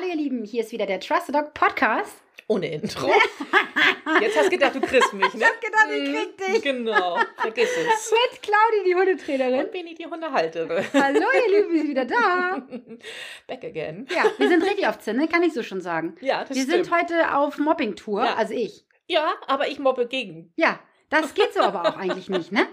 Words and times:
Hallo 0.00 0.10
ihr 0.10 0.16
Lieben, 0.16 0.44
hier 0.44 0.62
ist 0.62 0.70
wieder 0.70 0.86
der 0.86 1.00
Trusted 1.00 1.34
Dog 1.34 1.54
Podcast. 1.54 2.22
Ohne 2.46 2.70
Intro. 2.70 3.10
Jetzt 4.20 4.36
hast 4.36 4.46
du 4.46 4.50
gedacht, 4.50 4.76
du 4.76 4.80
kriegst 4.80 5.12
mich, 5.12 5.34
ne? 5.34 5.40
Ich 5.40 5.44
hab 5.44 5.60
gedacht, 5.60 5.88
ich 5.90 6.14
krieg 6.14 6.38
dich. 6.38 6.62
Genau, 6.62 7.18
vergiss 7.36 7.68
es. 7.68 8.12
Mit 8.32 8.40
Claudi, 8.40 8.84
die 8.86 8.94
Hundetrainerin. 8.94 9.64
Und 9.64 9.72
Beni, 9.72 9.96
die 9.96 10.06
Hundehalterin. 10.06 10.84
Hallo 10.94 11.18
ihr 11.48 11.52
Lieben, 11.58 11.72
wir 11.74 11.80
sind 11.80 11.90
wieder 11.90 12.04
da. 12.04 12.62
Back 13.48 13.64
again. 13.64 14.06
Ja, 14.14 14.22
wir 14.38 14.46
sind 14.48 14.62
richtig 14.62 14.86
auf 14.86 15.00
Zinne, 15.00 15.26
kann 15.26 15.42
ich 15.42 15.52
so 15.52 15.64
schon 15.64 15.80
sagen. 15.80 16.14
Ja, 16.20 16.44
das 16.44 16.56
wir 16.56 16.62
stimmt. 16.62 16.84
sind 16.86 16.94
heute 16.96 17.34
auf 17.34 17.58
Mobbing-Tour, 17.58 18.24
Ja. 18.24 18.34
also 18.36 18.54
ich. 18.54 18.84
Ja, 19.08 19.32
aber 19.48 19.66
ich 19.66 19.80
mobbe 19.80 20.06
gegen. 20.06 20.52
Ja, 20.54 20.78
das 21.10 21.34
geht 21.34 21.52
so 21.54 21.60
aber 21.60 21.88
auch 21.88 21.96
eigentlich 21.96 22.28
nicht, 22.28 22.52
ne? 22.52 22.68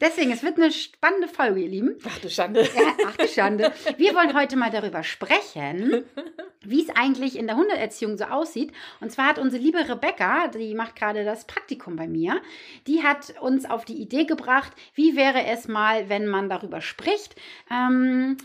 Deswegen, 0.00 0.30
es 0.30 0.42
wird 0.42 0.58
eine 0.58 0.70
spannende 0.70 1.28
Folge, 1.28 1.60
ihr 1.60 1.68
Lieben. 1.68 1.96
Ach 2.06 2.18
du 2.18 2.30
Schande. 2.30 2.62
Ja, 2.62 2.94
ach 3.06 3.16
du 3.16 3.26
Schande. 3.26 3.72
Wir 3.96 4.14
wollen 4.14 4.34
heute 4.34 4.56
mal 4.56 4.70
darüber 4.70 5.02
sprechen, 5.02 6.04
wie 6.64 6.82
es 6.82 6.90
eigentlich 6.90 7.36
in 7.36 7.46
der 7.46 7.56
Hundeerziehung 7.56 8.16
so 8.16 8.24
aussieht. 8.24 8.72
Und 9.00 9.10
zwar 9.10 9.26
hat 9.26 9.38
unsere 9.38 9.62
liebe 9.62 9.88
Rebecca, 9.88 10.48
die 10.48 10.74
macht 10.74 10.94
gerade 10.94 11.24
das 11.24 11.46
Praktikum 11.46 11.96
bei 11.96 12.06
mir, 12.06 12.40
die 12.86 13.02
hat 13.02 13.34
uns 13.40 13.68
auf 13.68 13.84
die 13.84 14.00
Idee 14.00 14.24
gebracht, 14.24 14.72
wie 14.94 15.16
wäre 15.16 15.44
es 15.46 15.66
mal, 15.66 16.08
wenn 16.08 16.26
man 16.26 16.48
darüber 16.48 16.80
spricht. 16.80 17.34
Ähm, 17.70 18.36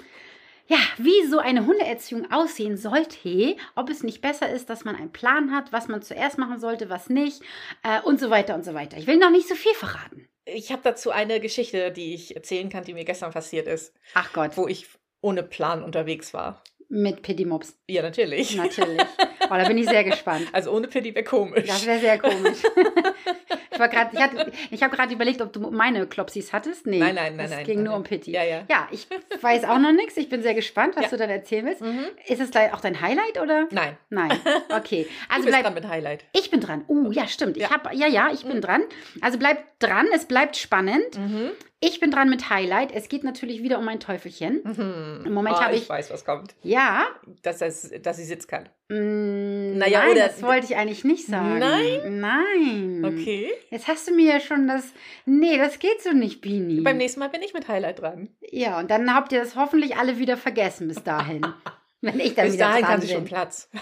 ja, 0.68 0.78
wie 0.98 1.28
so 1.28 1.40
eine 1.40 1.66
Hundeerziehung 1.66 2.32
aussehen 2.32 2.78
sollte, 2.78 3.58
ob 3.76 3.90
es 3.90 4.02
nicht 4.02 4.22
besser 4.22 4.50
ist, 4.50 4.70
dass 4.70 4.86
man 4.86 4.96
einen 4.96 5.12
Plan 5.12 5.52
hat, 5.52 5.74
was 5.74 5.88
man 5.88 6.02
zuerst 6.02 6.38
machen 6.38 6.60
sollte, 6.60 6.90
was 6.90 7.10
nicht 7.10 7.42
äh, 7.84 8.02
und 8.02 8.20
so 8.20 8.30
weiter 8.30 8.56
und 8.56 8.64
so 8.64 8.74
weiter. 8.74 8.98
Ich 8.98 9.06
will 9.06 9.18
noch 9.18 9.30
nicht 9.30 9.48
so 9.48 9.56
viel 9.56 9.74
verraten. 9.74 10.28
Ich 10.46 10.72
habe 10.72 10.82
dazu 10.84 11.12
eine 11.12 11.40
Geschichte, 11.40 11.92
die 11.92 12.14
ich 12.14 12.36
erzählen 12.36 12.70
kann, 12.70 12.84
die 12.84 12.94
mir 12.94 13.06
gestern 13.06 13.32
passiert 13.32 13.68
ist, 13.68 13.94
Ach 14.14 14.34
Gott, 14.34 14.58
wo 14.58 14.68
ich 14.68 14.88
ohne 15.22 15.44
Plan 15.44 15.84
unterwegs 15.84 16.34
war. 16.34 16.62
mit 16.90 17.22
Pedimops. 17.22 17.78
Ja, 17.90 18.02
natürlich. 18.02 18.56
Natürlich. 18.56 19.02
Oh, 19.46 19.56
da 19.56 19.64
bin 19.68 19.78
ich 19.78 19.88
sehr 19.88 20.04
gespannt. 20.04 20.48
Also 20.52 20.72
ohne 20.72 20.88
Pity 20.88 21.14
wäre 21.14 21.24
komisch. 21.26 21.68
Das 21.68 21.86
wäre 21.86 22.00
sehr 22.00 22.18
komisch. 22.20 22.60
ich 23.72 23.80
war 23.80 23.90
grad, 23.90 24.14
ich, 24.14 24.20
hatte- 24.22 24.52
ich 24.72 24.84
habe 24.84 24.96
gerade 24.96 25.14
überlegt, 25.14 25.42
ob 25.42 25.52
du 25.54 25.60
meine 25.72 26.08
Klopsis 26.08 26.54
hattest. 26.54 26.86
Nee, 26.88 27.00
Nein, 27.00 27.16
nein, 27.16 27.36
nein, 27.36 27.46
Es 27.46 27.52
nein, 27.52 27.66
ging 27.66 27.76
nein, 27.78 27.84
nur 27.86 27.94
nein. 27.94 28.02
um 28.02 28.04
Pitti. 28.04 28.32
Ja, 28.32 28.44
ja. 28.44 28.64
Ja, 28.70 28.88
ich 28.92 29.08
weiß 29.42 29.66
auch 29.66 29.80
noch 29.80 29.92
nichts. 29.92 30.18
Ich 30.18 30.30
bin 30.30 30.42
sehr 30.42 30.54
gespannt, 30.54 30.96
was 30.96 31.06
Ja. 31.06 31.10
du 31.12 31.18
dann 31.18 31.30
erzählen 31.30 31.66
willst. 31.66 31.82
Mhm. 31.82 32.06
Ist 32.28 32.42
es 32.42 32.52
gleich 32.52 32.74
auch 32.74 32.82
dein 32.82 33.00
Highlight 33.02 33.40
oder? 33.42 33.68
Nein, 33.72 33.98
Nein. 34.10 34.32
Okay. 34.70 35.04
du 35.30 35.34
Also 35.34 35.46
bist 35.46 35.48
bleib. 35.48 35.64
dran 35.64 35.74
mit 35.74 35.88
Highlight. 35.88 36.26
Ich 36.34 36.50
bin 36.52 36.60
dran. 36.60 36.86
Uh, 36.88 37.12
ja, 37.12 37.28
stimmt. 37.28 37.58
Ich 37.58 37.64
Ja. 37.64 37.70
habe, 37.72 37.96
ja, 37.96 38.08
ja, 38.08 38.30
ich 38.34 38.46
bin 38.46 38.62
dran. 38.62 38.84
Also 39.22 39.38
bleib 39.38 39.58
dran. 39.80 40.08
Es 40.14 40.26
bleibt 40.26 40.56
spannend. 40.58 41.18
Mhm. 41.18 41.52
Ich 41.86 42.00
bin 42.00 42.12
dran 42.12 42.30
mit 42.30 42.50
Highlight. 42.50 42.94
Es 42.94 43.10
geht 43.10 43.26
natürlich 43.26 43.62
wieder 43.62 43.78
um 43.78 43.86
ein 43.90 44.00
Teufelchen. 44.00 44.62
Mhm. 44.64 45.26
Im 45.26 45.34
Moment 45.34 45.58
oh, 45.58 45.62
habe 45.62 45.76
ich 45.76 45.82
ich- 45.84 45.90
weiß, 45.90 46.12
was 46.12 46.24
kommt. 46.24 46.56
Ja. 46.64 47.08
Dass, 47.42 47.58
das, 47.58 47.92
dass 48.02 48.16
sie 48.16 48.24
sitzt 48.24 48.48
kann. 48.48 48.70
Mm, 48.88 49.78
Naja, 49.78 50.00
nein, 50.04 50.12
oder- 50.12 50.28
das 50.28 50.42
wollte 50.42 50.66
ich 50.68 50.78
eigentlich 50.78 51.04
nicht 51.04 51.26
sagen. 51.28 51.60
Nein? 51.60 52.22
Nein. 52.22 53.04
Okay. 53.06 53.52
Jetzt 53.70 53.90
hast 53.90 54.08
du 54.08 54.14
mir 54.14 54.36
ja 54.36 54.40
schon 54.40 54.66
das. 54.66 54.86
Nee, 55.26 55.58
das 55.58 55.78
geht 55.80 56.02
so 56.02 56.14
nicht, 56.14 56.40
Bini. 56.40 56.80
Beim 56.80 56.96
nächsten 56.96 57.20
Mal 57.20 57.28
bin 57.30 57.42
ich 57.42 57.54
mit 57.54 57.68
Highlight 57.68 58.00
dran. 58.02 58.30
Ja, 58.50 58.80
und 58.80 58.90
dann 58.90 59.14
habt 59.14 59.34
ihr 59.34 59.42
das 59.42 59.58
hoffentlich 59.58 59.98
alle 59.98 60.18
wieder 60.20 60.38
vergessen 60.38 60.88
bis 60.88 61.04
dahin. 61.04 61.46
Wenn 62.02 62.20
ich 62.22 62.34
dann 62.36 62.46
Bis 62.46 62.54
wieder 62.56 62.68
dahin 62.68 62.82
dran 62.84 62.92
kann 62.92 63.02
sie 63.02 63.14
schon 63.14 63.26
Platz. 63.26 63.70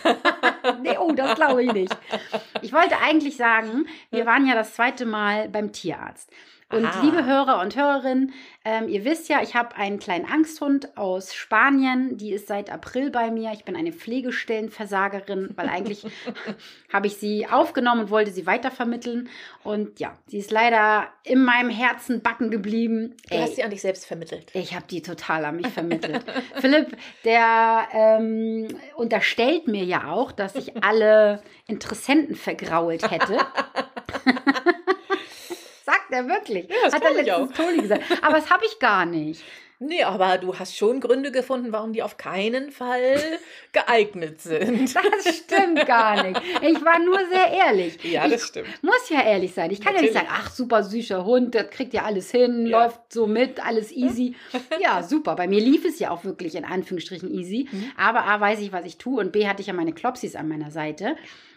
Nee, 0.83 0.95
oh, 0.99 1.11
das 1.11 1.35
glaube 1.35 1.63
ich 1.63 1.73
nicht. 1.73 1.95
Ich 2.61 2.71
wollte 2.71 2.97
eigentlich 2.99 3.35
sagen, 3.35 3.87
wir 4.11 4.27
waren 4.27 4.47
ja 4.47 4.53
das 4.53 4.75
zweite 4.75 5.05
Mal 5.07 5.49
beim 5.49 5.71
Tierarzt. 5.71 6.29
Und 6.71 6.85
Ah. 6.85 7.01
liebe 7.01 7.25
Hörer 7.25 7.59
und 7.61 7.75
Hörerinnen, 7.75 8.33
ähm, 8.63 8.87
ihr 8.87 9.03
wisst 9.05 9.27
ja, 9.29 9.41
ich 9.41 9.55
habe 9.55 9.75
einen 9.75 9.99
kleinen 9.99 10.25
Angsthund 10.25 10.95
aus 10.97 11.33
Spanien. 11.33 12.17
Die 12.17 12.31
ist 12.31 12.47
seit 12.47 12.69
April 12.71 13.09
bei 13.09 13.31
mir. 13.31 13.51
Ich 13.53 13.65
bin 13.65 13.75
eine 13.75 13.91
Pflegestellenversagerin, 13.91 15.49
weil 15.55 15.67
eigentlich 15.69 16.05
habe 16.93 17.07
ich 17.07 17.17
sie 17.17 17.47
aufgenommen 17.47 18.01
und 18.01 18.09
wollte 18.11 18.31
sie 18.31 18.45
weitervermitteln. 18.45 19.29
Und 19.63 19.99
ja, 19.99 20.17
sie 20.27 20.37
ist 20.37 20.51
leider 20.51 21.07
in 21.23 21.43
meinem 21.43 21.69
Herzen 21.69 22.21
backen 22.21 22.51
geblieben. 22.51 23.15
Du 23.29 23.35
Ey, 23.35 23.41
hast 23.41 23.55
sie 23.55 23.63
an 23.63 23.71
dich 23.71 23.81
selbst 23.81 24.05
vermittelt. 24.05 24.51
ich 24.53 24.75
habe 24.75 24.85
die 24.89 25.01
total 25.01 25.45
an 25.45 25.55
mich 25.57 25.67
vermittelt. 25.73 26.23
Philipp, 26.55 26.95
der 27.25 27.87
ähm, 27.93 28.67
unterstellt 28.95 29.67
mir 29.67 29.83
ja 29.83 30.11
auch, 30.11 30.31
dass 30.31 30.55
ich 30.55 30.83
alle 30.83 31.41
Interessenten 31.67 32.35
vergrault 32.35 33.09
hätte. 33.09 33.37
Sagt 35.91 36.11
er 36.11 36.27
wirklich. 36.27 36.69
Ja, 36.69 36.75
das 36.85 36.93
Hat 36.93 37.03
er 37.03 37.11
ich 37.19 37.25
letztens 37.25 37.53
Toni 37.57 37.77
gesagt. 37.81 38.03
Aber 38.21 38.35
das 38.35 38.49
habe 38.49 38.65
ich 38.65 38.79
gar 38.79 39.05
nicht. 39.05 39.43
Nee, 39.83 40.03
aber 40.03 40.37
du 40.37 40.59
hast 40.59 40.77
schon 40.77 40.99
Gründe 40.99 41.31
gefunden, 41.31 41.71
warum 41.71 41.91
die 41.91 42.03
auf 42.03 42.15
keinen 42.17 42.69
Fall 42.69 43.17
geeignet 43.71 44.39
sind. 44.39 44.93
Das 45.23 45.37
stimmt 45.37 45.87
gar 45.87 46.21
nicht. 46.23 46.39
Ich 46.61 46.85
war 46.85 46.99
nur 46.99 47.17
sehr 47.31 47.47
ehrlich. 47.51 47.97
Ja, 48.03 48.25
ich 48.27 48.33
das 48.33 48.43
stimmt. 48.43 48.67
muss 48.83 49.09
ja 49.09 49.23
ehrlich 49.23 49.55
sein. 49.55 49.71
Ich 49.71 49.81
kann 49.81 49.95
ja 49.95 50.01
nicht 50.01 50.13
Natürlich. 50.13 50.29
sagen, 50.29 50.39
ach, 50.45 50.51
super 50.51 50.83
süßer 50.83 51.25
Hund, 51.25 51.55
der 51.55 51.63
kriegt 51.63 51.93
ja 51.95 52.03
alles 52.03 52.29
hin, 52.29 52.67
Ja. 52.67 52.83
läuft 52.83 53.11
so 53.11 53.25
mit, 53.25 53.65
alles 53.65 53.91
easy. 53.91 54.35
Ja, 54.79 55.01
super. 55.01 55.35
Bei 55.35 55.47
mir 55.47 55.59
lief 55.61 55.83
es 55.83 55.97
ja 55.97 56.11
auch 56.11 56.23
wirklich 56.25 56.53
in 56.55 56.63
Anführungsstrichen 56.65 57.31
easy. 57.31 57.67
Mhm. 57.71 57.91
Aber 57.97 58.25
A, 58.25 58.39
weiß 58.39 58.59
ich, 58.59 58.71
was 58.71 58.85
ich 58.85 58.97
tue 58.99 59.19
und 59.19 59.31
B, 59.31 59.47
hatte 59.47 59.61
ich 59.61 59.67
ja 59.67 59.73
meine 59.73 59.93
Klopsis 59.93 60.35
an 60.35 60.47
meiner 60.47 60.69
Seite. 60.69 61.15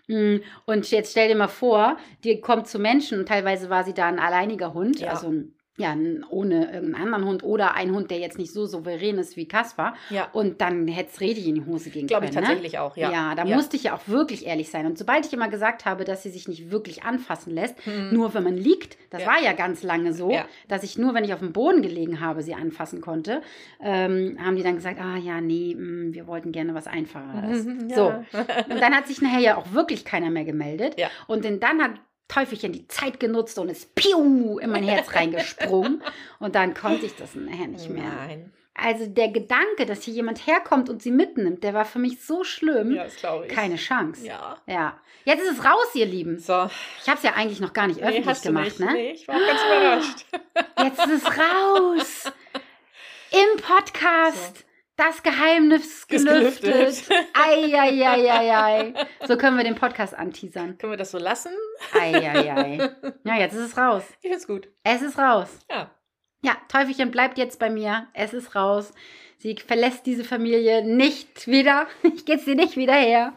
Mm, 0.09 0.37
Und 0.67 0.91
jetzt 0.91 1.13
stell 1.13 1.29
dir 1.29 1.35
mal 1.37 1.49
vor, 1.49 1.97
die 2.25 2.41
kommt 2.41 2.69
zu 2.69 2.79
Menschen 2.79 3.19
und 3.21 3.27
teilweise 3.29 3.71
war 3.71 3.85
sie 3.85 3.95
da 3.95 4.07
ein 4.07 4.19
alleiniger 4.19 4.75
Hund, 4.75 5.01
Ja. 5.01 5.11
also 5.11 5.29
ein, 5.29 5.55
ja, 5.77 5.97
ohne 6.31 6.73
irgendeinen 6.73 6.95
anderen 6.95 7.25
Hund 7.25 7.43
oder 7.43 7.75
ein 7.75 7.93
Hund, 7.93 8.11
der 8.11 8.19
jetzt 8.19 8.39
nicht 8.39 8.53
so 8.53 8.65
souverän 8.67 9.19
ist 9.19 9.37
wie 9.37 9.49
Kaspar. 9.49 9.95
Ja, 10.11 10.29
Und 10.33 10.61
dann 10.61 10.87
hätte 10.87 11.11
es 11.13 11.21
richtig 11.21 11.49
in 11.49 11.57
die 11.57 11.65
Hose 11.67 11.91
gehen 11.91 12.07
glaube 12.07 12.27
ich 12.27 12.31
können. 12.31 12.43
ne? 12.45 12.49
tatsächlich 12.49 12.79
auch, 12.79 12.97
ja. 12.97 13.11
Ja, 13.11 13.35
da 13.35 13.45
musste 13.45 13.77
ich 13.77 13.85
ja 13.85 13.95
auch 13.97 14.07
wirklich 14.07 14.47
ehrlich 14.47 14.71
sein. 14.71 14.87
Und 14.87 14.97
sobald 14.99 15.27
ich 15.27 15.33
immer 15.33 15.49
gesagt 15.49 15.85
habe, 15.85 16.05
dass 16.05 16.23
sie 16.23 16.31
sich 16.31 16.47
nicht 16.47 16.71
wirklich 16.71 17.03
anfassen 17.03 17.53
lässt, 17.53 17.75
Hm. 17.87 18.13
nur 18.15 18.35
wenn 18.35 18.45
man 18.45 18.57
liegt, 18.57 18.97
das 19.11 19.23
Ja. 19.23 19.27
war 19.29 19.43
ja 19.43 19.53
ganz 19.53 19.83
lange 19.83 20.13
so, 20.13 20.31
Ja. 20.31 20.45
dass 20.69 20.85
ich 20.85 20.97
nur, 20.97 21.13
wenn 21.15 21.25
ich 21.25 21.33
auf 21.35 21.41
dem 21.41 21.53
Boden 21.53 21.83
gelegen 21.83 22.21
habe, 22.21 22.43
sie 22.43 22.55
anfassen 22.55 23.01
konnte, 23.01 23.43
ähm, 23.81 24.39
haben 24.41 24.55
die 24.57 24.63
dann 24.63 24.77
gesagt, 24.77 25.01
ah 25.01 25.17
ja, 25.17 25.41
nee, 25.41 25.75
mm, 25.75 26.15
wir 26.15 26.27
wollten 26.29 26.53
gerne 26.53 26.75
was 26.75 26.87
Einfacheres. 26.87 27.67
Ja. 27.89 27.97
So. 27.97 28.07
Und 28.71 28.81
dann 28.81 28.95
hat 28.95 29.07
sich 29.09 29.21
nachher 29.21 29.41
ja 29.41 29.57
auch 29.57 29.73
wirklich 29.73 30.05
keiner 30.05 30.31
mehr 30.31 30.45
gemeldet. 30.45 30.95
Ja. 30.99 31.09
Und 31.27 31.45
denn 31.45 31.59
dann 31.61 31.83
hat 31.83 31.93
Teufelchen 32.29 32.73
die 32.73 32.89
Zeit 32.89 33.21
genutzt 33.21 33.59
und 33.59 33.69
ist 33.69 33.95
piu 33.95 34.59
in 34.59 34.71
mein 34.71 34.85
Herz 34.85 35.13
reingesprungen. 35.15 36.03
Und 36.39 36.55
dann 36.55 36.75
konnte 36.75 37.07
ich 37.07 37.17
das 37.17 37.35
nachher 37.35 37.69
nicht 37.69 37.91
mehr. 37.91 38.05
Nein. 38.05 38.53
Also 38.77 39.07
der 39.07 39.29
Gedanke, 39.29 39.87
dass 39.87 40.03
hier 40.03 40.15
jemand 40.15 40.47
herkommt 40.49 40.89
und 40.91 41.01
sie 41.01 41.13
mitnimmt, 41.13 41.63
der 41.63 41.75
war 41.75 41.85
für 41.85 42.01
mich 42.01 42.25
so 42.25 42.43
schlimm. 42.43 42.93
Ja, 42.93 43.05
das 43.05 43.17
glaube 43.17 43.47
ich. 43.47 43.53
Keine 43.53 43.77
Chance. 43.77 44.27
Ja. 44.27 44.57
Ja. 44.67 44.99
Jetzt 45.25 45.43
ist 45.43 45.59
es 45.59 45.65
raus, 45.65 45.95
ihr 45.95 46.07
Lieben. 46.07 46.41
So. 46.41 46.69
Ich 47.01 47.09
habe 47.09 47.19
es 47.19 47.23
ja 47.23 47.35
eigentlich 47.35 47.61
noch 47.61 47.73
gar 47.73 47.87
nicht 47.87 48.01
öffentlich 48.01 48.25
nee, 48.25 48.31
hast 48.31 48.43
gemacht, 48.43 48.65
nicht. 48.67 48.81
ne? 48.81 48.93
Nee, 48.93 49.11
ich 49.13 49.29
war 49.29 49.39
ganz 49.39 49.61
überrascht. 49.65 50.27
Jetzt 50.79 51.07
ist 51.07 51.23
es 51.23 51.39
raus. 51.39 52.33
Im 53.31 53.61
Podcast. 53.63 54.65
Das 54.97 55.23
Geheimnis 55.25 55.85
Ist 55.87 56.09
gelüftet. 56.09 56.73
gelüftet. 56.73 57.17
Eieieiei. 57.35 58.95
So 59.27 59.37
können 59.37 59.57
wir 59.57 59.65
den 59.65 59.75
Podcast 59.75 60.15
anteasern. 60.15 60.79
Können 60.79 60.93
wir 60.93 60.97
das 60.97 61.11
so 61.11 61.19
lassen? 61.19 61.53
Eieiei. 61.99 62.91
Ja, 63.25 63.37
jetzt 63.39 63.55
ist 63.55 63.61
es 63.73 63.77
raus. 63.77 64.05
Ich 64.23 64.31
find's 64.31 64.47
gut. 64.47 64.69
Es 64.85 65.03
ist 65.03 65.19
raus. 65.19 65.49
Ja. 65.71 65.91
Ja, 66.45 66.57
Teufelchen 66.69 67.11
bleibt 67.11 67.39
jetzt 67.39 67.59
bei 67.59 67.71
mir. 67.71 68.07
Es 68.13 68.35
ist 68.35 68.55
raus. 68.55 68.93
Sie 69.39 69.57
verlässt 69.57 70.07
diese 70.07 70.25
Familie 70.25 70.85
nicht 70.85 71.47
wieder. 71.49 71.87
Ich 72.03 72.25
gebe 72.25 72.41
sie 72.41 72.55
nicht 72.55 72.77
wieder 72.77 72.95
her. 72.95 73.33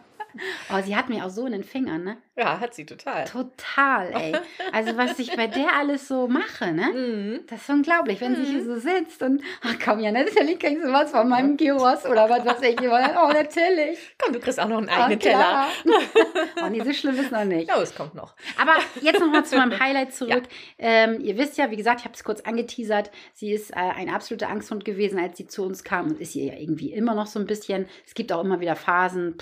Oh, 0.72 0.82
sie 0.84 0.96
hat 0.96 1.10
mir 1.10 1.26
auch 1.26 1.30
so 1.30 1.46
in 1.46 1.54
den 1.54 1.64
Fingern, 1.64 2.04
ne? 2.04 2.18
Ja, 2.38 2.60
hat 2.60 2.76
sie 2.76 2.86
total. 2.86 3.26
Total, 3.26 4.12
ey. 4.14 4.36
Also, 4.72 4.96
was 4.96 5.18
ich 5.18 5.36
bei 5.36 5.48
der 5.48 5.74
alles 5.76 6.08
so 6.08 6.28
mache, 6.28 6.72
ne? 6.72 6.88
Mhm. 6.94 7.40
Das 7.48 7.62
ist 7.64 7.70
unglaublich, 7.70 8.22
wenn 8.22 8.36
sie 8.36 8.42
Mhm. 8.44 8.46
hier 8.46 8.64
so 8.64 8.76
sitzt 8.80 9.24
und, 9.24 9.42
ach 9.64 9.76
komm, 9.84 10.00
ja, 10.00 10.12
natürlich 10.12 10.60
kriegst 10.60 10.84
du 10.84 10.92
was 10.94 11.10
von 11.12 11.28
meinem 11.30 11.58
Gyros 11.58 12.06
oder 12.06 12.30
was 12.30 12.46
weiß 12.46 12.62
ich. 12.62 12.80
Oh, 12.80 13.28
natürlich. 13.34 13.98
Komm, 14.20 14.34
du 14.34 14.40
kriegst 14.40 14.60
auch 14.60 14.68
noch 14.68 14.78
einen 14.78 14.90
Oh, 14.90 14.94
eigenen 14.94 15.20
Teller. 15.20 15.68
Oh, 16.64 16.68
nee, 16.70 16.84
so 16.84 16.94
schlimm 16.94 17.18
ist 17.20 17.32
noch 17.32 17.44
nicht. 17.46 17.70
Ja, 17.70 17.82
es 17.82 17.96
kommt 17.96 18.14
noch. 18.16 18.36
Aber 18.62 18.74
jetzt 19.02 19.20
nochmal 19.20 19.46
zu 19.46 19.58
meinem 19.58 19.80
Highlight 19.80 20.14
zurück. 20.14 20.44
Ähm, 20.78 21.20
ihr 21.22 21.38
wisst 21.38 21.58
ja, 21.58 21.72
wie 21.72 21.76
gesagt, 21.76 22.02
ich 22.02 22.06
habe 22.06 22.16
es 22.16 22.24
kurz 22.24 22.42
angeteasert. 22.42 23.10
Sie 23.34 23.52
ist 23.52 23.72
äh, 23.72 23.76
ein 23.76 24.10
absoluter 24.10 24.50
Angsthund 24.50 24.86
gewesen, 24.86 25.20
als 25.20 25.38
sie 25.38 25.48
zu 25.48 25.64
uns 25.64 25.84
kam 25.84 26.08
und 26.12 26.20
ist 26.22 26.34
sie 26.34 26.48
ja 26.48 26.54
irgendwie 26.54 26.94
immer 26.94 27.16
noch 27.16 27.28
so 27.28 27.40
ein 27.40 27.46
bisschen. 27.48 27.88
Es 28.06 28.14
gibt 28.14 28.32
auch 28.32 28.44
immer 28.44 28.60
wieder 28.60 28.76
Phasen. 28.76 29.38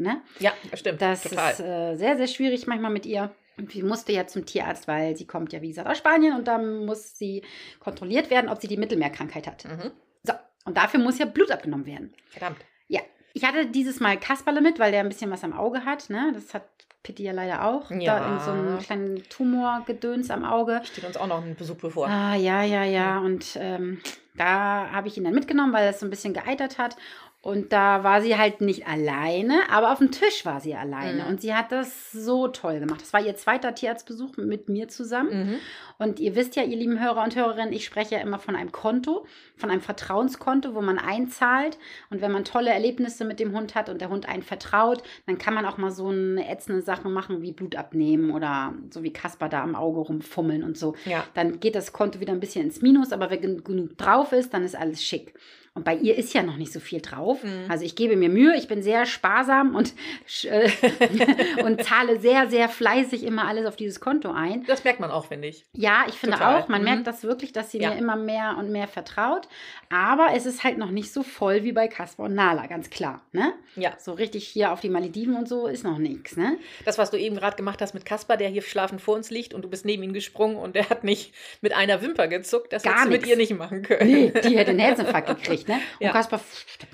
Ne? 0.00 0.22
Ja, 0.38 0.52
das 0.70 0.80
stimmt. 0.80 1.02
Das 1.02 1.22
total. 1.22 1.52
ist 1.52 1.60
äh, 1.60 1.96
sehr, 1.96 2.16
sehr 2.16 2.26
schwierig 2.26 2.66
manchmal 2.66 2.90
mit 2.90 3.06
ihr. 3.06 3.30
Und 3.56 3.72
sie 3.72 3.82
musste 3.82 4.12
ja 4.12 4.26
zum 4.26 4.46
Tierarzt, 4.46 4.88
weil 4.88 5.16
sie 5.16 5.26
kommt 5.26 5.52
ja, 5.52 5.60
wie 5.60 5.68
gesagt, 5.68 5.86
aus 5.86 5.98
Spanien 5.98 6.34
und 6.34 6.48
dann 6.48 6.86
muss 6.86 7.18
sie 7.18 7.42
kontrolliert 7.78 8.30
werden, 8.30 8.48
ob 8.48 8.60
sie 8.60 8.68
die 8.68 8.78
Mittelmeerkrankheit 8.78 9.46
hat. 9.46 9.64
mhm. 9.64 9.90
So, 10.22 10.32
und 10.64 10.76
dafür 10.76 11.00
muss 11.00 11.18
ja 11.18 11.26
Blut 11.26 11.50
abgenommen 11.50 11.86
werden. 11.86 12.14
Verdammt. 12.28 12.58
Ja, 12.88 13.00
ich 13.34 13.44
hatte 13.44 13.66
dieses 13.66 14.00
Mal 14.00 14.18
Kasperle 14.18 14.60
mit, 14.60 14.78
weil 14.78 14.92
der 14.92 15.00
ein 15.00 15.08
bisschen 15.08 15.30
was 15.30 15.44
am 15.44 15.52
Auge 15.52 15.84
hat. 15.84 16.08
Ne? 16.10 16.32
Das 16.34 16.54
hat 16.54 16.64
Pitti 17.02 17.22
ja 17.22 17.32
leider 17.32 17.64
auch. 17.64 17.90
Ja. 17.90 18.18
Da 18.18 18.32
in 18.32 18.40
so 18.40 18.50
einem 18.50 18.78
kleinen 18.78 19.22
Tumorgedöns 19.28 20.30
am 20.30 20.44
Auge. 20.44 20.80
Steht 20.84 21.04
uns 21.04 21.16
auch 21.16 21.26
noch 21.26 21.42
ein 21.42 21.54
Besuch 21.54 21.76
bevor. 21.76 22.08
Ah, 22.08 22.34
ja, 22.34 22.62
ja, 22.62 22.84
ja. 22.84 23.18
Und 23.18 23.56
ähm, 23.58 24.00
da 24.36 24.90
habe 24.90 25.08
ich 25.08 25.16
ihn 25.16 25.24
dann 25.24 25.34
mitgenommen, 25.34 25.72
weil 25.72 25.88
es 25.88 26.00
so 26.00 26.06
ein 26.06 26.10
bisschen 26.10 26.34
geeitert 26.34 26.78
hat. 26.78 26.96
Und 27.42 27.72
da 27.72 28.04
war 28.04 28.20
sie 28.20 28.36
halt 28.36 28.60
nicht 28.60 28.86
alleine, 28.86 29.60
aber 29.70 29.92
auf 29.92 29.98
dem 29.98 30.10
Tisch 30.10 30.44
war 30.44 30.60
sie 30.60 30.74
alleine. 30.74 31.22
Mhm. 31.22 31.28
Und 31.30 31.40
sie 31.40 31.54
hat 31.54 31.72
das 31.72 32.12
so 32.12 32.48
toll 32.48 32.80
gemacht. 32.80 33.00
Das 33.00 33.14
war 33.14 33.24
ihr 33.24 33.34
zweiter 33.34 33.74
Tierarztbesuch 33.74 34.36
mit 34.36 34.68
mir 34.68 34.88
zusammen. 34.88 35.30
Mhm. 35.52 35.54
Und 35.96 36.20
ihr 36.20 36.34
wisst 36.36 36.54
ja, 36.56 36.64
ihr 36.64 36.76
lieben 36.76 37.00
Hörer 37.02 37.24
und 37.24 37.34
Hörerinnen, 37.36 37.72
ich 37.72 37.86
spreche 37.86 38.16
ja 38.16 38.20
immer 38.20 38.38
von 38.38 38.56
einem 38.56 38.72
Konto, 38.72 39.24
von 39.56 39.70
einem 39.70 39.80
Vertrauenskonto, 39.80 40.74
wo 40.74 40.82
man 40.82 40.98
einzahlt. 40.98 41.78
Und 42.10 42.20
wenn 42.20 42.30
man 42.30 42.44
tolle 42.44 42.70
Erlebnisse 42.70 43.24
mit 43.24 43.40
dem 43.40 43.56
Hund 43.56 43.74
hat 43.74 43.88
und 43.88 44.02
der 44.02 44.10
Hund 44.10 44.28
einen 44.28 44.42
vertraut, 44.42 45.02
dann 45.26 45.38
kann 45.38 45.54
man 45.54 45.64
auch 45.64 45.78
mal 45.78 45.90
so 45.90 46.08
eine 46.08 46.46
ätzende 46.46 46.82
Sache 46.82 47.08
machen 47.08 47.40
wie 47.40 47.52
Blut 47.52 47.74
abnehmen 47.74 48.32
oder 48.32 48.74
so 48.90 49.02
wie 49.02 49.14
Kasper 49.14 49.48
da 49.48 49.62
am 49.62 49.76
Auge 49.76 50.00
rumfummeln 50.00 50.62
und 50.62 50.76
so. 50.76 50.94
Ja. 51.06 51.24
Dann 51.32 51.58
geht 51.58 51.74
das 51.74 51.94
Konto 51.94 52.20
wieder 52.20 52.34
ein 52.34 52.40
bisschen 52.40 52.66
ins 52.66 52.82
Minus, 52.82 53.12
aber 53.12 53.30
wenn 53.30 53.40
gen- 53.40 53.64
genug 53.64 53.96
drauf 53.96 54.32
ist, 54.32 54.52
dann 54.52 54.62
ist 54.62 54.76
alles 54.76 55.02
schick. 55.02 55.32
Und 55.72 55.84
bei 55.84 55.94
ihr 55.94 56.16
ist 56.16 56.34
ja 56.34 56.42
noch 56.42 56.56
nicht 56.56 56.72
so 56.72 56.80
viel 56.80 57.00
drauf. 57.00 57.44
Mhm. 57.44 57.66
Also 57.68 57.84
ich 57.84 57.94
gebe 57.94 58.16
mir 58.16 58.28
Mühe, 58.28 58.56
ich 58.56 58.66
bin 58.66 58.82
sehr 58.82 59.06
sparsam 59.06 59.76
und, 59.76 59.94
äh, 60.42 60.68
und 61.62 61.82
zahle 61.84 62.18
sehr, 62.20 62.50
sehr 62.50 62.68
fleißig 62.68 63.22
immer 63.22 63.46
alles 63.46 63.66
auf 63.66 63.76
dieses 63.76 64.00
Konto 64.00 64.32
ein. 64.32 64.64
Das 64.66 64.82
merkt 64.82 64.98
man 64.98 65.10
auch, 65.12 65.26
finde 65.26 65.46
ich. 65.48 65.64
Ja, 65.72 66.04
ich 66.08 66.14
finde 66.16 66.36
Total. 66.38 66.60
auch, 66.62 66.68
man 66.68 66.80
Mhm. 66.80 66.84
merkt 66.88 67.06
das 67.06 67.22
wirklich, 67.22 67.52
dass 67.52 67.70
sie 67.70 67.78
Ja. 67.78 67.90
mir 67.90 67.98
immer 67.98 68.16
mehr 68.16 68.56
und 68.58 68.70
mehr 68.72 68.88
vertraut. 68.88 69.46
Aber 69.90 70.28
es 70.34 70.44
ist 70.44 70.64
halt 70.64 70.76
noch 70.76 70.90
nicht 70.90 71.12
so 71.12 71.22
voll 71.22 71.62
wie 71.62 71.72
bei 71.72 71.86
Kasper 71.88 72.24
und 72.24 72.34
Nala, 72.34 72.66
ganz 72.66 72.90
klar. 72.90 73.22
Ne? 73.32 73.52
Ja. 73.76 73.92
So 73.98 74.12
richtig 74.12 74.48
hier 74.48 74.72
auf 74.72 74.80
die 74.80 74.88
Malediven 74.90 75.36
und 75.36 75.48
so 75.48 75.66
ist 75.68 75.84
noch 75.84 75.98
nichts. 75.98 76.36
Ne? 76.36 76.58
Das, 76.84 76.98
was 76.98 77.10
du 77.12 77.16
eben 77.16 77.36
gerade 77.36 77.56
gemacht 77.56 77.80
hast 77.80 77.94
mit 77.94 78.04
Kaspar, 78.04 78.36
der 78.36 78.48
hier 78.48 78.62
schlafend 78.62 79.00
vor 79.00 79.14
uns 79.14 79.30
liegt 79.30 79.54
und 79.54 79.62
du 79.62 79.68
bist 79.70 79.84
neben 79.84 80.02
ihn 80.02 80.12
gesprungen 80.12 80.56
und 80.56 80.74
der 80.74 80.90
hat 80.90 81.04
nicht 81.04 81.32
mit 81.60 81.72
einer 81.74 82.02
Wimper 82.02 82.26
gezuckt, 82.26 82.72
das 82.72 82.82
Gar 82.82 82.92
hättest 82.92 83.06
du 83.06 83.10
mit 83.12 83.26
ihr 83.26 83.36
nicht 83.36 83.56
machen 83.56 83.82
können. 83.82 84.10
Nee, 84.10 84.32
die 84.44 84.58
hätte 84.58 84.70
einen 84.70 84.78
Herzinfarkt 84.80 85.28
gekriegt. 85.28 85.68
Ne? 85.70 85.80
Und 86.00 86.06
Ja. 86.06 86.12
Kasper 86.12 86.40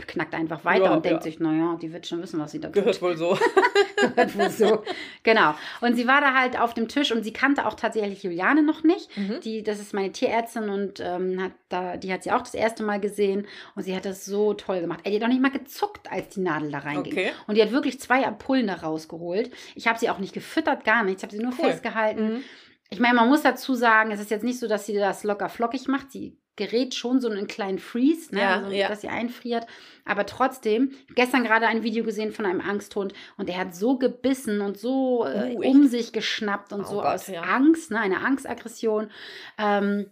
knackt 0.07 0.35
einfach 0.35 0.65
weiter 0.65 0.85
Ja, 0.87 0.95
und 0.95 1.05
denkt 1.05 1.19
ja. 1.19 1.23
sich, 1.23 1.41
naja, 1.41 1.77
die 1.81 1.93
wird 1.93 2.07
schon 2.07 2.23
wissen, 2.23 2.39
was 2.41 2.53
sie 2.53 2.61
da 2.61 2.69
tut. 2.69 2.75
Gehört 2.75 3.01
wohl 3.03 3.17
so. 3.17 3.39
Gehört 3.97 4.39
wohl 4.39 4.51
so. 4.51 4.83
Genau. 5.23 5.55
Und 5.81 5.97
sie 5.97 6.07
war 6.07 6.21
da 6.21 6.35
halt 6.35 6.59
auf 6.59 6.75
dem 6.75 6.89
Tisch 6.89 7.13
und 7.13 7.23
sie 7.25 7.33
kannte 7.33 7.67
auch 7.67 7.75
tatsächlich 7.75 8.23
Juliane 8.23 8.63
noch 8.63 8.83
nicht. 8.85 9.17
Mhm. 9.17 9.41
Die, 9.41 9.63
das 9.63 9.81
ist 9.81 9.95
meine 9.95 10.13
Tierärztin 10.13 10.69
und 10.69 11.01
ähm, 11.01 11.43
hat 11.43 11.53
da, 11.69 11.97
die 11.97 12.13
hat 12.13 12.23
sie 12.23 12.31
auch 12.33 12.43
das 12.43 12.55
erste 12.55 12.83
Mal 12.83 13.01
gesehen 13.01 13.47
und 13.75 13.83
sie 13.83 13.97
hat 13.97 14.05
das 14.05 14.25
so 14.25 14.55
toll 14.55 14.81
gemacht. 14.81 15.01
Ey, 15.05 15.11
die 15.13 15.17
hat 15.17 15.23
doch 15.25 15.29
nicht 15.29 15.43
mal 15.43 15.51
gezuckt, 15.51 16.11
als 16.13 16.29
die 16.31 16.41
Nadel 16.41 16.71
da 16.71 16.79
reinging. 16.79 17.13
Okay. 17.13 17.31
Und 17.47 17.57
die 17.57 17.63
hat 17.63 17.73
wirklich 17.73 17.99
zwei 18.01 18.27
Ampullen 18.27 18.67
da 18.67 18.75
rausgeholt. 18.75 19.51
Ich 19.75 19.87
habe 19.87 19.99
sie 19.99 20.11
auch 20.11 20.19
nicht 20.19 20.33
gefüttert, 20.35 20.85
gar 20.85 21.03
nichts. 21.03 21.23
Ich 21.23 21.27
habe 21.29 21.37
sie 21.37 21.43
nur 21.43 21.53
Cool. 21.59 21.71
festgehalten. 21.71 22.35
Mhm. 22.35 22.45
Ich 22.91 23.01
meine, 23.01 23.15
man 23.15 23.29
muss 23.29 23.43
dazu 23.43 23.75
sagen, 23.75 24.11
es 24.11 24.21
ist 24.21 24.31
jetzt 24.31 24.45
nicht 24.45 24.59
so, 24.59 24.69
dass 24.69 24.87
sie 24.87 24.95
das 24.95 25.25
locker 25.25 25.49
flockig 25.49 25.89
macht. 25.89 26.13
Sie 26.13 26.39
gerät 26.57 26.95
schon 26.95 27.21
so 27.21 27.29
in 27.29 27.37
einen 27.37 27.47
kleinen 27.47 27.79
Freeze, 27.79 28.35
ne? 28.35 28.41
Ja, 28.41 28.57
also, 28.57 28.71
ja. 28.71 28.89
dass 28.89 29.03
sie 29.03 29.09
einfriert. 29.09 29.67
Aber 30.05 30.25
trotzdem, 30.25 30.93
gestern 31.15 31.45
gerade 31.45 31.67
ein 31.67 31.83
Video 31.83 32.03
gesehen 32.03 32.33
von 32.33 32.47
einem 32.47 32.61
Angsthund 32.63 33.13
und 33.37 33.49
der 33.49 33.59
hat 33.59 33.75
so 33.75 33.99
gebissen 33.99 34.63
und 34.63 34.79
so 34.79 35.27
äh, 35.27 35.55
Uh, 35.55 35.69
um 35.69 35.87
sich 35.87 36.13
geschnappt 36.13 36.73
und 36.73 36.83
Oh 36.83 36.85
so 36.85 36.97
Gott, 36.97 37.07
aus 37.07 37.27
ja. 37.27 37.43
Angst, 37.43 37.91
ne? 37.91 38.01
eine 38.01 38.21
Angstaggression. 38.21 39.11
Ähm, 39.59 40.11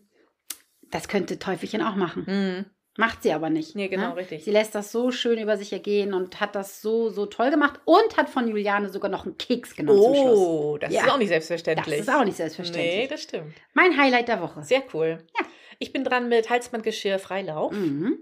das 0.91 1.09
könnte 1.09 1.39
Teufelchen 1.39 1.83
auch 1.83 1.97
machen. 1.97 2.25
Mhm. 2.27 2.74
Macht 2.97 3.25
sie 3.25 3.33
aber 3.33 3.51
nicht. 3.51 3.75
Nee, 3.75 3.89
genau, 3.89 4.11
ne? 4.11 4.17
richtig. 4.17 4.45
Sie 4.45 4.53
lässt 4.53 4.75
das 4.75 4.93
so 4.93 5.11
schön 5.11 5.39
über 5.41 5.57
sich 5.57 5.73
ergehen 5.73 6.15
und 6.15 6.41
hat 6.41 6.55
das 6.55 6.81
so, 6.81 7.11
so 7.11 7.27
toll 7.27 7.51
gemacht 7.51 7.81
und 7.85 8.17
hat 8.17 8.31
von 8.31 8.47
Juliane 8.47 8.89
sogar 8.89 9.11
noch 9.11 9.25
einen 9.27 9.37
Keks 9.37 9.75
genommen 9.75 10.01
zum 10.01 10.15
Schluss. 10.15 10.39
Oh, 10.39 10.79
das 10.79 10.93
Ja. 10.93 11.03
ist 11.03 11.11
auch 11.11 11.19
nicht 11.19 11.33
Das 11.33 11.47
selbstverständlich. 11.49 11.99
ist 12.01 12.09
auch 12.09 12.21
nicht 12.21 12.39
Nee, 12.39 12.49
selbstverständlich. 12.49 13.09
das 13.09 13.23
stimmt. 13.23 13.55
Mein 13.73 13.99
Highlight 13.99 14.29
der 14.29 14.41
Woche. 14.41 14.63
Sehr 14.63 14.83
cool. 14.93 15.19
Ja. 15.39 15.47
Ich 15.81 15.93
bin 15.93 16.05
dran 16.05 16.29
mit 16.29 16.51
Halsbandgeschirr 16.51 17.19
Freilauf. 17.19 17.73
Mhm. 17.73 18.17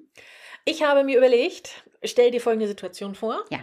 Ich 0.65 0.83
habe 0.83 1.05
mir 1.05 1.19
überlegt, 1.19 1.85
stell 2.03 2.31
dir 2.31 2.41
folgende 2.41 2.67
Situation 2.69 3.15
vor. 3.15 3.45
Ja. 3.51 3.59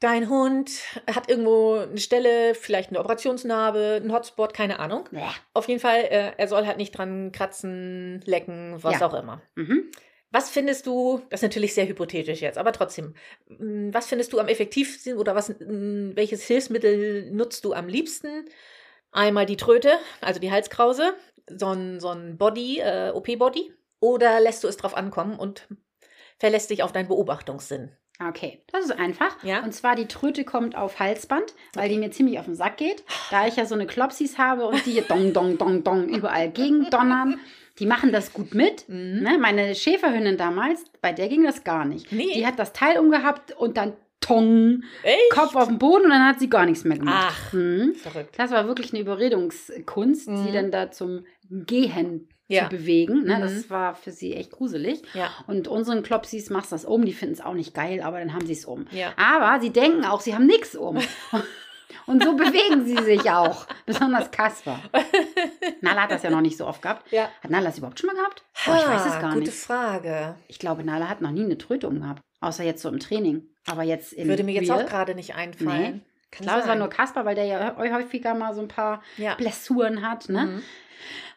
Dein 0.00 0.28
Hund 0.28 0.70
hat 1.12 1.28
irgendwo 1.28 1.74
eine 1.74 1.98
Stelle, 1.98 2.54
vielleicht 2.54 2.90
eine 2.90 3.00
Operationsnarbe, 3.00 3.98
einen 4.00 4.12
Hotspot, 4.12 4.54
keine 4.54 4.78
Ahnung. 4.78 5.08
Bäh. 5.10 5.22
Auf 5.54 5.66
jeden 5.68 5.80
Fall, 5.80 6.02
äh, 6.04 6.32
er 6.36 6.46
soll 6.46 6.66
halt 6.66 6.76
nicht 6.76 6.92
dran 6.96 7.32
kratzen, 7.32 8.20
lecken, 8.24 8.76
was 8.82 9.00
Ja. 9.00 9.06
auch 9.08 9.14
immer. 9.14 9.42
Mhm. 9.56 9.90
Was 10.30 10.50
findest 10.50 10.86
du, 10.86 11.22
das 11.30 11.40
ist 11.40 11.42
natürlich 11.42 11.74
sehr 11.74 11.88
hypothetisch 11.88 12.42
jetzt, 12.42 12.58
aber 12.58 12.72
trotzdem, 12.72 13.14
mh, 13.48 13.94
was 13.94 14.06
findest 14.06 14.32
du 14.32 14.38
am 14.38 14.46
effektivsten 14.48 15.16
oder 15.16 15.34
was, 15.34 15.48
mh, 15.48 16.14
welches 16.16 16.44
Hilfsmittel 16.46 17.30
nutzt 17.32 17.64
du 17.64 17.72
am 17.72 17.88
liebsten? 17.88 18.44
Einmal 19.10 19.46
die 19.46 19.56
Tröte, 19.56 19.92
also 20.20 20.38
die 20.38 20.52
Halskrause, 20.52 21.14
so 21.48 21.68
ein, 21.72 21.98
so 21.98 22.10
ein 22.10 22.36
Body, 22.36 22.78
äh, 22.80 23.10
OP-Body, 23.14 23.72
oder 24.00 24.38
lässt 24.38 24.62
du 24.62 24.68
es 24.68 24.76
drauf 24.76 24.94
ankommen 24.96 25.38
und 25.38 25.66
verlässt 26.38 26.68
dich 26.70 26.82
auf 26.82 26.92
deinen 26.92 27.08
Beobachtungssinn? 27.08 27.90
Okay, 28.20 28.60
das 28.72 28.84
ist 28.84 28.98
einfach. 28.98 29.42
Ja. 29.44 29.62
Und 29.62 29.72
zwar 29.72 29.94
die 29.94 30.06
Tröte 30.06 30.44
kommt 30.44 30.76
auf 30.76 30.98
Halsband, 30.98 31.54
weil 31.74 31.88
die 31.88 31.98
mir 31.98 32.10
ziemlich 32.10 32.38
auf 32.38 32.46
den 32.46 32.56
Sack 32.56 32.76
geht. 32.76 33.04
Da 33.30 33.46
ich 33.46 33.56
ja 33.56 33.64
so 33.64 33.74
eine 33.74 33.86
Klopsis 33.86 34.38
habe 34.38 34.66
und 34.66 34.84
die 34.86 34.92
hier 34.92 35.02
dong, 35.02 35.32
dong, 35.32 35.56
dong, 35.56 35.84
dong 35.84 36.08
überall 36.08 36.50
gegen 36.50 36.90
donnern. 36.90 37.38
Die 37.78 37.86
machen 37.86 38.10
das 38.10 38.32
gut 38.32 38.54
mit. 38.54 38.88
Mhm. 38.88 39.22
Ne? 39.22 39.38
Meine 39.38 39.74
Schäferhündin 39.74 40.36
damals, 40.36 40.84
bei 41.00 41.12
der 41.12 41.28
ging 41.28 41.44
das 41.44 41.62
gar 41.62 41.84
nicht. 41.84 42.10
Nee. 42.10 42.34
Die 42.34 42.46
hat 42.46 42.58
das 42.58 42.72
Teil 42.72 42.98
umgehabt 42.98 43.52
und 43.52 43.76
dann 43.76 43.92
tong, 44.28 44.82
Echt? 45.02 45.30
Kopf 45.30 45.56
auf 45.56 45.68
den 45.68 45.78
Boden 45.78 46.04
und 46.04 46.10
dann 46.10 46.26
hat 46.26 46.38
sie 46.38 46.48
gar 46.50 46.64
nichts 46.66 46.84
mehr 46.84 46.98
gemacht. 46.98 47.28
Ach. 47.48 47.52
Mhm. 47.52 47.94
Verrückt. 47.94 48.38
Das 48.38 48.50
war 48.50 48.66
wirklich 48.66 48.92
eine 48.92 49.00
Überredungskunst, 49.02 50.28
Mhm. 50.28 50.44
sie 50.46 50.52
dann 50.52 50.70
da 50.70 50.90
zum 50.90 51.24
Gehen 51.50 52.28
Ja. 52.46 52.64
zu 52.64 52.68
bewegen. 52.76 53.24
Ne? 53.24 53.36
Mhm. 53.36 53.40
Das 53.40 53.70
war 53.70 53.94
für 53.94 54.10
sie 54.10 54.34
echt 54.34 54.52
gruselig. 54.52 55.02
Ja. 55.14 55.30
Und 55.46 55.68
unseren 55.68 56.02
Klopsis 56.02 56.50
machst 56.50 56.72
das 56.72 56.84
um, 56.84 57.04
die 57.04 57.12
finden 57.12 57.34
es 57.34 57.40
auch 57.40 57.54
nicht 57.54 57.74
geil, 57.74 58.00
aber 58.02 58.18
dann 58.20 58.32
haben 58.34 58.46
sie 58.46 58.52
es 58.52 58.64
um. 58.64 58.86
Ja. 58.90 59.12
Aber 59.16 59.60
sie 59.60 59.70
denken 59.70 60.04
auch, 60.04 60.20
sie 60.20 60.34
haben 60.34 60.46
nichts 60.46 60.76
um. 60.76 60.98
Und 62.06 62.22
so 62.22 62.34
bewegen 62.36 62.86
sie 62.86 62.96
sich 63.02 63.30
auch. 63.30 63.66
Besonders 63.84 64.30
Kasper. 64.30 64.80
Nala 65.82 66.02
hat 66.02 66.10
das 66.10 66.22
ja 66.22 66.30
noch 66.30 66.40
nicht 66.40 66.56
so 66.56 66.66
oft 66.66 66.80
gehabt. 66.82 67.10
Ja. 67.12 67.28
Hat 67.42 67.50
Nala 67.50 67.66
das 67.66 67.78
überhaupt 67.78 67.98
schon 68.00 68.08
mal 68.08 68.16
gehabt? 68.16 68.44
Boah, 68.64 68.76
ich 68.76 68.86
weiß 68.86 69.06
es 69.06 69.12
Ah, 69.12 69.20
gar 69.20 69.32
gute 69.34 69.44
nicht. 69.46 69.54
Frage. 69.54 70.34
Ich 70.48 70.58
glaube, 70.58 70.84
Nala 70.84 71.08
hat 71.08 71.20
noch 71.20 71.30
nie 71.30 71.44
eine 71.44 71.58
Tröte 71.58 71.86
umgehabt. 71.88 72.22
Außer 72.40 72.64
jetzt 72.64 72.82
so 72.82 72.88
im 72.88 72.98
Training. 73.00 73.42
Aber 73.66 73.82
jetzt 73.82 74.12
in 74.12 74.28
Würde 74.28 74.44
mir 74.44 74.52
jetzt 74.52 74.70
Real, 74.70 74.84
auch 74.84 74.88
gerade 74.88 75.14
nicht 75.14 75.34
einfallen. 75.34 75.80
Nee. 75.96 76.00
Ich 76.30 76.30
Kann 76.38 76.44
glaube, 76.46 76.60
es 76.60 76.66
war 76.66 76.72
sein. 76.74 76.78
nur 76.78 76.88
Kasper, 76.90 77.24
weil 77.24 77.34
der 77.34 77.44
ja 77.46 77.76
hä- 77.78 77.92
häufiger 77.92 78.34
mal 78.34 78.54
so 78.54 78.60
ein 78.60 78.68
paar 78.68 79.02
Ja. 79.16 79.34
Blessuren 79.34 80.08
hat. 80.08 80.28
Ne? 80.28 80.44
Mhm. 80.46 80.62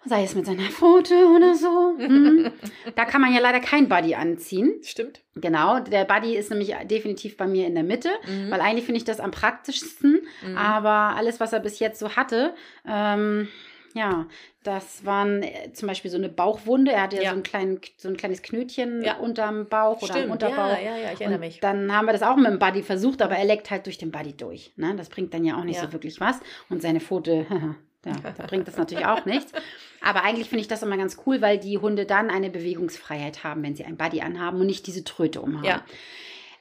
Sei 0.03 0.23
es 0.23 0.33
mit 0.35 0.45
seiner 0.47 0.63
Pfote 0.63 1.13
oder 1.27 1.53
so. 1.55 1.93
Mhm. 1.97 2.51
Da 2.95 3.05
kann 3.05 3.21
man 3.21 3.33
ja 3.33 3.39
leider 3.39 3.59
kein 3.59 3.87
Buddy 3.87 4.15
anziehen. 4.15 4.73
Stimmt. 4.83 5.21
Genau, 5.35 5.79
der 5.79 6.05
Buddy 6.05 6.35
ist 6.35 6.49
nämlich 6.49 6.75
definitiv 6.85 7.37
bei 7.37 7.45
mir 7.47 7.67
in 7.67 7.75
der 7.75 7.83
Mitte, 7.83 8.09
Mhm. 8.27 8.49
weil 8.51 8.61
eigentlich 8.61 8.85
finde 8.85 8.97
ich 8.97 9.05
das 9.05 9.19
am 9.19 9.29
praktischsten. 9.31 10.21
Mhm. 10.45 10.57
Aber 10.57 11.15
alles, 11.15 11.39
was 11.39 11.53
er 11.53 11.59
bis 11.59 11.77
jetzt 11.79 11.99
so 11.99 12.15
hatte, 12.15 12.53
ähm, 12.87 13.47
ja, 13.93 14.25
das 14.63 15.05
waren 15.05 15.43
äh, 15.43 15.73
zum 15.73 15.87
Beispiel 15.87 16.09
so 16.11 16.17
eine 16.17 16.29
Bauchwunde. 16.29 16.91
Er 16.91 17.03
hatte 17.03 17.15
ja, 17.17 17.23
Ja. 17.23 17.29
So, 17.29 17.33
einen 17.35 17.43
kleinen, 17.43 17.79
so 17.97 18.07
ein 18.09 18.17
kleines 18.17 18.41
Knötchen 18.41 19.01
Ja. 19.03 19.17
unterm 19.17 19.67
Bauch 19.67 20.01
oder 20.01 20.13
am 20.13 20.19
Stimmt. 20.19 20.31
Unterbauch. 20.33 20.57
Ja, 20.57 20.79
ja, 20.79 20.97
ja, 20.97 21.11
ich 21.13 21.21
erinnere 21.21 21.35
Und 21.35 21.39
mich. 21.39 21.59
dann 21.59 21.91
haben 21.95 22.05
wir 22.05 22.13
das 22.13 22.23
auch 22.23 22.35
mit 22.35 22.47
dem 22.47 22.59
Buddy 22.59 22.83
versucht, 22.83 23.21
aber 23.21 23.35
er 23.35 23.45
leckt 23.45 23.71
halt 23.71 23.85
durch 23.85 23.97
den 23.97 24.11
Buddy 24.11 24.33
durch. 24.33 24.71
Ne? 24.75 24.93
Das 24.95 25.09
bringt 25.09 25.33
dann 25.33 25.43
ja 25.45 25.57
auch 25.57 25.63
nicht 25.63 25.77
Ja. 25.77 25.83
so 25.87 25.93
wirklich 25.93 26.19
was. 26.19 26.39
Und 26.69 26.81
seine 26.81 26.99
Pfote, 26.99 27.45
ja, 28.05 28.13
da 28.37 28.45
bringt 28.47 28.67
das 28.67 28.77
natürlich 28.77 29.05
auch 29.05 29.25
nichts. 29.25 29.51
Aber 30.01 30.23
eigentlich 30.23 30.49
finde 30.49 30.61
ich 30.61 30.67
das 30.67 30.81
immer 30.83 30.97
ganz 30.97 31.17
cool, 31.25 31.41
weil 31.41 31.57
die 31.59 31.77
Hunde 31.77 32.05
dann 32.05 32.29
eine 32.29 32.49
Bewegungsfreiheit 32.49 33.43
haben, 33.43 33.61
wenn 33.63 33.75
sie 33.75 33.85
ein 33.85 33.97
Buddy 33.97 34.21
anhaben 34.21 34.59
und 34.59 34.65
nicht 34.67 34.87
diese 34.87 35.03
Tröte 35.03 35.41
umhaben. 35.41 35.65
Ja. 35.65 35.85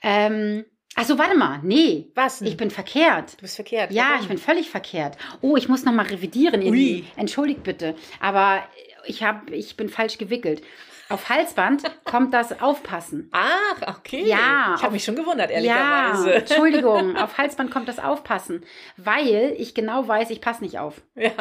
Ähm, 0.03 0.65
Achso, 0.97 1.17
warte 1.19 1.37
mal. 1.37 1.61
Nee, 1.63 2.11
Was? 2.15 2.41
ich 2.43 2.57
bin 2.57 2.71
verkehrt. 2.71 3.35
du 3.39 3.43
bist 3.43 3.55
verkehrt. 3.57 3.93
Ja, 3.93 4.09
Warum? 4.11 4.23
ich 4.23 4.29
bin 4.29 4.39
völlig 4.39 4.71
verkehrt. 4.71 5.17
Oh, 5.41 5.57
ich 5.57 5.69
muss 5.69 5.85
noch 5.85 5.93
mal 5.93 6.07
revidieren. 6.07 6.63
Ui. 6.63 7.05
Entschuldigt 7.17 7.63
bitte. 7.63 7.95
Aber 8.21 8.63
ich, 9.07 9.23
hab, 9.23 9.51
ich 9.51 9.77
bin 9.77 9.89
falsch 9.89 10.19
gewickelt. 10.19 10.63
Auf 11.09 11.29
Halsband 11.29 11.83
kommt 12.05 12.35
das 12.35 12.61
Aufpassen. 12.61 13.31
Ach, 13.33 13.97
okay. 13.99 14.25
Ja, 14.27 14.75
Ich 14.77 14.83
habe 14.83 14.93
mich 14.93 15.05
schon 15.05 15.17
gewundert, 15.17 15.51
Ja, 15.51 15.57
ehrlicherweise. 15.57 16.35
Entschuldigung, 16.35 17.17
auf 17.17 17.39
Halsband 17.39 17.71
kommt 17.71 17.89
das 17.89 17.99
Aufpassen, 17.99 18.65
weil 18.97 19.55
ich 19.59 19.75
genau 19.75 20.07
weiß, 20.07 20.31
ich 20.31 20.41
passe 20.41 20.63
nicht 20.63 20.79
auf. 20.79 21.01
Ja. 21.15 21.33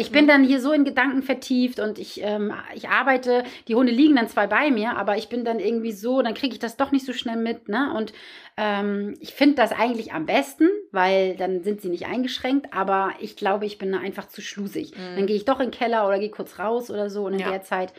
Ich 0.00 0.10
bin 0.12 0.26
dann 0.26 0.42
hier 0.44 0.60
so 0.60 0.72
in 0.72 0.84
Gedanken 0.84 1.22
vertieft 1.22 1.78
und 1.78 1.98
ich, 1.98 2.20
ähm, 2.22 2.52
ich 2.74 2.88
arbeite, 2.88 3.44
die 3.68 3.74
Hunde 3.74 3.92
liegen 3.92 4.16
dann 4.16 4.28
zwar 4.28 4.48
bei 4.48 4.70
mir, 4.70 4.96
aber 4.96 5.16
ich 5.16 5.28
bin 5.28 5.44
dann 5.44 5.60
irgendwie 5.60 5.92
so, 5.92 6.22
dann 6.22 6.34
kriege 6.34 6.54
ich 6.54 6.58
das 6.58 6.76
doch 6.76 6.90
nicht 6.90 7.04
so 7.04 7.12
schnell 7.12 7.36
mit, 7.36 7.68
ne? 7.68 7.92
Und 7.96 8.12
ähm, 8.56 9.14
ich 9.20 9.34
finde 9.34 9.56
das 9.56 9.72
eigentlich 9.72 10.12
am 10.12 10.26
besten, 10.26 10.68
weil 10.92 11.36
dann 11.36 11.62
sind 11.62 11.80
sie 11.80 11.88
nicht 11.88 12.06
eingeschränkt, 12.06 12.72
aber 12.72 13.12
ich 13.20 13.36
glaube, 13.36 13.66
ich 13.66 13.78
bin 13.78 13.92
da 13.92 13.98
einfach 13.98 14.28
zu 14.28 14.40
schlusig. 14.42 14.92
Mhm. 14.96 15.16
Dann 15.16 15.26
gehe 15.26 15.36
ich 15.36 15.44
doch 15.44 15.60
in 15.60 15.66
den 15.70 15.78
Keller 15.78 16.06
oder 16.06 16.18
gehe 16.18 16.30
kurz 16.30 16.58
raus 16.58 16.90
oder 16.90 17.10
so 17.10 17.26
und 17.26 17.34
in 17.34 17.40
Ja. 17.40 17.50
der 17.50 17.62
Zeit 17.62 17.92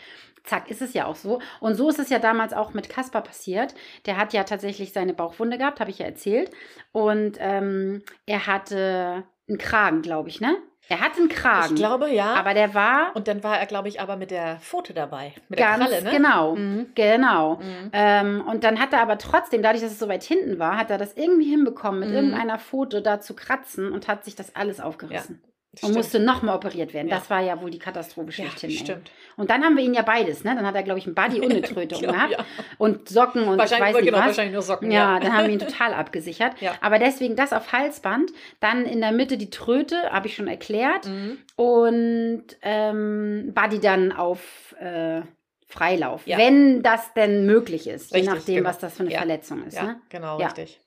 Zack, 0.43 0.72
ist 0.72 0.81
es 0.81 0.93
ja 0.96 1.05
auch 1.05 1.15
so. 1.15 1.39
Und 1.60 1.75
so 1.75 1.89
ist 1.89 2.00
es 2.00 2.10
ja 2.10 2.17
damals 2.17 2.53
auch 2.53 2.74
mit 2.74 2.89
Kaspar 2.89 3.22
passiert. 3.22 3.75
Der 4.08 4.17
hat 4.17 4.34
ja 4.34 4.43
tatsächlich 4.43 4.91
seine 4.91 5.13
Bauchwunde 5.13 5.60
gehabt, 5.60 5.79
habe 5.79 5.91
ich 5.91 6.00
ja 6.00 6.08
erzählt. 6.08 6.50
Und 6.91 7.38
ähm, 7.39 8.01
er 8.25 8.48
hatte 8.48 9.24
einen 9.48 9.58
Kragen, 9.60 10.01
glaube 10.01 10.29
ich, 10.29 10.41
ne? 10.41 10.58
Er 10.91 11.00
hatte 11.00 11.19
einen 11.19 11.29
Kragen. 11.29 11.74
Ich 11.74 11.75
glaube, 11.75 12.10
ja. 12.10 12.33
Aber 12.33 12.53
der 12.53 12.74
war 12.74 13.12
und 13.15 13.29
dann 13.29 13.43
war 13.45 13.57
er, 13.57 13.65
glaube 13.65 13.88
ich, 13.88 14.01
aber 14.01 14.17
mit 14.17 14.29
der 14.29 14.57
Pfote 14.57 14.93
dabei. 14.93 15.33
Mit 15.48 15.57
ganz 15.57 15.89
der 15.89 16.01
Kralle, 16.01 16.03
ne? 16.03 16.12
genau. 16.12 16.55
Mhm. 16.57 16.86
Genau. 16.95 17.55
Mhm. 17.55 17.89
Ähm, 17.93 18.43
und 18.45 18.65
dann 18.65 18.77
hat 18.77 18.91
er 18.91 19.01
aber 19.01 19.17
trotzdem, 19.17 19.62
dadurch, 19.62 19.81
dass 19.81 19.93
es 19.93 20.00
so 20.00 20.10
weit 20.10 20.24
hinten 20.24 20.60
war, 20.60 20.77
hat 20.77 20.91
er 20.91 20.98
das 20.98 21.13
irgendwie 21.15 21.50
hinbekommen, 21.50 22.01
mit 22.01 22.10
Mhm. 22.10 22.15
irgendeiner 22.15 22.60
Foto 22.60 23.00
da 23.00 23.21
zu 23.21 23.33
kratzen 23.36 23.91
und 23.93 24.10
hat 24.10 24.25
sich 24.25 24.36
das 24.36 24.53
alles 24.55 24.81
aufgerissen. 24.81 25.41
Und 25.74 25.78
Stimmt. 25.78 25.96
musste 25.96 26.20
nochmal 26.20 26.58
operiert 26.58 26.94
werden. 26.94 27.08
Ja. 27.08 27.16
Das 27.16 27.30
war 27.30 27.40
ja 27.40 27.62
wohl 27.62 27.72
die 27.72 27.80
Katastrophe 27.80 28.28
ja, 28.28 28.34
schlechthin. 28.34 28.72
ey. 28.72 28.75
stimmt. 28.75 29.12
Und 29.38 29.50
dann 29.50 29.63
haben 29.63 29.78
wir 29.78 29.84
ihn 29.86 29.94
ja 29.94 30.01
beides, 30.01 30.44
ne? 30.44 30.54
Dann 30.54 30.66
hat 30.68 30.75
er, 30.75 30.84
glaube 30.84 31.00
ich, 31.00 31.08
ein 31.08 31.16
Buddy 31.16 31.40
und 31.40 31.50
eine 31.50 31.62
Tröte 31.62 31.96
Ja, 31.96 32.10
umgehabt. 32.10 32.32
ja. 32.34 32.46
Und 32.78 33.08
Socken 33.08 33.44
und 33.44 33.54
ich 33.54 33.60
Wahrscheinlich, 33.60 33.88
weiß 33.88 33.96
nicht 33.96 34.06
genau, 34.08 34.18
was. 34.18 34.25
wahrscheinlich 34.25 34.54
nur 34.54 34.63
Socken. 34.63 34.92
Ja, 34.92 35.18
dann 35.22 35.32
haben 35.32 35.46
wir 35.48 35.54
ihn 35.54 35.60
total 35.66 35.94
abgesichert. 35.94 36.60
Ja. 36.60 36.74
Aber 36.82 37.00
deswegen 37.00 37.38
das 37.38 37.54
auf 37.54 37.72
Halsband. 37.72 38.32
Dann 38.60 38.86
in 38.86 39.00
der 39.00 39.13
Mitte 39.13 39.38
die 39.38 39.50
Tröte, 39.50 39.96
habe 40.12 40.28
ich 40.28 40.36
schon 40.36 40.48
erklärt. 40.50 41.08
Mhm. 41.08 41.38
Und 41.56 42.44
ähm, 42.63 43.54
Buddy 43.56 43.80
dann 43.80 44.12
auf 44.12 44.75
äh, 44.78 45.22
Freilauf. 45.68 46.28
Ja. 46.28 46.38
Wenn 46.38 46.84
das 46.84 47.13
denn 47.13 47.46
möglich 47.46 47.88
ist. 47.88 48.13
Richtig, 48.13 48.30
je 48.30 48.36
nachdem, 48.36 48.56
genau. 48.58 48.70
was 48.70 48.80
das 48.80 48.98
für 48.98 49.04
eine 49.04 49.12
Ja. 49.13 49.20
Verletzung 49.20 49.63
ist. 49.66 49.75
Ja, 49.78 49.84
Ne? 49.84 50.01
genau, 50.10 50.38
Ja. 50.38 50.48
richtig. 50.48 50.82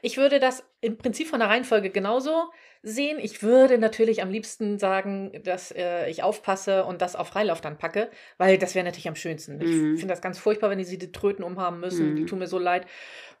Ich 0.00 0.16
würde 0.16 0.38
das 0.38 0.64
im 0.80 0.96
Prinzip 0.96 1.26
von 1.28 1.40
der 1.40 1.48
Reihenfolge 1.48 1.90
genauso 1.90 2.50
sehen. 2.82 3.18
Ich 3.20 3.42
würde 3.42 3.78
natürlich 3.78 4.22
am 4.22 4.30
liebsten 4.30 4.78
sagen, 4.78 5.32
dass 5.44 5.70
äh, 5.70 6.08
ich 6.10 6.22
aufpasse 6.22 6.84
und 6.84 7.00
das 7.00 7.14
auf 7.16 7.28
Freilauf 7.28 7.60
dann 7.60 7.78
packe, 7.78 8.10
weil 8.38 8.58
das 8.58 8.74
wäre 8.74 8.84
natürlich 8.84 9.08
am 9.08 9.14
schönsten. 9.16 9.60
Ich 9.60 9.68
Mhm. 9.68 9.96
finde 9.98 10.12
das 10.12 10.20
ganz 10.20 10.38
furchtbar, 10.38 10.70
wenn 10.70 10.78
die 10.78 10.84
sie 10.84 10.98
die 10.98 11.12
Tröten 11.12 11.44
umhaben 11.44 11.80
müssen. 11.80 12.16
Die 12.16 12.22
Mhm. 12.22 12.26
tun 12.26 12.38
mir 12.40 12.48
so 12.48 12.58
leid. 12.58 12.86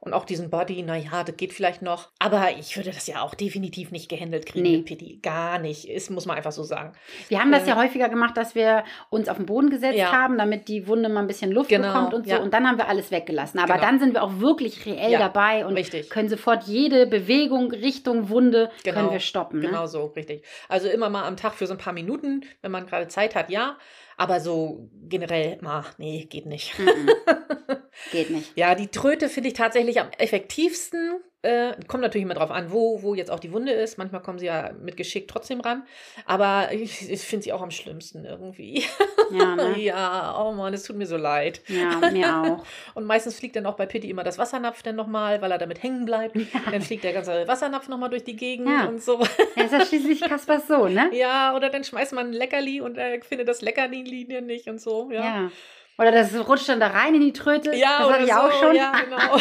Und 0.04 0.14
auch 0.14 0.24
diesen 0.24 0.50
Body, 0.50 0.82
naja, 0.82 1.22
das 1.22 1.36
geht 1.36 1.52
vielleicht 1.52 1.80
noch. 1.80 2.08
Aber 2.18 2.48
ich 2.58 2.76
würde 2.76 2.90
das 2.90 3.06
ja 3.06 3.22
auch 3.22 3.36
definitiv 3.36 3.92
nicht 3.92 4.08
gehandelt 4.08 4.46
kriegen 4.46 4.64
Nee. 4.68 4.76
mit 4.78 4.86
Pitti. 4.86 5.20
Gar 5.22 5.60
nicht. 5.60 5.88
Ist, 5.88 6.10
muss 6.10 6.26
man 6.26 6.36
einfach 6.36 6.50
so 6.50 6.64
sagen. 6.64 6.92
Wir 7.28 7.38
haben 7.38 7.52
das 7.52 7.62
Äh, 7.64 7.68
ja 7.68 7.76
häufiger 7.76 8.08
gemacht, 8.08 8.36
dass 8.36 8.56
wir 8.56 8.82
uns 9.10 9.28
auf 9.28 9.36
den 9.36 9.46
Boden 9.46 9.70
gesetzt 9.70 9.98
Ja. 9.98 10.10
haben, 10.10 10.38
damit 10.38 10.66
die 10.66 10.88
Wunde 10.88 11.08
mal 11.08 11.20
ein 11.20 11.28
bisschen 11.28 11.52
Luft 11.52 11.68
Genau, 11.70 11.86
bekommt 11.92 12.14
und 12.14 12.24
so. 12.26 12.32
ja. 12.32 12.38
Und 12.40 12.52
dann 12.52 12.66
haben 12.66 12.78
wir 12.78 12.88
alles 12.88 13.12
weggelassen. 13.12 13.60
Aber 13.60 13.74
Genau. 13.74 13.86
dann 13.86 14.00
sind 14.00 14.14
wir 14.14 14.24
auch 14.24 14.40
wirklich 14.40 14.84
reell 14.86 15.12
Ja, 15.12 15.20
dabei 15.20 15.64
und 15.66 15.74
richtig. 15.74 16.10
können 16.10 16.28
sofort 16.28 16.64
jede 16.64 17.06
Bewegung 17.06 17.70
Richtung 17.70 18.28
Wunde 18.28 18.70
Genau, 18.82 18.96
können 18.98 19.10
wir 19.12 19.20
stoppen. 19.32 19.60
Ne? 19.60 19.66
Genau 19.68 19.86
so, 19.86 20.04
richtig. 20.06 20.44
Also 20.68 20.88
immer 20.88 21.08
mal 21.08 21.24
am 21.24 21.36
Tag 21.36 21.54
für 21.54 21.66
so 21.66 21.72
ein 21.72 21.78
paar 21.78 21.94
Minuten, 21.94 22.44
wenn 22.60 22.70
man 22.70 22.86
gerade 22.86 23.08
Zeit 23.08 23.34
hat, 23.34 23.48
ja. 23.50 23.78
Aber 24.18 24.40
so 24.40 24.90
generell, 25.08 25.58
ma, 25.62 25.86
nee, 25.96 26.26
geht 26.26 26.46
nicht. 26.46 26.78
Mhm. 26.78 27.10
Geht 28.10 28.30
nicht. 28.30 28.56
Ja, 28.56 28.74
die 28.74 28.88
Tröte 28.88 29.28
finde 29.28 29.48
ich 29.48 29.54
tatsächlich 29.54 30.00
am 30.00 30.10
effektivsten. 30.18 31.20
Äh, 31.44 31.72
kommt 31.88 32.02
natürlich 32.02 32.22
immer 32.24 32.34
drauf 32.34 32.52
an, 32.52 32.70
wo, 32.70 33.02
wo 33.02 33.14
jetzt 33.16 33.28
auch 33.30 33.40
die 33.40 33.52
Wunde 33.52 33.72
ist. 33.72 33.98
Manchmal 33.98 34.22
kommen 34.22 34.38
sie 34.38 34.46
ja 34.46 34.70
mit 34.80 34.96
Geschick 34.96 35.26
trotzdem 35.26 35.60
ran. 35.60 35.82
Aber 36.24 36.68
ich, 36.70 37.10
ich 37.10 37.20
finde 37.22 37.42
sie 37.42 37.52
auch 37.52 37.62
am 37.62 37.72
schlimmsten 37.72 38.24
irgendwie. 38.24 38.84
Ja, 39.32 39.56
ne? 39.56 39.74
ja, 39.80 40.36
oh 40.40 40.52
Mann, 40.52 40.72
es 40.72 40.84
tut 40.84 40.94
mir 40.96 41.06
so 41.06 41.16
leid. 41.16 41.60
ja 41.66 41.98
mir 42.12 42.36
auch. 42.36 42.64
Und 42.94 43.06
meistens 43.06 43.36
fliegt 43.36 43.56
dann 43.56 43.66
auch 43.66 43.74
bei 43.74 43.86
Pitti 43.86 44.08
immer 44.08 44.22
das 44.22 44.38
Wassernapf 44.38 44.84
dann 44.84 44.94
nochmal, 44.94 45.42
weil 45.42 45.50
er 45.50 45.58
damit 45.58 45.82
hängen 45.82 46.04
bleibt. 46.04 46.36
Dann 46.70 46.80
fliegt 46.80 47.02
der 47.02 47.12
ganze 47.12 47.48
Wassernapf 47.48 47.88
nochmal 47.88 48.10
durch 48.10 48.22
die 48.22 48.36
Gegend 48.36 48.68
Ja. 48.68 48.86
und 48.86 49.02
so. 49.02 49.20
Er 49.56 49.64
ist 49.64 49.72
ja 49.72 49.84
schließlich 49.84 50.20
Kaspers 50.20 50.68
Sohn, 50.68 50.94
ne? 50.94 51.10
Ja, 51.12 51.56
oder 51.56 51.70
dann 51.70 51.82
schmeißt 51.82 52.12
man 52.12 52.28
ein 52.28 52.32
Leckerli 52.32 52.80
und 52.80 52.96
er 52.98 53.20
findet 53.22 53.48
das 53.48 53.62
Leckerli-Linie 53.62 54.42
nicht 54.42 54.68
und 54.68 54.80
so. 54.80 55.10
Ja, 55.10 55.20
Ja. 55.24 55.50
Oder 55.98 56.10
das 56.10 56.34
rutscht 56.48 56.68
dann 56.68 56.80
da 56.80 56.86
rein 56.86 57.14
in 57.14 57.20
die 57.20 57.32
Tröte. 57.34 57.74
Ja, 57.76 57.98
das 57.98 58.06
oder 58.06 58.14
hatte 58.14 58.24
ich 58.24 58.32
so, 58.32 58.38
auch 58.38 58.52
schon. 58.52 58.76
Ja, 58.76 58.92
genau. 59.04 59.36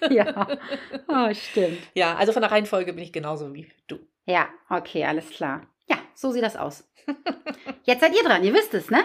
ja. 0.10 0.46
Oh, 1.08 1.32
stimmt. 1.34 1.78
ja, 1.94 2.16
also 2.16 2.32
von 2.32 2.42
der 2.42 2.50
Reihenfolge 2.50 2.92
bin 2.92 3.04
ich 3.04 3.12
genauso 3.12 3.54
wie 3.54 3.68
du. 3.86 3.98
Ja, 4.26 4.48
okay, 4.68 5.04
alles 5.04 5.30
klar. 5.30 5.62
Ja, 5.88 5.96
so 6.14 6.30
sieht 6.30 6.42
das 6.42 6.56
aus. 6.56 6.88
Jetzt 7.84 8.00
seid 8.00 8.14
ihr 8.14 8.22
dran, 8.22 8.44
ihr 8.44 8.52
wisst 8.52 8.74
es, 8.74 8.90
ne? 8.90 9.04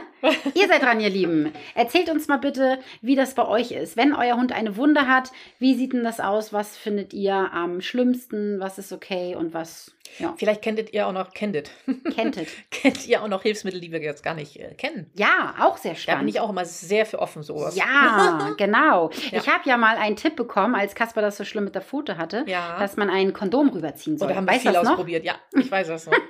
Ihr 0.54 0.68
seid 0.68 0.82
dran, 0.82 1.00
ihr 1.00 1.10
Lieben. 1.10 1.52
Erzählt 1.76 2.10
uns 2.10 2.28
mal 2.28 2.38
bitte, 2.38 2.80
wie 3.02 3.16
das 3.16 3.36
bei 3.36 3.46
euch 3.48 3.72
ist. 3.72 3.98
Wenn 3.98 4.14
euer 4.14 4.36
Hund 4.38 4.52
eine 4.54 4.78
Wunde 4.78 5.08
hat, 5.08 5.32
wie 5.60 5.76
sieht 5.76 5.94
denn 5.94 6.04
das 6.04 6.20
aus? 6.20 6.54
Was 6.54 6.78
findet 6.78 7.14
ihr 7.14 7.34
am 7.54 7.82
schlimmsten? 7.82 8.60
Was 8.60 8.78
ist 8.78 8.92
okay 8.94 9.36
und 9.36 9.54
was 9.54 9.92
ja, 10.20 10.34
Vielleicht 10.38 10.62
kenntet 10.62 10.94
ihr 10.94 11.08
auch 11.08 11.12
noch, 11.14 11.34
kenntet, 11.34 11.72
kenntet? 12.14 12.48
kennt 12.72 13.08
ihr 13.08 13.24
auch 13.24 13.28
noch 13.28 13.42
Hilfsmittel, 13.42 13.80
die 13.80 13.92
wir 13.92 14.00
jetzt 14.02 14.22
gar 14.22 14.36
nicht 14.36 14.60
äh, 14.60 14.74
kennen. 14.76 15.10
Ja, 15.16 15.56
auch 15.60 15.78
sehr 15.78 15.92
Da 15.94 15.96
bin 15.96 16.02
spannend. 16.02 16.30
ich 16.30 16.40
auch 16.40 16.50
immer 16.50 16.66
sehr 16.66 17.06
für 17.06 17.20
offen, 17.20 17.42
sowas. 17.42 17.76
Ja, 17.76 18.52
genau. 18.58 19.10
Ja. 19.32 19.40
Ich 19.40 19.48
habe 19.50 19.62
ja 19.68 19.78
mal 19.78 19.96
einen 19.98 20.16
Tipp 20.16 20.36
bekommen, 20.36 20.76
als 20.76 20.94
Kasper 20.94 21.22
das 21.22 21.38
so 21.38 21.46
schlimm 21.46 21.64
mit 21.64 21.74
der 21.74 21.82
Pfote 21.82 22.18
hatte, 22.18 22.44
Ja. 22.48 22.78
dass 22.80 22.96
man 22.98 23.10
ein 23.10 23.34
Kondom 23.34 23.70
rüberziehen 23.70 24.18
soll. 24.18 24.28
Oder 24.28 24.36
haben 24.36 24.46
wir 24.48 24.54
viel 24.60 24.76
ausprobiert? 24.76 25.24
Ja, 25.24 25.36
ich 25.58 25.72
weiß 25.72 25.88
das 25.88 26.06
noch. 26.06 26.14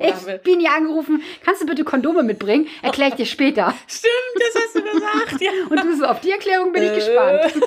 Ich 0.00 0.42
bin 0.42 0.58
hier 0.60 0.72
angerufen, 0.72 1.22
kannst 1.44 1.60
du 1.60 1.66
bitte 1.66 1.84
Kondome 1.84 2.22
mitbringen? 2.22 2.66
Erkläre 2.82 3.10
ich 3.10 3.16
dir 3.16 3.21
später. 3.30 3.74
Stimmt, 3.86 4.12
das 4.36 4.62
hast 4.62 4.74
du 4.76 4.82
gesagt. 4.82 5.40
Ja. 5.40 5.50
Und 5.70 5.84
du 5.84 5.96
so, 5.96 6.04
auf 6.06 6.20
die 6.20 6.30
Erklärung 6.32 6.72
bin 6.72 6.82
ich 6.84 6.90
Äh, 6.90 6.94
gespannt. 6.96 7.40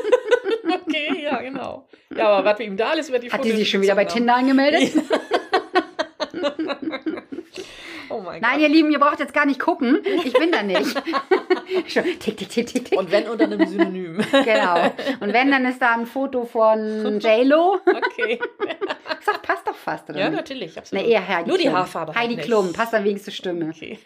Okay, 0.88 1.21
ja, 1.24 1.41
genau. 1.41 1.88
Ja, 2.15 2.27
aber 2.29 2.45
was 2.51 2.59
wir 2.59 2.65
ihm 2.65 2.75
da 2.77 2.89
alles 2.89 3.09
über 3.09 3.19
die 3.19 3.31
Hat 3.31 3.43
die 3.43 3.50
Fotos 3.50 3.59
sich 3.59 3.69
schon 3.69 3.81
wieder 3.81 3.93
bei 3.95 4.03
gezogen 4.03 4.21
Tinder 4.21 4.35
angemeldet? 4.35 4.93
haben. 4.95 5.09
Oh 8.07 8.19
mein 8.21 8.39
Nein, 8.39 8.53
Gott. 8.53 8.62
ihr 8.62 8.69
Lieben, 8.69 8.91
ihr 8.91 9.00
braucht 9.00 9.19
jetzt 9.19 9.33
gar 9.33 9.45
nicht 9.47 9.59
gucken. 9.59 10.00
Ich 10.24 10.31
bin 10.33 10.51
da 10.51 10.62
nicht. 10.62 10.95
Tick, 12.19 12.38
tick, 12.38 12.50
tick, 12.50 12.67
tick, 12.67 12.85
tick. 12.85 13.00
Und 13.00 13.12
wenn 13.12 13.27
unter 13.27 13.45
einem 13.45 13.65
Synonym. 13.65 14.24
Genau. 14.31 14.93
Und 15.19 15.33
wenn, 15.33 15.50
dann 15.51 15.65
ist 15.65 15.81
da 15.81 15.93
ein 15.95 16.05
Foto 16.05 16.45
von 16.45 17.19
J-Lo. 17.19 17.79
Okay. 17.85 18.39
Ich 19.19 19.25
sag, 19.25 19.41
passt 19.41 19.67
doch 19.67 19.75
fast, 19.75 20.07
oder 20.09 20.19
Ja, 20.19 20.29
natürlich. 20.29 20.74
Na, 20.75 20.81
Absolut. 20.81 21.05
eher 21.07 21.27
Heidi 21.27 21.50
Nur 21.50 21.57
die 21.57 21.63
Klum. 21.63 21.75
Haarfarbe. 21.75 22.13
Heidi. 22.15 22.38
Klum, 22.38 22.71
passt 22.74 22.93
dann 22.93 23.03
wenigstens 23.03 23.33
zur 23.33 23.38
Stimme. 23.39 23.71
Okay. 23.75 23.97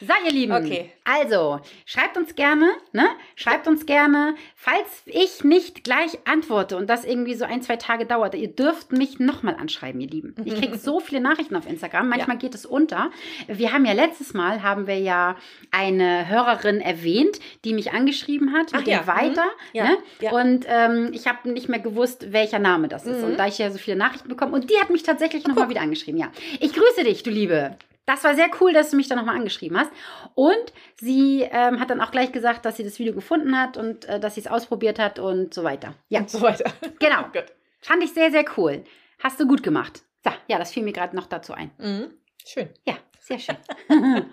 So, 0.00 0.12
ihr 0.26 0.32
Lieben. 0.32 0.52
Okay. 0.52 0.90
Also, 1.04 1.60
schreibt 1.86 2.16
uns 2.18 2.34
gerne, 2.34 2.72
ne? 2.92 3.06
Schreibt 3.36 3.66
uns 3.66 3.86
gerne, 3.86 4.34
falls 4.54 5.02
ich 5.06 5.44
nicht 5.44 5.82
gleich 5.84 6.18
antworte 6.26 6.76
und 6.76 6.90
das 6.90 7.04
irgendwie 7.04 7.34
so 7.34 7.44
ein, 7.44 7.62
zwei 7.62 7.76
Tage 7.76 8.04
dauert, 8.04 8.34
ihr 8.34 8.48
dürft 8.48 8.92
mich 8.92 9.18
nochmal 9.18 9.54
anschreiben, 9.56 10.00
ihr 10.00 10.08
Lieben. 10.08 10.34
Ich 10.44 10.54
kriege 10.56 10.76
so 10.78 11.00
viele 11.00 11.20
Nachrichten 11.20 11.56
auf 11.56 11.66
Instagram, 11.66 12.08
manchmal 12.08 12.36
geht 12.38 12.54
es 12.54 12.66
unter. 12.66 13.10
Wir 13.46 13.72
haben 13.72 13.84
ja 13.86 13.92
letztes 13.92 14.34
Mal, 14.34 14.62
haben 14.62 14.86
wir 14.86 14.98
ja 14.98 15.36
eine 15.70 16.28
Hörerin 16.28 16.80
erwähnt, 16.80 17.38
die 17.64 17.72
mich 17.72 17.92
angeschrieben 17.92 18.52
hat 18.52 18.72
mit 18.72 18.80
Ach 18.80 18.84
dem 18.84 18.92
ja, 18.92 19.06
Weiter. 19.06 19.44
mhm. 19.44 19.72
Ja, 19.72 19.84
Ne? 19.84 19.98
ja. 20.20 20.32
Und 20.32 20.66
ähm, 20.68 21.10
ich 21.12 21.26
habe 21.26 21.50
nicht 21.50 21.68
mehr 21.68 21.80
gewusst, 21.80 22.32
welcher 22.32 22.58
Name 22.58 22.88
das 22.88 23.06
ist. 23.06 23.18
Mhm. 23.18 23.24
Und 23.24 23.36
da 23.38 23.46
ich 23.46 23.58
ja 23.58 23.70
so 23.70 23.78
viele 23.78 23.96
Nachrichten 23.96 24.28
bekomme, 24.28 24.52
und 24.52 24.70
die 24.70 24.78
hat 24.78 24.90
mich 24.90 25.02
tatsächlich 25.02 25.46
nochmal 25.46 25.68
wieder 25.70 25.80
angeschrieben, 25.80 26.20
ja. 26.20 26.30
Ich 26.60 26.72
grüße 26.72 27.04
dich, 27.04 27.22
du 27.22 27.30
Liebe. 27.30 27.76
Das 28.06 28.22
war 28.24 28.34
sehr 28.34 28.48
cool, 28.60 28.72
dass 28.72 28.90
du 28.90 28.96
mich 28.96 29.08
da 29.08 29.16
nochmal 29.16 29.36
angeschrieben 29.36 29.78
hast. 29.78 29.90
Und 30.34 30.72
sie 30.96 31.42
ähm, 31.50 31.80
hat 31.80 31.90
dann 31.90 32.00
auch 32.00 32.10
gleich 32.10 32.32
gesagt, 32.32 32.64
dass 32.66 32.76
sie 32.76 32.84
das 32.84 32.98
Video 32.98 33.14
gefunden 33.14 33.58
hat 33.58 33.76
und 33.76 34.04
äh, 34.04 34.20
dass 34.20 34.34
sie 34.34 34.40
es 34.42 34.46
ausprobiert 34.46 34.98
hat 34.98 35.18
und 35.18 35.54
so 35.54 35.64
weiter. 35.64 35.94
Ja, 36.08 36.20
Und 36.20 36.30
so 36.30 36.40
weiter. 36.42 36.70
genau. 36.98 37.22
Gut. 37.32 37.46
Fand 37.80 38.02
ich 38.02 38.12
sehr, 38.12 38.30
sehr 38.30 38.44
cool. 38.56 38.84
Hast 39.22 39.38
du 39.40 39.46
gut 39.46 39.62
gemacht. 39.62 40.02
So, 40.24 40.30
ja, 40.48 40.58
das 40.58 40.72
fiel 40.72 40.82
mir 40.82 40.92
gerade 40.92 41.14
noch 41.16 41.26
dazu 41.26 41.52
ein. 41.54 41.70
Mhm. 41.78 42.10
Schön. 42.46 42.68
Ja, 42.86 42.94
sehr 43.20 43.38
schön. 43.38 43.56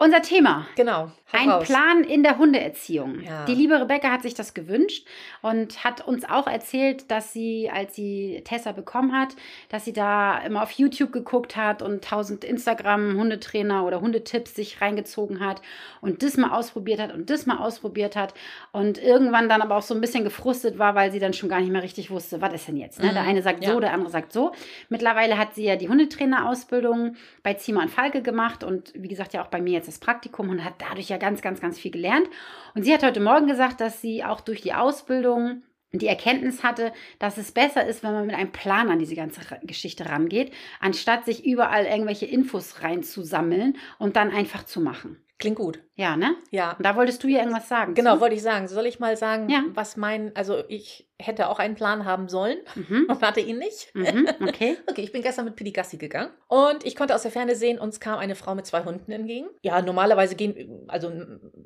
Unser 0.00 0.22
Thema. 0.22 0.64
Genau. 0.76 1.10
Ein 1.32 1.50
raus. 1.50 1.66
Plan 1.66 2.04
in 2.04 2.22
der 2.22 2.38
Hundeerziehung. 2.38 3.20
Ja. 3.20 3.44
Die 3.46 3.54
liebe 3.54 3.78
Rebecca 3.80 4.10
hat 4.12 4.22
sich 4.22 4.32
das 4.32 4.54
gewünscht 4.54 5.06
und 5.42 5.82
hat 5.84 6.06
uns 6.06 6.24
auch 6.24 6.46
erzählt, 6.46 7.10
dass 7.10 7.32
sie, 7.32 7.68
als 7.70 7.94
sie 7.96 8.40
Tessa 8.44 8.70
bekommen 8.72 9.12
hat, 9.12 9.30
dass 9.68 9.84
sie 9.84 9.92
da 9.92 10.38
immer 10.38 10.62
auf 10.62 10.70
YouTube 10.70 11.12
geguckt 11.12 11.56
hat 11.56 11.82
und 11.82 12.02
tausend 12.04 12.44
Instagram-Hundetrainer 12.44 13.84
oder 13.84 14.00
Hundetipps 14.00 14.54
sich 14.54 14.80
reingezogen 14.80 15.40
hat 15.40 15.60
und 16.00 16.22
das 16.22 16.36
mal 16.36 16.52
ausprobiert 16.56 17.00
hat 17.00 17.12
und 17.12 17.28
das 17.28 17.44
mal 17.46 17.58
ausprobiert 17.58 18.14
hat 18.16 18.32
und 18.72 19.02
irgendwann 19.02 19.48
dann 19.48 19.60
aber 19.62 19.76
auch 19.76 19.82
so 19.82 19.94
ein 19.94 20.00
bisschen 20.00 20.24
gefrustet 20.24 20.78
war, 20.78 20.94
weil 20.94 21.10
sie 21.10 21.18
dann 21.18 21.32
schon 21.34 21.48
gar 21.48 21.60
nicht 21.60 21.70
mehr 21.72 21.82
richtig 21.82 22.10
wusste, 22.10 22.40
was 22.40 22.54
ist 22.54 22.68
denn 22.68 22.76
jetzt. 22.76 23.00
Ne? 23.00 23.08
Mhm. 23.08 23.14
Der 23.14 23.22
eine 23.24 23.42
sagt 23.42 23.64
so, 23.64 23.72
Ja. 23.72 23.80
der 23.80 23.92
andere 23.92 24.10
sagt 24.10 24.32
so. 24.32 24.52
Mittlerweile 24.88 25.36
hat 25.36 25.54
sie 25.56 25.64
ja 25.64 25.76
die 25.76 25.88
Hundetrainerausbildung 25.88 27.16
bei 27.42 27.54
Zima 27.54 27.82
und 27.82 27.90
Falke 27.90 28.22
gemacht 28.22 28.62
und 28.64 28.92
wie 28.94 29.08
gesagt 29.08 29.34
ja 29.34 29.42
auch 29.42 29.48
bei 29.48 29.60
mir 29.60 29.72
jetzt 29.72 29.87
das 29.88 29.98
Praktikum 29.98 30.48
und 30.50 30.64
hat 30.64 30.74
dadurch 30.78 31.08
ja 31.08 31.16
ganz, 31.16 31.42
ganz, 31.42 31.60
ganz 31.60 31.78
viel 31.78 31.90
gelernt. 31.90 32.28
Und 32.74 32.84
sie 32.84 32.92
hat 32.92 33.02
heute 33.02 33.20
Morgen 33.20 33.46
gesagt, 33.46 33.80
dass 33.80 34.00
sie 34.00 34.24
auch 34.24 34.40
durch 34.40 34.60
die 34.60 34.74
Ausbildung 34.74 35.62
die 35.92 36.06
Erkenntnis 36.06 36.62
hatte, 36.62 36.92
dass 37.18 37.38
es 37.38 37.52
besser 37.52 37.86
ist, 37.86 38.02
wenn 38.02 38.12
man 38.12 38.26
mit 38.26 38.36
einem 38.36 38.52
Plan 38.52 38.90
an 38.90 38.98
diese 38.98 39.14
ganze 39.14 39.40
Geschichte 39.62 40.06
rangeht, 40.06 40.52
anstatt 40.80 41.24
sich 41.24 41.46
überall 41.46 41.86
irgendwelche 41.86 42.26
Infos 42.26 42.82
reinzusammeln 42.82 43.76
und 43.98 44.16
dann 44.16 44.30
einfach 44.30 44.64
zu 44.64 44.80
machen. 44.80 45.16
Klingt 45.38 45.56
gut. 45.56 45.80
Ja, 45.94 46.16
ne? 46.16 46.34
Ja. 46.50 46.72
Und 46.76 46.84
da 46.84 46.96
wolltest 46.96 47.22
du 47.22 47.28
ja 47.28 47.38
irgendwas 47.40 47.68
sagen. 47.68 47.94
Genau, 47.94 48.16
zu? 48.16 48.20
wollte 48.20 48.34
ich 48.34 48.42
sagen. 48.42 48.66
Soll 48.66 48.86
ich 48.86 48.98
mal 48.98 49.16
sagen, 49.16 49.48
Ja. 49.48 49.62
was 49.72 49.96
mein, 49.96 50.34
also 50.34 50.64
ich 50.68 51.08
hätte 51.16 51.48
auch 51.48 51.58
einen 51.60 51.76
Plan 51.76 52.04
haben 52.04 52.28
sollen 52.28 52.58
Mhm. 52.74 53.06
und 53.08 53.22
hatte 53.22 53.38
ihn 53.40 53.58
nicht. 53.58 53.94
Mhm. 53.94 54.28
Okay. 54.40 54.76
Okay, 54.88 55.02
ich 55.02 55.12
bin 55.12 55.22
gestern 55.22 55.44
mit 55.44 55.54
Pidi 55.54 55.70
Gassi 55.70 55.96
gegangen 55.96 56.30
und 56.48 56.84
ich 56.84 56.96
konnte 56.96 57.14
aus 57.14 57.22
der 57.22 57.30
Ferne 57.30 57.54
sehen, 57.54 57.78
uns 57.78 58.00
kam 58.00 58.18
eine 58.18 58.34
Frau 58.34 58.54
mit 58.56 58.66
zwei 58.66 58.82
Hunden 58.84 59.12
entgegen. 59.12 59.46
Ja, 59.62 59.80
normalerweise 59.80 60.34
gehen, 60.34 60.84
also 60.88 61.12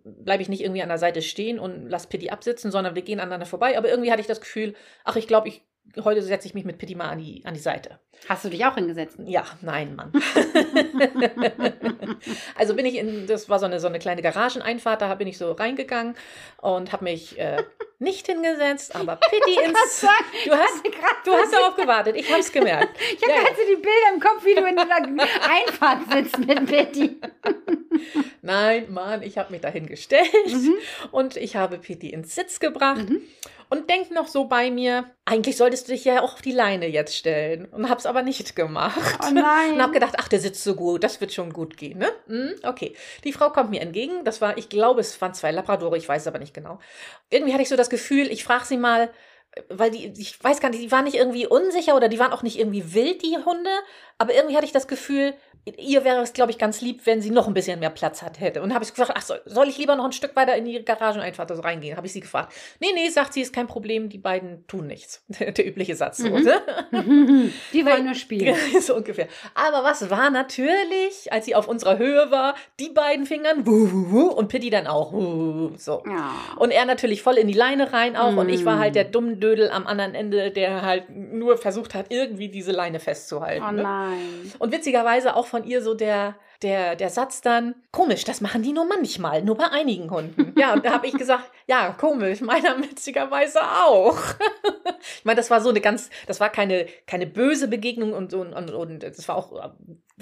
bleibe 0.05 0.43
ich 0.43 0.49
nicht 0.51 0.63
irgendwie 0.63 0.83
an 0.83 0.89
der 0.89 0.99
Seite 0.99 1.23
stehen 1.23 1.59
und 1.59 1.89
lass 1.89 2.07
Pidi 2.09 2.29
absitzen, 2.31 2.71
sondern 2.71 2.95
wir 2.95 3.03
gehen 3.03 3.21
aneinander 3.21 3.47
vorbei. 3.47 3.79
Aber 3.79 3.89
irgendwie 3.89 4.11
hatte 4.11 4.21
ich 4.21 4.27
das 4.27 4.41
Gefühl, 4.41 4.75
ach, 5.05 5.17
ich 5.17 5.27
glaube, 5.27 5.49
ich 5.49 5.63
heute 6.05 6.23
setze 6.23 6.47
ich 6.49 6.55
mich 6.55 6.65
mit 6.65 6.79
Pitti 6.79 6.95
mal 6.95 7.11
an 7.11 7.19
die, 7.19 7.43
an 7.45 7.55
die 7.55 7.61
Seite. 7.61 7.99
Hast 8.29 8.45
du 8.45 8.49
dich 8.51 8.65
auch 8.65 8.75
hingesetzt? 8.77 9.17
Ja, 9.25 9.45
nein, 9.63 9.95
Mann. 9.97 10.13
also 12.57 12.75
bin 12.75 12.87
ich 12.87 12.97
in, 12.97 13.27
das 13.27 13.49
war 13.49 13.59
so 13.59 13.67
eine, 13.67 13.81
so 13.81 13.89
eine 13.89 13.99
kleine 13.99 14.23
Garageneinfahrt, 14.23 15.03
da 15.03 15.15
bin 15.15 15.27
ich 15.29 15.39
so 15.39 15.53
reingegangen 15.53 16.15
und 16.59 16.93
habe 16.93 17.05
mich 17.05 17.39
äh, 17.39 17.63
nicht 17.99 18.27
hingesetzt, 18.27 18.95
aber 18.95 19.17
Pitti 19.17 19.61
ins. 19.65 20.01
Sagen, 20.01 20.13
Du 20.45 20.53
hast, 20.53 20.85
du 21.25 21.33
hast 21.33 21.53
darauf 21.53 21.77
gewartet, 21.77 22.17
ich 22.17 22.31
habe 22.31 22.41
es 22.41 22.53
gemerkt. 22.53 22.97
Ich 23.13 23.23
habe 23.23 23.33
Ja, 23.33 23.37
ja. 23.39 23.43
gerade 23.45 23.57
so 23.57 23.63
die 23.69 23.77
Bilder 23.77 24.15
im 24.15 24.21
Kopf, 24.21 24.45
wie 24.45 24.55
du 24.55 24.65
in 24.67 24.77
dieser 24.77 25.29
Einfahrt 25.51 26.13
sitzt 26.13 26.39
mit 26.39 26.67
Betty. 26.67 27.21
Nein, 28.45 28.93
Mann, 28.93 29.23
ich 29.23 29.39
habe 29.39 29.53
mich 29.53 29.61
dahin 29.61 29.87
gestellt 29.87 30.29
und 31.13 31.37
ich 31.37 31.55
habe 31.55 31.79
Pitti 31.79 32.11
ins 32.11 32.35
Sitz 32.35 32.59
gebracht 32.59 33.07
und 33.71 33.89
denk 33.89 34.11
noch 34.11 34.27
so 34.27 34.47
bei 34.47 34.69
mir, 34.73 35.05
eigentlich 35.25 35.57
solltest 35.57 35.87
du 35.87 35.93
dich 35.93 36.05
ja 36.05 36.23
auch 36.23 36.35
auf 36.35 36.43
die 36.43 36.51
Leine 36.51 36.89
jetzt 36.89 37.17
stellen 37.17 37.67
und 37.67 37.89
hab's 37.89 38.05
aber 38.05 38.23
nicht 38.23 38.57
gemacht. 38.57 38.99
Oh 39.25 39.31
nein. 39.33 39.75
Und 39.75 39.83
hab 39.83 39.93
gedacht, 39.93 40.17
ach, 40.19 40.27
der 40.27 40.41
sitzt 40.41 40.65
so 40.65 40.75
gut, 40.75 41.05
das 41.05 41.21
wird 41.21 41.33
schon 41.33 41.53
gut 41.53 41.77
gehen, 41.77 41.99
ne? 41.99 42.09
Hm, 42.27 42.55
okay. 42.65 42.97
Die 43.23 43.33
Frau 43.33 43.51
kommt 43.51 43.71
mir 43.71 43.81
entgegen, 43.81 44.25
das 44.25 44.41
war, 44.41 44.59
ich 44.59 44.69
glaube, 44.69 45.01
es 45.03 45.21
waren 45.21 45.35
zwei 45.35 45.53
Labradore, 45.53 45.97
ich 45.97 46.09
weiß 46.09 46.23
es 46.23 46.29
aber 46.29 46.41
nicht 46.41 46.53
genau. 46.53 46.81
Irgendwie 47.31 47.53
hatte 47.53 47.63
ich 47.63 47.69
so 47.69 47.77
das 47.77 47.91
Gefühl, 47.91 48.27
ich 48.29 48.43
frage 48.43 48.65
sie 48.65 48.77
mal, 48.77 49.09
weil 49.69 49.91
die, 49.91 50.13
ich 50.17 50.43
weiß 50.43 50.61
gar 50.61 50.71
nicht, 50.71 50.83
die 50.83 50.93
waren 50.93 51.05
nicht 51.05 51.17
irgendwie 51.17 51.47
unsicher 51.47 51.95
oder 51.95 52.09
die 52.09 52.19
waren 52.19 52.33
auch 52.33 52.43
nicht 52.43 52.59
irgendwie 52.59 52.95
wild, 52.95 53.23
die 53.23 53.37
Hunde, 53.45 53.71
aber 54.19 54.35
irgendwie 54.35 54.57
hatte 54.57 54.67
ich 54.67 54.73
das 54.73 54.89
Gefühl, 54.89 55.35
ihr 55.65 56.05
wäre 56.05 56.23
es, 56.23 56.33
glaube 56.33 56.51
ich, 56.51 56.59
ganz 56.59 56.81
lieb, 56.81 57.03
wenn 57.05 57.23
sie 57.23 57.31
noch 57.31 57.47
ein 57.47 57.55
bisschen 57.55 57.79
mehr 57.79 57.91
Platz 57.91 58.23
hat 58.23 58.41
hätte. 58.41 58.63
Und 58.63 58.75
habe 58.75 58.85
ich 58.85 58.91
gefragt, 58.91 59.13
ach, 59.15 59.23
soll, 59.23 59.41
soll 59.45 59.69
ich 59.69 59.79
lieber 59.79 59.95
noch 59.95 60.05
ein 60.05 60.13
Stück 60.13 60.35
weiter 60.35 60.57
in 60.57 60.65
die 60.65 60.85
Garageneinfahrt 60.85 61.51
so 61.55 61.61
reingehen? 61.61 61.97
Habe 61.97 62.07
ich 62.07 62.13
sie 62.13 62.21
gefragt. 62.21 62.53
Nee, 62.81 62.89
nee, 62.95 63.09
sagt 63.11 63.33
sie, 63.33 63.43
ist 63.43 63.53
kein 63.53 63.69
Problem, 63.69 64.09
die 64.09 64.19
beiden 64.19 64.67
tun 64.67 64.89
nichts. 64.89 65.25
Der 65.29 65.65
übliche 65.65 65.95
Satz. 65.95 66.19
So, 66.19 66.29
ne? 66.29 66.61
Die 67.73 67.87
wollen 67.87 68.05
nur 68.05 68.15
spielen. 68.15 68.57
so 68.81 68.97
ungefähr. 68.97 69.29
Aber 69.55 69.85
was 69.85 70.11
war 70.11 70.31
natürlich, 70.31 71.33
als 71.33 71.45
sie 71.45 71.55
auf 71.55 71.69
unserer 71.69 71.99
Höhe 71.99 72.31
war, 72.31 72.55
die 72.81 72.89
beiden 72.89 73.27
Fingern 73.27 73.67
wuh, 73.67 73.91
wuh, 73.93 74.11
wuh, 74.11 74.29
und 74.29 74.49
Pitti 74.49 74.71
dann 74.71 74.87
auch. 74.87 75.13
wuh, 75.13 75.73
so. 75.77 76.03
Ja. 76.07 76.33
Und 76.57 76.71
er 76.71 76.85
natürlich 76.87 77.23
voll 77.23 77.37
in 77.37 77.47
die 77.47 77.55
Leine 77.55 77.93
rein 77.93 78.17
auch. 78.17 78.37
Und 78.37 78.49
ich 78.49 78.65
war 78.65 78.79
halt 78.79 78.95
der 78.97 79.05
dumme 79.05 79.37
Dödel 79.43 79.71
am 79.71 79.87
anderen 79.87 80.15
Ende, 80.15 80.51
der 80.51 80.83
halt 80.83 81.11
nur 81.11 81.59
versucht 81.59 81.95
hat, 81.95 82.07
irgendwie 82.11 82.49
diese 82.49 82.73
Leine 82.73 83.01
festzuhalten. 83.01 83.65
Oh 83.69 83.73
ne? 83.73 83.83
nein. 83.83 84.53
Und 84.59 84.73
witzigerweise 84.73 85.37
auch 85.37 85.47
von 85.47 85.65
ihr 85.65 85.83
so 85.83 85.95
der, 85.95 86.37
der, 86.63 86.97
der 86.97 87.11
Satz 87.11 87.41
dann, 87.41 87.75
komisch, 87.91 88.25
das 88.25 88.41
machen 88.41 88.63
die 88.63 88.73
nur 88.73 88.87
manchmal, 88.87 89.43
nur 89.43 89.57
bei 89.57 89.69
einigen 89.71 90.11
Hunden. 90.11 90.55
Ja, 90.57 90.73
und 90.73 90.85
da 90.85 90.93
habe 90.93 91.07
ich 91.07 91.15
gesagt, 91.15 91.51
ja, 91.67 91.95
komisch, 91.99 92.41
meiner 92.41 92.79
witzigerweise 92.79 93.61
auch. 93.63 94.19
ich 95.19 95.25
meine, 95.25 95.37
das 95.37 95.51
war 95.51 95.61
so 95.61 95.71
eine 95.71 95.81
ganz, 95.81 96.09
das 96.27 96.41
war 96.41 96.51
keine, 96.51 96.87
keine 97.07 97.27
böse 97.27 97.69
Begegnung 97.69 98.13
und, 98.13 98.33
und, 98.35 98.53
und, 98.53 98.71
und 98.71 99.03
das 99.03 99.27
war 99.29 99.37
auch, 99.37 99.73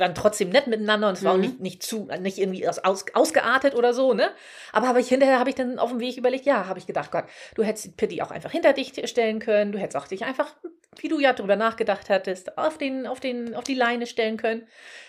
waren 0.00 0.14
trotzdem 0.14 0.48
nett 0.50 0.66
miteinander 0.66 1.08
und 1.08 1.14
es 1.18 1.22
war 1.24 1.32
auch 1.32 1.36
Mhm. 1.36 1.42
nicht, 1.42 1.60
nicht 1.60 1.82
zu, 1.82 2.08
nicht 2.20 2.38
irgendwie 2.38 2.66
aus, 2.68 2.78
aus, 2.78 3.04
ausgeartet 3.14 3.74
oder 3.74 3.94
so, 3.94 4.14
ne? 4.14 4.30
Aber 4.72 4.88
habe 4.88 5.00
ich 5.00 5.08
hinterher, 5.08 5.38
habe 5.38 5.50
ich 5.50 5.56
dann 5.56 5.78
auf 5.78 5.90
dem 5.90 6.00
Weg 6.00 6.16
überlegt, 6.16 6.46
ja, 6.46 6.66
habe 6.66 6.78
ich 6.78 6.86
gedacht, 6.86 7.10
Gott, 7.12 7.24
du 7.54 7.62
hättest 7.62 7.96
Pitti 7.96 8.20
auch 8.22 8.30
einfach 8.30 8.50
hinter 8.50 8.72
dich 8.72 8.92
stellen 9.08 9.38
können, 9.38 9.72
du 9.72 9.78
hättest 9.78 9.96
auch 9.96 10.08
dich 10.08 10.24
einfach, 10.24 10.54
wie 10.98 11.08
du 11.08 11.20
ja 11.20 11.32
drüber 11.32 11.54
nachgedacht 11.56 12.10
hattest, 12.10 12.58
auf 12.58 12.76
den, 12.78 13.06
auf 13.06 13.20
den, 13.20 13.54
auf 13.54 13.64
die 13.64 13.74
Leine 13.74 14.06
stellen 14.06 14.36
können. 14.36 14.66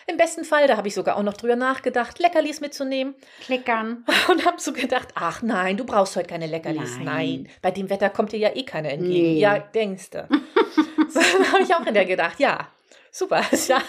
Im 0.08 0.18
besten 0.18 0.44
Fall, 0.44 0.68
da 0.68 0.78
habe 0.78 0.88
ich 0.88 0.94
sogar 0.94 1.16
auch 1.16 1.24
noch 1.24 1.34
drüber 1.38 1.56
nachgedacht, 1.56 2.20
Leckerlis 2.20 2.60
mitzunehmen 2.62 3.16
Klickern. 3.44 4.06
und 4.30 4.46
habe 4.46 4.60
so 4.60 4.74
gedacht, 4.74 5.10
ach 5.16 5.42
nein, 5.42 5.78
du 5.78 5.86
brauchst 5.86 6.16
heute 6.16 6.28
keine 6.28 6.48
Leckerlis. 6.48 6.98
Nein. 6.98 7.06
Nein, 7.06 7.50
bei 7.62 7.72
dem 7.72 7.90
Wetter 7.90 8.10
kommt 8.10 8.32
dir 8.32 8.40
ja 8.40 8.56
eh 8.56 8.64
keiner 8.64 8.90
entgegen. 8.90 9.34
Nee. 9.34 9.40
Ja, 9.40 9.58
denkst 9.60 10.10
du. 10.12 10.28
so, 11.10 11.20
dann 11.20 11.52
habe 11.54 11.64
ich 11.64 11.74
auch 11.74 11.84
hinterher 11.84 12.06
gedacht, 12.06 12.40
ja, 12.40 12.68
super, 13.12 13.42
ist 13.52 13.68
ja 13.70 13.82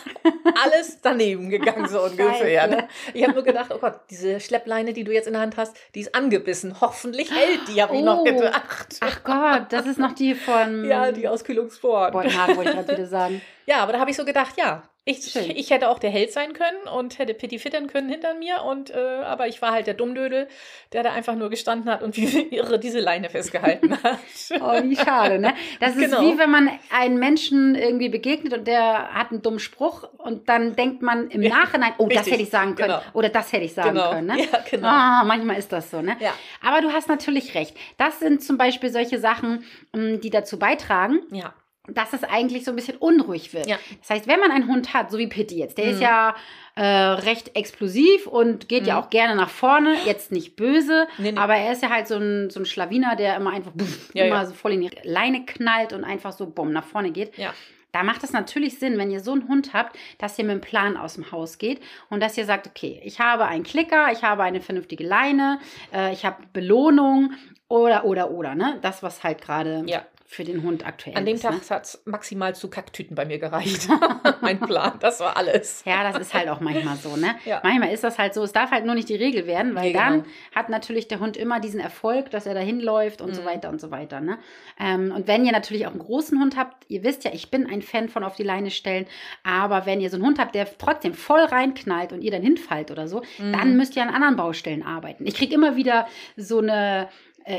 alles 0.64 0.99
daneben 1.00 1.49
gegangen, 1.49 1.88
so 1.88 2.02
ungefähr. 2.05 2.67
Ne? 2.67 2.88
Ich 3.14 3.23
habe 3.23 3.35
nur 3.35 3.45
gedacht, 3.45 3.71
oh 3.75 3.79
Gott, 3.79 4.00
diese 4.11 4.41
Schleppleine, 4.41 4.93
die 4.93 5.05
du 5.05 5.12
jetzt 5.12 5.26
in 5.26 5.33
der 5.35 5.43
Hand 5.43 5.57
hast, 5.57 5.75
die 5.95 6.00
ist 6.00 6.14
angebissen. 6.14 6.81
Hoffentlich 6.81 7.31
hält 7.35 7.69
die, 7.69 7.81
habe 7.83 7.97
ich 7.97 8.02
noch 8.02 8.21
Oh. 8.21 8.25
gedacht. 8.25 8.97
Ach 9.00 9.23
Gott, 9.25 9.67
das 9.73 9.87
ist 9.87 9.99
noch 9.99 10.12
die 10.12 10.35
von 10.35 10.85
Ja, 10.88 11.12
die 11.12 11.26
Auskühlungsform. 11.29 12.12
Beutenhagen, 12.12 12.57
wollte 12.57 12.71
ich 12.71 12.76
gerade 12.76 12.93
wieder 12.93 13.07
sagen. 13.07 13.40
Ja, 13.66 13.79
aber 13.79 13.92
da 13.92 14.01
habe 14.01 14.11
ich 14.11 14.16
so 14.16 14.25
gedacht, 14.25 14.55
ja, 14.59 14.83
ich, 15.05 15.35
ich 15.35 15.71
hätte 15.71 15.88
auch 15.88 15.99
der 15.99 16.11
Held 16.11 16.33
sein 16.33 16.53
können 16.53 16.87
und 16.97 17.19
hätte 17.19 17.35
Pitti 17.35 17.59
fittern 17.59 17.88
können 17.88 18.09
hinter 18.09 18.35
mir. 18.35 18.62
Und 18.62 18.91
äh, 18.91 18.97
aber 19.25 19.49
ich 19.49 19.61
war 19.61 19.73
halt 19.73 19.88
der 19.88 19.95
Dummdödel, 19.95 20.47
der 20.93 21.03
da 21.03 21.12
einfach 21.12 21.35
nur 21.35 21.51
gestanden 21.51 21.91
hat 21.91 22.03
und 22.03 22.17
wie 22.19 22.55
irre 22.55 22.79
diese 22.79 23.01
Leine 23.01 23.29
festgehalten 23.29 24.01
hat. 24.05 24.19
Oh, 24.61 24.81
wie 24.85 24.95
schade, 24.97 25.41
ne? 25.41 25.55
Das 25.81 25.97
ist 25.97 26.03
Genau. 26.03 26.21
wie 26.23 26.38
wenn 26.38 26.51
man 26.51 26.71
einem 26.97 27.19
Menschen 27.19 27.75
irgendwie 27.75 28.09
begegnet 28.11 28.53
und 28.53 28.67
der 28.69 29.12
hat 29.12 29.31
einen 29.33 29.43
dummen 29.43 29.59
Spruch 29.59 30.05
und 30.19 30.49
dann 30.49 30.77
denkt 30.77 31.03
man 31.03 31.29
im 31.31 31.41
Nachhinein, 31.41 31.95
oh, 31.99 32.07
das 32.09 32.27
hätte 32.31 32.43
ich 32.43 32.51
sagen 32.51 32.77
können 32.77 32.91
genau. 32.91 33.03
oder 33.12 33.29
das 33.29 33.53
hätte 33.53 33.65
ich 33.65 33.75
sagen 33.75 33.95
genau. 33.97 34.11
können, 34.11 34.27
ne? 34.29 34.41
Ja, 34.53 34.59
genau. 34.71 34.87
Ah, 34.88 35.25
manchmal 35.25 35.57
ist 35.59 35.73
das 35.73 35.91
so, 35.91 36.01
ne? 36.01 36.17
Ja. 36.21 36.33
Aber 36.65 36.81
du 36.81 36.93
hast 36.93 37.09
natürlich 37.09 37.55
recht. 37.57 37.77
Das 37.99 38.21
sind 38.21 38.43
zum 38.43 38.57
Beispiel 38.57 38.91
solche 38.91 39.19
Sachen, 39.19 39.65
m, 39.93 40.21
die 40.21 40.31
dazu 40.31 40.59
beitragen, 40.61 41.21
Ja. 41.33 41.55
Dass 41.88 42.12
es 42.12 42.23
eigentlich 42.23 42.64
so 42.64 42.71
ein 42.71 42.77
bisschen 42.77 42.97
unruhig 42.99 43.53
wird. 43.53 43.66
Ja. 43.66 43.77
Das 44.01 44.11
heißt, 44.11 44.29
wenn 44.29 44.38
man 44.38 44.53
einen 44.53 44.68
Hund 44.68 44.95
hat, 44.95 45.11
so 45.11 45.18
wie 45.18 45.27
Pitti 45.27 45.59
jetzt, 45.59 45.79
der 45.79 45.87
ist 45.87 45.97
Mhm. 45.97 46.03
ja 46.03 46.35
äh, 46.75 46.83
recht 46.85 47.55
explosiv 47.55 48.27
und 48.27 48.68
geht 48.68 48.87
ja 48.87 48.95
Mhm. 48.95 49.01
auch 49.03 49.11
gerne 49.11 49.35
nach 49.37 49.51
vorne, 49.51 49.95
jetzt 50.07 50.33
nicht 50.33 50.57
böse, 50.57 51.07
Nee, 51.18 51.33
nee. 51.33 51.38
aber 51.38 51.55
er 51.57 51.73
ist 51.73 51.83
ja 51.83 51.90
halt 51.90 52.09
so 52.09 52.16
ein, 52.16 52.49
so 52.51 52.61
ein 52.61 52.66
Schlawiner, 52.66 53.14
der 53.16 53.37
immer 53.37 53.51
einfach 53.51 53.73
buff, 53.73 54.11
Ja, 54.14 54.25
immer 54.25 54.37
ja. 54.37 54.47
so 54.47 54.55
voll 54.55 54.73
in 54.73 54.81
die 54.81 54.90
Leine 55.03 55.45
knallt 55.45 55.92
und 55.92 56.05
einfach 56.05 56.33
so 56.33 56.47
bumm 56.47 56.73
nach 56.73 56.85
vorne 56.85 57.11
geht. 57.11 57.37
Ja. 57.37 57.53
Da 57.90 58.05
macht 58.05 58.25
es 58.25 58.33
natürlich 58.33 58.79
Sinn, 58.79 58.97
wenn 58.97 59.11
ihr 59.11 59.21
so 59.21 59.33
einen 59.33 59.49
Hund 59.49 59.75
habt, 59.75 59.99
dass 60.16 60.38
ihr 60.38 60.45
mit 60.47 60.53
einem 60.53 60.61
Plan 60.62 60.97
aus 60.97 61.14
dem 61.16 61.31
Haus 61.31 61.59
geht 61.59 61.83
und 62.09 62.21
dass 62.23 62.38
ihr 62.38 62.47
sagt, 62.47 62.66
okay, 62.66 63.03
ich 63.05 63.21
habe 63.21 63.45
einen 63.45 63.64
Klicker, 63.64 64.11
ich 64.12 64.23
habe 64.23 64.42
eine 64.45 64.62
vernünftige 64.62 65.05
Leine, 65.05 65.59
äh, 65.92 66.11
ich 66.14 66.25
habe 66.25 66.37
Belohnung 66.55 67.33
oder, 67.68 68.05
oder, 68.07 68.31
oder, 68.31 68.55
ne? 68.55 68.79
Das, 68.81 69.03
was 69.03 69.23
halt 69.25 69.42
gerade 69.42 69.83
Ja. 69.87 70.07
Für 70.33 70.45
den 70.45 70.62
Hund 70.62 70.87
aktuell 70.87 71.16
An 71.16 71.27
dem 71.27 71.35
ist. 71.35 71.42
Tag 71.42 71.53
ne? 71.53 71.61
hat 71.71 71.85
es 71.85 72.03
maximal 72.07 72.55
zu 72.55 72.71
Kacktüten 72.71 73.14
bei 73.14 73.25
mir 73.27 73.38
gereicht. 73.38 73.87
mein 74.40 74.59
Plan, 74.59 74.95
das 75.01 75.21
war 75.21 75.37
alles. 75.37 75.83
Ja, 75.85 76.11
das 76.11 76.21
ist 76.21 76.33
halt 76.35 76.49
auch 76.49 76.61
manchmal 76.61 76.97
so, 76.97 77.16
ne? 77.16 77.35
Ja. 77.45 77.61
Manchmal 77.62 77.92
ist 77.92 78.03
das 78.03 78.18
halt 78.18 78.33
so, 78.35 78.42
es 78.42 78.53
darf 78.53 78.71
halt 78.71 78.87
nur 78.87 78.95
nicht 78.95 79.09
die 79.09 79.14
Regel 79.16 79.47
werden, 79.47 79.75
weil 79.75 79.88
Nee, 79.88 79.92
dann 79.92 80.12
genau. 80.23 80.35
hat 80.55 80.68
natürlich 80.71 81.07
der 81.09 81.21
Hund 81.21 81.37
immer 81.37 81.61
diesen 81.61 81.81
Erfolg, 81.81 82.31
dass 82.31 82.47
er 82.47 82.55
dahin 82.55 82.81
läuft 82.81 83.21
und 83.21 83.35
so 83.35 83.42
Mhm. 83.42 83.47
weiter 83.47 83.68
und 83.68 83.81
so 83.81 83.90
weiter, 83.90 84.21
ne? 84.21 84.38
Ähm, 84.81 85.12
und 85.14 85.27
wenn 85.29 85.45
ihr 85.45 85.53
natürlich 85.53 85.87
auch 85.87 85.90
einen 85.90 85.99
großen 86.01 86.40
Hund 86.40 86.57
habt, 86.57 86.85
ihr 86.88 87.03
wisst 87.05 87.25
ja, 87.25 87.31
ich 87.35 87.51
bin 87.51 87.66
ein 87.66 87.83
Fan 87.83 88.09
von 88.09 88.25
auf 88.25 88.35
die 88.37 88.42
Leine 88.42 88.71
stellen, 88.71 89.07
aber 89.45 89.85
wenn 89.87 90.01
ihr 90.01 90.09
so 90.11 90.16
einen 90.16 90.25
Hund 90.25 90.38
habt, 90.38 90.55
der 90.55 90.66
trotzdem 90.79 91.14
voll 91.14 91.40
reinknallt 91.45 92.12
und 92.12 92.23
ihr 92.23 92.31
dann 92.31 92.42
hinfallt 92.42 92.90
oder 92.90 93.07
so, 93.07 93.23
Mhm. 93.38 93.53
dann 93.53 93.77
müsst 93.77 93.97
ihr 93.97 94.03
an 94.03 94.09
anderen 94.11 94.37
Baustellen 94.37 94.83
arbeiten. 94.83 95.27
Ich 95.27 95.35
kriege 95.35 95.55
immer 95.55 95.77
wieder 95.77 96.07
so 96.37 96.59
eine 96.61 97.09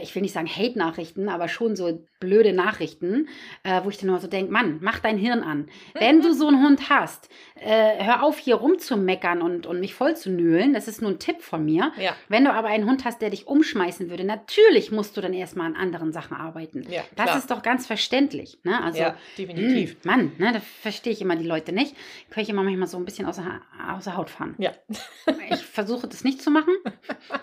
ich 0.01 0.13
will 0.15 0.21
nicht 0.21 0.33
sagen 0.33 0.47
Hate-Nachrichten, 0.47 1.29
aber 1.29 1.47
schon 1.47 1.75
so 1.75 2.05
blöde 2.19 2.53
Nachrichten, 2.53 3.27
äh, 3.63 3.81
wo 3.83 3.89
ich 3.89 3.97
dann 3.97 4.07
nur 4.07 4.19
so 4.19 4.27
denke, 4.27 4.51
Mann, 4.51 4.77
mach 4.81 4.99
dein 4.99 5.17
Hirn 5.17 5.43
an. 5.43 5.67
Wenn 5.93 6.21
du 6.21 6.33
so 6.33 6.47
einen 6.47 6.63
Hund 6.63 6.89
hast, 6.89 7.29
äh, 7.55 8.03
hör 8.03 8.23
auf, 8.23 8.37
hier 8.37 8.55
rumzumeckern 8.55 9.41
und, 9.41 9.67
und 9.67 9.81
mich 9.81 9.93
voll 9.93 10.15
zu 10.15 10.29
nölen. 10.29 10.73
Das 10.73 10.87
ist 10.87 11.01
nur 11.01 11.11
ein 11.11 11.19
Tipp 11.19 11.41
von 11.41 11.65
mir. 11.65 11.91
Ja. 11.99 12.15
Wenn 12.29 12.45
du 12.45 12.53
aber 12.53 12.69
einen 12.69 12.85
Hund 12.85 13.03
hast, 13.03 13.21
der 13.21 13.29
dich 13.29 13.47
umschmeißen 13.47 14.09
würde, 14.09 14.23
natürlich 14.23 14.91
musst 14.91 15.17
du 15.17 15.21
dann 15.21 15.33
erstmal 15.33 15.67
an 15.67 15.75
anderen 15.75 16.13
Sachen 16.13 16.37
arbeiten. 16.37 16.85
Ja, 16.89 17.01
das 17.15 17.25
klar. 17.25 17.37
ist 17.37 17.51
doch 17.51 17.61
ganz 17.61 17.85
verständlich. 17.85 18.59
Ne? 18.63 18.81
Also, 18.81 18.99
ja, 18.99 19.17
definitiv. 19.37 19.97
mh, 20.03 20.11
Mann, 20.11 20.31
ne, 20.37 20.53
da 20.53 20.59
verstehe 20.59 21.11
ich 21.11 21.21
immer 21.21 21.35
die 21.35 21.45
Leute 21.45 21.73
nicht. 21.73 21.95
Kann 22.29 22.43
ich 22.43 22.49
immer 22.49 22.63
manchmal 22.63 22.87
so 22.87 22.97
ein 22.97 23.05
bisschen 23.05 23.25
außer, 23.25 23.43
außer 23.97 24.15
Haut 24.15 24.29
fahren. 24.29 24.55
Ja. 24.57 24.71
Ich 25.49 25.65
versuche 25.65 26.07
das 26.07 26.23
nicht 26.23 26.41
zu 26.41 26.51
machen. 26.51 26.73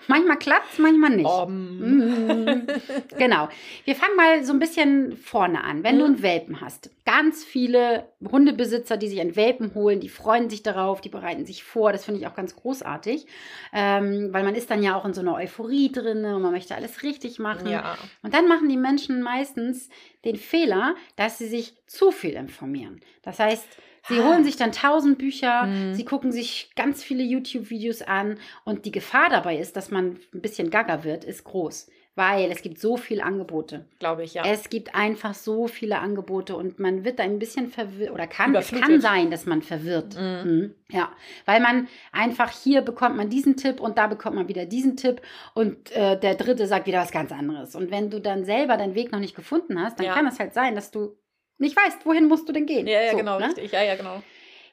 Manchmal 0.07 0.39
klappt 0.39 0.73
es, 0.73 0.79
manchmal 0.79 1.11
nicht. 1.11 1.25
Um, 1.25 2.30
Genau. 3.17 3.49
Wir 3.85 3.95
fangen 3.95 4.15
mal 4.15 4.43
so 4.43 4.53
ein 4.53 4.59
bisschen 4.59 5.17
vorne 5.17 5.63
an. 5.63 5.83
Wenn 5.83 5.97
du 5.99 6.05
Mhm. 6.07 6.13
einen 6.15 6.23
Welpen 6.23 6.61
hast, 6.61 6.89
ganz 7.05 7.43
viele 7.43 8.07
Hundebesitzer, 8.31 8.97
die 8.97 9.07
sich 9.07 9.19
einen 9.19 9.35
Welpen 9.35 9.73
holen, 9.75 9.99
die 9.99 10.09
freuen 10.09 10.49
sich 10.49 10.63
darauf, 10.63 11.01
die 11.01 11.09
bereiten 11.09 11.45
sich 11.45 11.63
vor. 11.63 11.91
Das 11.91 12.05
finde 12.05 12.19
ich 12.21 12.27
auch 12.27 12.35
ganz 12.35 12.55
großartig, 12.55 13.25
ähm, 13.73 14.29
weil 14.31 14.43
man 14.43 14.55
ist 14.55 14.69
dann 14.71 14.81
ja 14.83 14.95
auch 14.95 15.05
in 15.05 15.13
so 15.13 15.21
einer 15.21 15.35
Euphorie 15.35 15.91
drin 15.91 16.23
und 16.25 16.41
man 16.41 16.51
möchte 16.51 16.75
alles 16.75 17.03
richtig 17.03 17.39
machen. 17.39 17.67
ja. 17.67 17.97
Und 18.23 18.33
dann 18.33 18.47
machen 18.47 18.69
die 18.69 18.77
Menschen 18.77 19.21
meistens 19.21 19.89
den 20.25 20.35
Fehler, 20.35 20.95
dass 21.15 21.37
sie 21.37 21.47
sich 21.47 21.75
zu 21.87 22.11
viel 22.11 22.31
informieren. 22.33 23.01
Das 23.23 23.39
heißt, 23.39 23.65
sie 24.07 24.19
Ah. 24.19 24.23
holen 24.29 24.43
sich 24.43 24.55
dann 24.55 24.71
tausend 24.71 25.17
Bücher, 25.17 25.65
Mhm. 25.67 25.93
sie 25.93 26.05
gucken 26.05 26.31
sich 26.31 26.71
ganz 26.75 27.03
viele 27.03 27.23
YouTube-Videos 27.23 28.01
an 28.03 28.37
und 28.65 28.85
die 28.85 28.91
Gefahr 28.91 29.29
dabei 29.29 29.57
ist, 29.57 29.75
dass 29.75 29.91
man 29.91 30.17
ein 30.33 30.41
bisschen 30.41 30.69
gaga 30.69 31.03
wird, 31.03 31.23
ist 31.23 31.43
groß. 31.43 31.89
Weil 32.15 32.51
es 32.51 32.61
gibt 32.61 32.77
so 32.77 32.97
viele 32.97 33.23
Angebote. 33.23 33.85
Glaube 33.99 34.23
ich, 34.23 34.33
ja. 34.33 34.43
Es 34.45 34.69
gibt 34.69 34.93
einfach 34.93 35.33
so 35.33 35.67
viele 35.67 35.99
Angebote 35.99 36.57
und 36.57 36.77
man 36.77 37.05
wird 37.05 37.21
ein 37.21 37.39
bisschen 37.39 37.69
verwirrt 37.69 38.11
oder 38.11 38.27
kann, 38.27 38.53
es 38.53 38.69
kann 38.69 38.99
sein, 38.99 39.31
dass 39.31 39.45
man 39.45 39.61
verwirrt. 39.61 40.15
Mhm. 40.19 40.41
Mhm. 40.51 40.75
Ja, 40.89 41.09
weil 41.45 41.61
man 41.61 41.87
einfach 42.11 42.51
hier 42.51 42.81
bekommt 42.81 43.15
man 43.15 43.29
diesen 43.29 43.55
Tipp 43.55 43.79
und 43.79 43.97
da 43.97 44.07
bekommt 44.07 44.35
man 44.35 44.49
wieder 44.49 44.65
diesen 44.65 44.97
Tipp 44.97 45.21
und 45.53 45.89
äh, 45.93 46.19
der 46.19 46.35
dritte 46.35 46.67
sagt 46.67 46.85
wieder 46.85 46.99
was 46.99 47.11
ganz 47.11 47.31
anderes. 47.31 47.75
Und 47.75 47.91
wenn 47.91 48.09
du 48.09 48.19
dann 48.19 48.43
selber 48.43 48.75
deinen 48.75 48.93
Weg 48.95 49.13
noch 49.13 49.19
nicht 49.19 49.35
gefunden 49.35 49.81
hast, 49.81 49.97
dann 49.97 50.07
Ja. 50.07 50.13
kann 50.13 50.27
es 50.27 50.37
halt 50.37 50.53
sein, 50.53 50.75
dass 50.75 50.91
du 50.91 51.15
nicht 51.59 51.77
weißt, 51.77 52.05
wohin 52.05 52.27
musst 52.27 52.49
du 52.49 52.51
denn 52.51 52.65
gehen. 52.65 52.87
Ja, 52.87 53.01
ja, 53.03 53.11
So, 53.11 53.17
genau, 53.17 53.39
ne? 53.39 53.45
richtig. 53.47 53.71
Ja, 53.71 53.83
ja, 53.83 53.95
genau. 53.95 54.21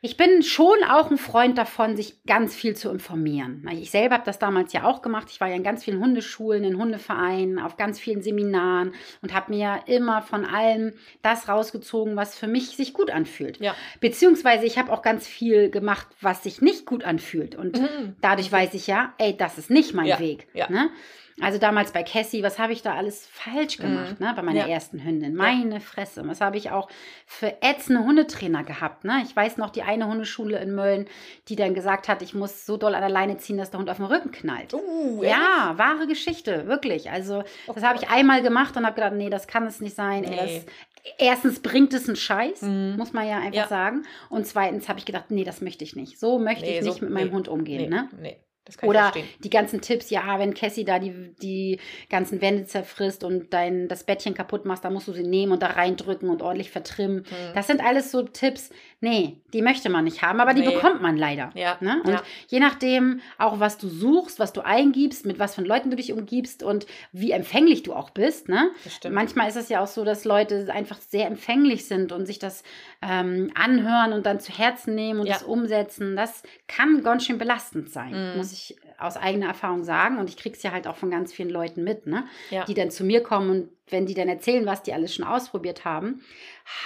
Ich 0.01 0.17
bin 0.17 0.43
schon 0.43 0.85
auch 0.89 1.11
ein 1.11 1.19
Freund 1.19 1.59
davon, 1.59 1.97
sich 1.97 2.23
ganz 2.25 2.55
viel 2.55 2.77
zu 2.77 2.89
informieren. 2.91 3.69
Ich 3.73 3.91
selber 3.91 4.15
habe 4.15 4.25
das 4.25 4.39
damals 4.39 4.73
ja 4.73 4.85
auch 4.85 5.03
gemacht. 5.03 5.29
Ich 5.31 5.41
war 5.41 5.49
ja 5.49 5.57
in 5.57 5.65
ganz 5.65 5.83
vielen 5.85 6.01
Hundeschulen, 6.01 6.63
in 6.63 6.79
Hundevereinen, 6.79 7.59
auf 7.59 7.77
ganz 7.77 7.99
vielen 7.99 8.23
Seminaren 8.23 8.95
und 9.23 9.35
habe 9.35 9.53
mir 9.53 9.81
immer 9.87 10.23
von 10.23 10.45
allem 10.45 10.93
das 11.23 11.49
rausgezogen, 11.49 12.15
was 12.17 12.37
für 12.37 12.47
mich 12.47 12.77
sich 12.77 12.93
gut 12.93 13.11
anfühlt. 13.11 13.59
Ja. 13.61 13.75
Beziehungsweise 14.01 14.67
ich 14.67 14.79
habe 14.79 14.93
auch 14.93 15.03
ganz 15.03 15.27
viel 15.27 15.71
gemacht, 15.71 16.07
was 16.21 16.45
sich 16.45 16.61
nicht 16.63 16.87
gut 16.87 17.03
anfühlt. 17.05 17.57
Und 17.57 17.81
Mhm. 17.81 18.15
dadurch 18.21 18.53
weiß 18.53 18.75
ich 18.75 18.87
ja, 18.87 19.15
ey, 19.19 19.37
das 19.37 19.59
ist 19.59 19.69
nicht 19.71 19.95
mein 19.95 20.07
Ja, 20.07 20.21
Weg. 20.21 20.47
ja. 20.55 20.71
Ne? 20.71 20.91
Also 21.41 21.59
damals 21.59 21.93
bei 21.93 22.03
Cassie, 22.03 22.43
was 22.43 22.59
habe 22.59 22.73
ich 22.73 22.83
da 22.83 22.95
alles 22.95 23.27
falsch 23.27 23.77
gemacht, 23.77 24.19
ne? 24.21 24.33
Bei 24.35 24.43
meiner 24.43 24.65
Mhm. 24.65 24.69
Ja. 24.69 24.75
ersten 24.75 25.05
Hündin. 25.05 25.35
Meine 25.35 25.81
Fresse. 25.81 26.27
Was 26.27 26.41
habe 26.41 26.57
ich 26.57 26.71
auch 26.71 26.89
für 27.27 27.63
ätzende 27.63 28.03
Hundetrainer 28.05 28.65
gehabt, 28.65 29.05
ne? 29.05 29.23
Ich 29.25 29.35
weiß 29.37 29.57
noch 29.57 29.71
die 29.71 29.83
eine 29.83 30.07
Hundeschule 30.09 30.59
in 30.59 30.75
Mölln, 30.75 31.07
die 31.49 31.57
dann 31.57 31.75
gesagt 31.75 32.09
hat, 32.09 32.23
ich 32.23 32.35
muss 32.35 32.67
so 32.67 32.77
doll 32.77 32.95
an 32.95 33.01
der 33.01 33.11
Leine 33.11 33.39
ziehen, 33.39 33.57
dass 33.59 33.71
der 33.71 33.79
Hund 33.81 33.89
auf 33.91 33.99
den 33.99 34.07
Rücken 34.07 34.33
knallt. 34.33 34.75
Uh, 34.75 35.23
Ja, 35.23 35.75
wahre 35.77 36.07
Geschichte, 36.07 36.67
wirklich. 36.67 37.11
Also, 37.11 37.45
Oh 37.67 37.73
das 37.73 37.85
habe 37.85 37.99
ich 38.03 38.09
einmal 38.11 38.43
gemacht 38.43 38.77
und 38.77 38.85
habe 38.85 38.95
gedacht, 38.95 39.13
nee, 39.15 39.31
das 39.31 39.47
kann 39.47 39.67
es 39.67 39.81
nicht 39.81 39.95
sein. 39.95 40.25
Ey, 40.25 40.31
Nee. 40.31 40.63
das, 40.65 41.15
erstens 41.19 41.61
bringt 41.61 41.95
es 41.95 42.07
einen 42.09 42.17
Scheiß, 42.17 42.63
Mhm. 42.63 42.95
muss 42.97 43.13
man 43.13 43.27
ja 43.29 43.37
einfach 43.39 43.53
Ja. 43.55 43.67
sagen. 43.69 44.05
Und 44.29 44.47
zweitens 44.47 44.89
habe 44.89 44.99
ich 44.99 45.05
gedacht, 45.05 45.27
nee, 45.31 45.45
das 45.45 45.61
möchte 45.61 45.85
ich 45.85 45.95
nicht. 45.97 46.19
So 46.19 46.39
möchte 46.39 46.65
Nee, 46.67 46.79
ich 46.79 46.85
so- 46.85 46.91
nicht 46.91 47.03
mit 47.03 47.11
meinem 47.11 47.29
nee, 47.29 47.35
Hund 47.35 47.49
umgehen, 47.49 47.83
nee, 47.83 47.89
ne? 47.89 48.09
Nee, 48.21 48.37
Oder 48.83 49.13
die 49.43 49.51
ganzen 49.51 49.81
Tipps, 49.81 50.11
ja, 50.11 50.39
wenn 50.39 50.55
Cassie 50.55 50.85
da 50.85 50.99
die, 50.99 51.35
die 51.43 51.79
ganzen 52.11 52.41
Wände 52.41 52.67
zerfrisst 52.67 53.25
und 53.25 53.53
dein, 53.53 53.89
das 53.89 54.05
Bettchen 54.05 54.35
kaputt 54.35 54.65
machst, 54.65 54.85
da 54.85 54.91
musst 54.91 55.09
du 55.09 55.13
sie 55.13 55.23
nehmen 55.23 55.53
und 55.53 55.63
da 55.63 55.69
reindrücken 55.69 56.29
und 56.31 56.43
ordentlich 56.43 56.71
vertrimmen. 56.71 57.19
Mhm. 57.19 57.55
Das 57.55 57.67
sind 57.67 57.83
alles 57.85 58.11
so 58.11 58.23
Tipps, 58.23 58.71
nee, 59.01 59.39
die 59.53 59.63
möchte 59.63 59.89
man 59.89 60.05
nicht 60.05 60.23
haben, 60.23 60.41
aber 60.41 60.55
die 60.55 60.61
Nee. 60.63 60.75
bekommt 60.75 61.01
man 61.03 61.17
leider. 61.17 61.51
Ja, 61.55 61.77
Ne? 61.81 62.03
Und 62.05 62.11
ja. 62.13 62.23
je 62.49 62.61
nachdem 62.61 63.21
auch, 63.39 63.61
was 63.61 63.79
du 63.79 63.89
suchst, 63.89 64.39
was 64.39 64.53
du 64.53 64.61
eingibst, 64.65 65.25
mit 65.27 65.39
was 65.39 65.55
für 65.55 65.63
Leuten 65.63 65.91
du 65.91 65.97
dich 65.97 66.13
umgibst 66.13 66.63
und 66.63 66.87
wie 67.13 67.31
empfänglich 67.31 67.83
du 67.85 67.95
auch 67.95 68.11
bist, 68.11 68.49
ne? 68.49 68.71
Das 68.85 68.95
stimmt. 68.95 69.15
Manchmal 69.15 69.49
ist 69.49 69.57
es 69.57 69.69
ja 69.69 69.81
auch 69.83 69.87
so, 69.87 70.05
dass 70.05 70.25
Leute 70.25 70.69
einfach 70.73 70.99
sehr 70.99 71.27
empfänglich 71.27 71.87
sind 71.87 72.13
und 72.13 72.27
sich 72.27 72.39
das 72.39 72.63
ähm, 73.03 73.51
anhören 73.55 74.13
und 74.13 74.27
dann 74.27 74.41
zu 74.41 74.53
Herzen 74.53 74.95
nehmen 74.95 75.21
und 75.21 75.27
Ja. 75.27 75.35
das 75.35 75.43
umsetzen. 75.45 76.17
Das 76.17 76.43
kann 76.67 77.03
ganz 77.05 77.25
schön 77.25 77.39
belastend 77.39 77.91
sein, 77.91 78.33
Mhm. 78.33 78.37
muss 78.39 78.53
ich 78.53 78.58
aus 78.99 79.17
eigener 79.17 79.47
Erfahrung 79.47 79.85
sagen. 79.85 80.19
Und 80.19 80.29
ich 80.29 80.37
kriege 80.37 80.57
es 80.57 80.63
ja 80.63 80.73
halt 80.73 80.87
auch 80.87 80.97
von 80.97 81.11
ganz 81.11 81.33
vielen 81.33 81.51
Leuten 81.51 81.85
mit, 81.85 82.07
ne? 82.07 82.25
Ja. 82.51 82.65
die 82.65 82.75
dann 82.75 82.91
zu 82.91 83.05
mir 83.05 83.23
kommen 83.23 83.51
und 83.51 83.69
wenn 83.91 84.05
die 84.05 84.13
dann 84.15 84.29
erzählen, 84.29 84.67
was 84.67 84.83
die 84.83 84.93
alles 84.93 85.15
schon 85.15 85.25
ausprobiert 85.25 85.87
haben, 85.87 86.21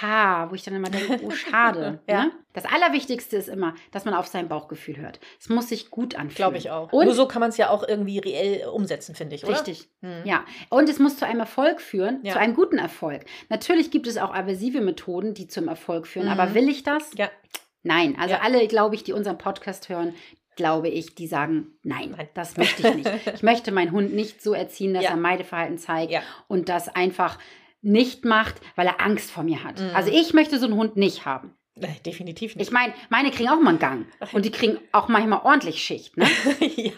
ha, 0.01 0.49
wo 0.49 0.55
ich 0.55 0.63
dann 0.63 0.73
immer 0.75 0.89
denke, 0.89 1.19
oh, 1.25 1.31
schade. 1.31 1.99
Ja. 2.07 2.25
ne? 2.25 2.31
Das 2.53 2.63
Allerwichtigste 2.65 3.35
ist 3.35 3.49
immer, 3.49 3.73
dass 3.91 4.05
man 4.05 4.13
auf 4.13 4.27
sein 4.27 4.47
Bauchgefühl 4.47 4.97
hört. 4.97 5.19
Es 5.39 5.49
muss 5.49 5.67
sich 5.69 5.89
gut 5.89 6.15
anfühlen. 6.15 6.35
Glaube 6.35 6.57
ich 6.57 6.69
auch. 6.71 6.93
Und 6.93 7.05
Nur 7.05 7.13
so 7.15 7.27
kann 7.27 7.39
man 7.41 7.49
es 7.49 7.57
ja 7.57 7.69
auch 7.69 7.85
irgendwie 7.85 8.19
reell 8.19 8.67
umsetzen, 8.69 9.15
finde 9.15 9.35
ich, 9.35 9.43
oder? 9.43 9.53
Richtig. 9.55 9.89
Mhm. 10.01 10.21
Ja, 10.23 10.45
und 10.69 10.87
es 10.87 10.99
muss 10.99 11.17
zu 11.17 11.25
einem 11.25 11.41
Erfolg 11.41 11.81
führen, 11.81 12.19
Ja. 12.23 12.33
zu 12.33 12.39
einem 12.39 12.53
guten 12.55 12.77
Erfolg. 12.77 13.25
Natürlich 13.49 13.91
gibt 13.91 14.07
es 14.07 14.17
auch 14.17 14.33
aversive 14.33 14.79
Methoden, 14.81 15.33
die 15.33 15.47
zum 15.47 15.67
Erfolg 15.67 16.07
führen, 16.07 16.27
Mhm. 16.27 16.31
aber 16.39 16.53
will 16.53 16.69
ich 16.69 16.83
das? 16.83 17.11
Ja. 17.17 17.29
Nein. 17.81 18.15
Also 18.17 18.35
Ja. 18.35 18.41
alle, 18.43 18.65
glaube 18.67 18.95
ich, 18.95 19.03
die 19.03 19.11
unseren 19.11 19.37
Podcast 19.37 19.89
hören, 19.89 20.13
glaube 20.55 20.89
ich, 20.89 21.15
die 21.15 21.27
sagen, 21.27 21.67
nein, 21.83 22.13
Nein. 22.17 22.27
das 22.33 22.57
möchte 22.57 22.87
ich 22.87 22.95
nicht. 22.95 23.11
Ich 23.35 23.43
möchte 23.43 23.71
meinen 23.71 23.91
Hund 23.91 24.13
nicht 24.13 24.41
so 24.41 24.53
erziehen, 24.53 24.93
dass 24.93 25.03
Ja. 25.03 25.11
er 25.11 25.17
Meideverhalten 25.17 25.77
zeigt 25.77 26.11
Ja. 26.11 26.21
und 26.47 26.69
das 26.69 26.89
einfach 26.89 27.37
nicht 27.81 28.23
macht, 28.25 28.55
weil 28.75 28.87
er 28.87 29.01
Angst 29.01 29.31
vor 29.31 29.43
mir 29.43 29.63
hat. 29.63 29.79
Mhm. 29.79 29.91
Also 29.93 30.11
ich 30.11 30.33
möchte 30.33 30.57
so 30.59 30.65
einen 30.65 30.75
Hund 30.75 30.95
nicht 30.95 31.25
haben. 31.25 31.53
Nee, 31.75 31.99
definitiv 32.05 32.55
nicht. 32.55 32.67
Ich 32.67 32.71
meine, 32.71 32.93
meine 33.09 33.31
kriegen 33.31 33.49
auch 33.49 33.59
mal 33.59 33.71
einen 33.71 33.79
Gang 33.79 34.05
und 34.31 34.45
die 34.45 34.51
kriegen 34.51 34.77
auch 34.91 35.07
manchmal 35.07 35.41
ordentlich 35.43 35.81
Schicht. 35.83 36.15
Ne? 36.17 36.27
ja. 36.75 36.93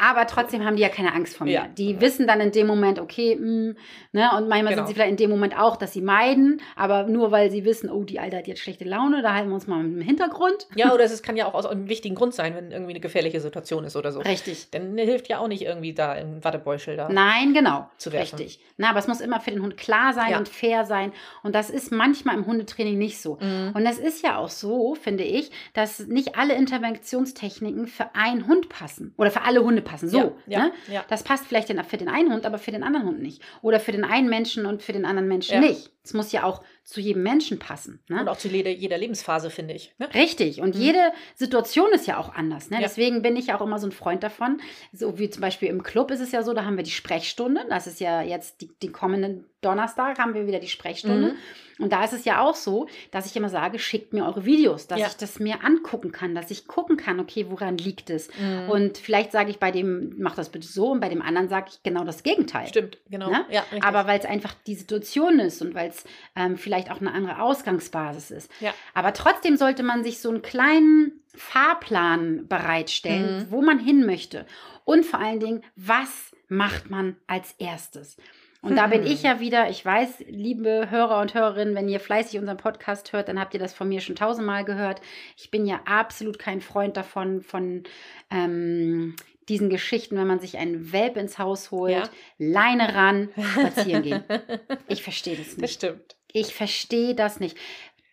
Aber 0.00 0.26
trotzdem 0.28 0.64
haben 0.64 0.76
die 0.76 0.82
ja 0.82 0.88
keine 0.88 1.12
Angst 1.12 1.36
vor 1.36 1.44
mir. 1.46 1.52
Ja. 1.52 1.66
Die 1.76 2.00
wissen 2.00 2.26
dann 2.28 2.40
in 2.40 2.52
dem 2.52 2.66
Moment, 2.68 3.00
okay, 3.00 3.34
mh, 3.36 3.74
ne, 4.12 4.30
und 4.36 4.48
manchmal 4.48 4.72
Genau. 4.74 4.76
sind 4.76 4.86
sie 4.88 4.94
vielleicht 4.94 5.10
in 5.10 5.16
dem 5.16 5.30
Moment 5.30 5.58
auch, 5.58 5.76
dass 5.76 5.92
sie 5.92 6.00
meiden, 6.02 6.60
aber 6.76 7.04
nur 7.04 7.32
weil 7.32 7.50
sie 7.50 7.64
wissen, 7.64 7.90
oh, 7.90 8.04
die 8.04 8.20
Alte 8.20 8.36
hat 8.36 8.46
jetzt 8.46 8.60
schlechte 8.60 8.84
Laune, 8.84 9.22
da 9.22 9.34
halten 9.34 9.48
wir 9.48 9.54
uns 9.56 9.66
mal 9.66 9.80
im 9.80 10.00
Hintergrund. 10.00 10.68
Ja, 10.76 10.92
oder 10.94 11.02
es 11.04 11.22
kann 11.22 11.36
ja 11.36 11.46
auch 11.46 11.54
aus 11.54 11.66
einem 11.66 11.88
wichtigen 11.88 12.14
Grund 12.14 12.32
sein, 12.32 12.54
wenn 12.54 12.70
irgendwie 12.70 12.92
eine 12.92 13.00
gefährliche 13.00 13.40
Situation 13.40 13.82
ist 13.84 13.96
oder 13.96 14.12
so. 14.12 14.20
Richtig. 14.20 14.70
Dann 14.70 14.96
hilft 14.96 15.28
ja 15.28 15.38
auch 15.40 15.48
nicht 15.48 15.62
irgendwie 15.62 15.94
da 15.94 16.12
ein 16.12 16.44
Wattebäuschel 16.44 16.96
da. 16.96 17.08
Nein, 17.08 17.52
genau. 17.52 17.88
Zu 17.98 18.12
werfen. 18.12 18.36
Richtig. 18.36 18.60
Na, 18.76 18.90
aber 18.90 19.00
es 19.00 19.08
muss 19.08 19.20
immer 19.20 19.40
für 19.40 19.50
den 19.50 19.62
Hund 19.62 19.76
klar 19.76 20.12
sein 20.14 20.30
Ja. 20.30 20.38
und 20.38 20.48
fair 20.48 20.84
sein. 20.84 21.12
Und 21.42 21.54
das 21.56 21.70
ist 21.70 21.90
manchmal 21.90 22.36
im 22.36 22.46
Hundetraining 22.46 22.96
nicht 22.98 23.20
so. 23.20 23.38
Mhm. 23.40 23.72
Und 23.74 23.84
es 23.84 23.98
ist 23.98 24.22
ja 24.22 24.36
auch 24.38 24.48
so, 24.50 24.94
finde 24.94 25.24
ich, 25.24 25.50
dass 25.74 26.06
nicht 26.06 26.36
alle 26.36 26.54
Interventionstechniken 26.54 27.86
für 27.86 28.14
einen 28.14 28.46
Hund 28.46 28.68
passen. 28.68 29.12
Oder 29.16 29.30
für 29.30 29.42
alle 29.42 29.62
Hunde 29.64 29.82
passen. 29.88 30.08
So. 30.08 30.36
Ja, 30.46 30.64
ne? 30.64 30.72
ja. 30.88 31.04
Das 31.08 31.22
passt 31.22 31.46
vielleicht 31.46 31.68
für 31.68 31.96
den 31.96 32.08
einen 32.08 32.32
Hund, 32.32 32.46
aber 32.46 32.58
für 32.58 32.70
den 32.70 32.82
anderen 32.82 33.06
Hund 33.06 33.22
nicht. 33.22 33.42
Oder 33.62 33.80
für 33.80 33.92
den 33.92 34.04
einen 34.04 34.28
Menschen 34.28 34.66
und 34.66 34.82
für 34.82 34.92
den 34.92 35.04
anderen 35.04 35.28
Menschen 35.28 35.60
nicht. 35.60 35.90
Es 36.04 36.14
muss 36.14 36.32
ja 36.32 36.44
auch 36.44 36.62
zu 36.88 37.00
jedem 37.02 37.22
Menschen 37.22 37.58
passen. 37.58 38.00
Ne? 38.08 38.20
Und 38.22 38.28
auch 38.28 38.38
zu 38.38 38.48
jeder, 38.48 38.70
jeder 38.70 38.96
Lebensphase, 38.96 39.50
finde 39.50 39.74
ich. 39.74 39.92
Ne? 39.98 40.08
Richtig. 40.14 40.62
Und 40.62 40.74
Mhm. 40.74 40.80
jede 40.80 41.12
Situation 41.34 41.92
ist 41.92 42.06
ja 42.06 42.16
auch 42.16 42.34
anders. 42.34 42.70
Ne? 42.70 42.76
Ja. 42.76 42.82
Deswegen 42.82 43.20
bin 43.20 43.36
ich 43.36 43.52
auch 43.52 43.60
immer 43.60 43.78
so 43.78 43.86
ein 43.86 43.92
Freund 43.92 44.22
davon. 44.22 44.60
So 44.94 45.18
wie 45.18 45.28
zum 45.28 45.42
Beispiel 45.42 45.68
im 45.68 45.82
Club 45.82 46.10
ist 46.10 46.20
es 46.20 46.32
ja 46.32 46.42
so, 46.42 46.54
da 46.54 46.64
haben 46.64 46.78
wir 46.78 46.84
die 46.84 46.90
Sprechstunde. 46.90 47.60
Das 47.68 47.86
ist 47.86 48.00
ja 48.00 48.22
jetzt 48.22 48.62
die, 48.62 48.68
den 48.82 48.92
kommenden 48.92 49.44
Donnerstag 49.60 50.18
haben 50.20 50.34
wir 50.34 50.46
wieder 50.46 50.60
die 50.60 50.68
Sprechstunde. 50.68 51.32
Mhm. 51.32 51.36
Und 51.84 51.92
da 51.92 52.04
ist 52.04 52.12
es 52.12 52.24
ja 52.24 52.40
auch 52.40 52.54
so, 52.54 52.86
dass 53.10 53.26
ich 53.26 53.36
immer 53.36 53.48
sage, 53.48 53.78
schickt 53.80 54.12
mir 54.12 54.24
eure 54.24 54.44
Videos, 54.44 54.86
dass 54.86 54.98
Ja. 55.00 55.06
ich 55.08 55.16
das 55.16 55.40
mir 55.40 55.64
angucken 55.64 56.10
kann, 56.12 56.34
dass 56.34 56.50
ich 56.52 56.66
gucken 56.68 56.96
kann, 56.96 57.18
okay, 57.20 57.46
woran 57.48 57.76
liegt 57.76 58.08
es? 58.10 58.28
Mhm. 58.38 58.68
Und 58.70 58.98
vielleicht 58.98 59.32
sage 59.32 59.50
ich 59.50 59.58
bei 59.58 59.70
dem, 59.72 60.14
mach 60.18 60.36
das 60.36 60.48
bitte 60.50 60.66
so 60.66 60.90
und 60.92 61.00
bei 61.00 61.08
dem 61.08 61.22
anderen 61.22 61.48
sage 61.48 61.66
ich 61.70 61.82
genau 61.82 62.04
das 62.04 62.22
Gegenteil. 62.22 62.68
Stimmt, 62.68 62.98
genau. 63.10 63.30
Ne? 63.30 63.44
Ja. 63.50 63.64
Aber 63.82 64.06
weil 64.06 64.18
es 64.20 64.26
einfach 64.26 64.54
die 64.66 64.74
Situation 64.76 65.40
ist 65.40 65.60
und 65.60 65.74
weil 65.74 65.90
es 65.90 66.04
ähm, 66.36 66.56
vielleicht 66.56 66.77
auch 66.90 67.00
eine 67.00 67.12
andere 67.12 67.40
Ausgangsbasis 67.42 68.30
ist. 68.30 68.50
Ja. 68.60 68.72
Aber 68.94 69.12
trotzdem 69.12 69.56
sollte 69.56 69.82
man 69.82 70.04
sich 70.04 70.20
so 70.20 70.30
einen 70.30 70.42
kleinen 70.42 71.20
Fahrplan 71.34 72.46
bereitstellen, 72.48 73.38
Mhm. 73.46 73.50
wo 73.50 73.60
man 73.62 73.78
hin 73.78 74.06
möchte. 74.06 74.46
Und 74.84 75.04
vor 75.04 75.18
allen 75.20 75.40
Dingen, 75.40 75.62
was 75.76 76.32
macht 76.48 76.88
man 76.90 77.16
als 77.26 77.52
erstes? 77.58 78.16
Und 78.60 78.74
da 78.74 78.88
bin 78.88 79.06
ich 79.06 79.22
ja 79.22 79.38
wieder, 79.38 79.70
ich 79.70 79.84
weiß, 79.84 80.24
liebe 80.28 80.88
Hörer 80.90 81.20
und 81.20 81.32
Hörerinnen, 81.32 81.76
wenn 81.76 81.88
ihr 81.88 82.00
fleißig 82.00 82.40
unseren 82.40 82.56
Podcast 82.56 83.12
hört, 83.12 83.28
dann 83.28 83.38
habt 83.38 83.54
ihr 83.54 83.60
das 83.60 83.72
von 83.72 83.88
mir 83.88 84.00
schon 84.00 84.16
tausendmal 84.16 84.64
gehört. 84.64 85.00
Ich 85.36 85.50
bin 85.52 85.64
ja 85.64 85.80
absolut 85.84 86.38
kein 86.40 86.60
Freund 86.60 86.96
davon, 86.96 87.42
von 87.42 87.84
ähm, 88.32 89.14
diesen 89.48 89.70
Geschichten, 89.70 90.16
wenn 90.16 90.26
man 90.26 90.40
sich 90.40 90.58
einen 90.58 90.92
Welp 90.92 91.16
ins 91.16 91.38
Haus 91.38 91.70
holt, 91.70 91.92
Ja. 91.92 92.02
Leine 92.38 92.94
ran, 92.94 93.28
spazieren 93.54 94.02
gehen. 94.02 94.24
Ich 94.88 95.02
verstehe 95.04 95.36
das 95.36 95.50
Das 95.50 95.56
nicht. 95.58 95.74
stimmt. 95.74 96.16
Ich 96.32 96.54
verstehe 96.54 97.14
das 97.14 97.40
nicht. 97.40 97.56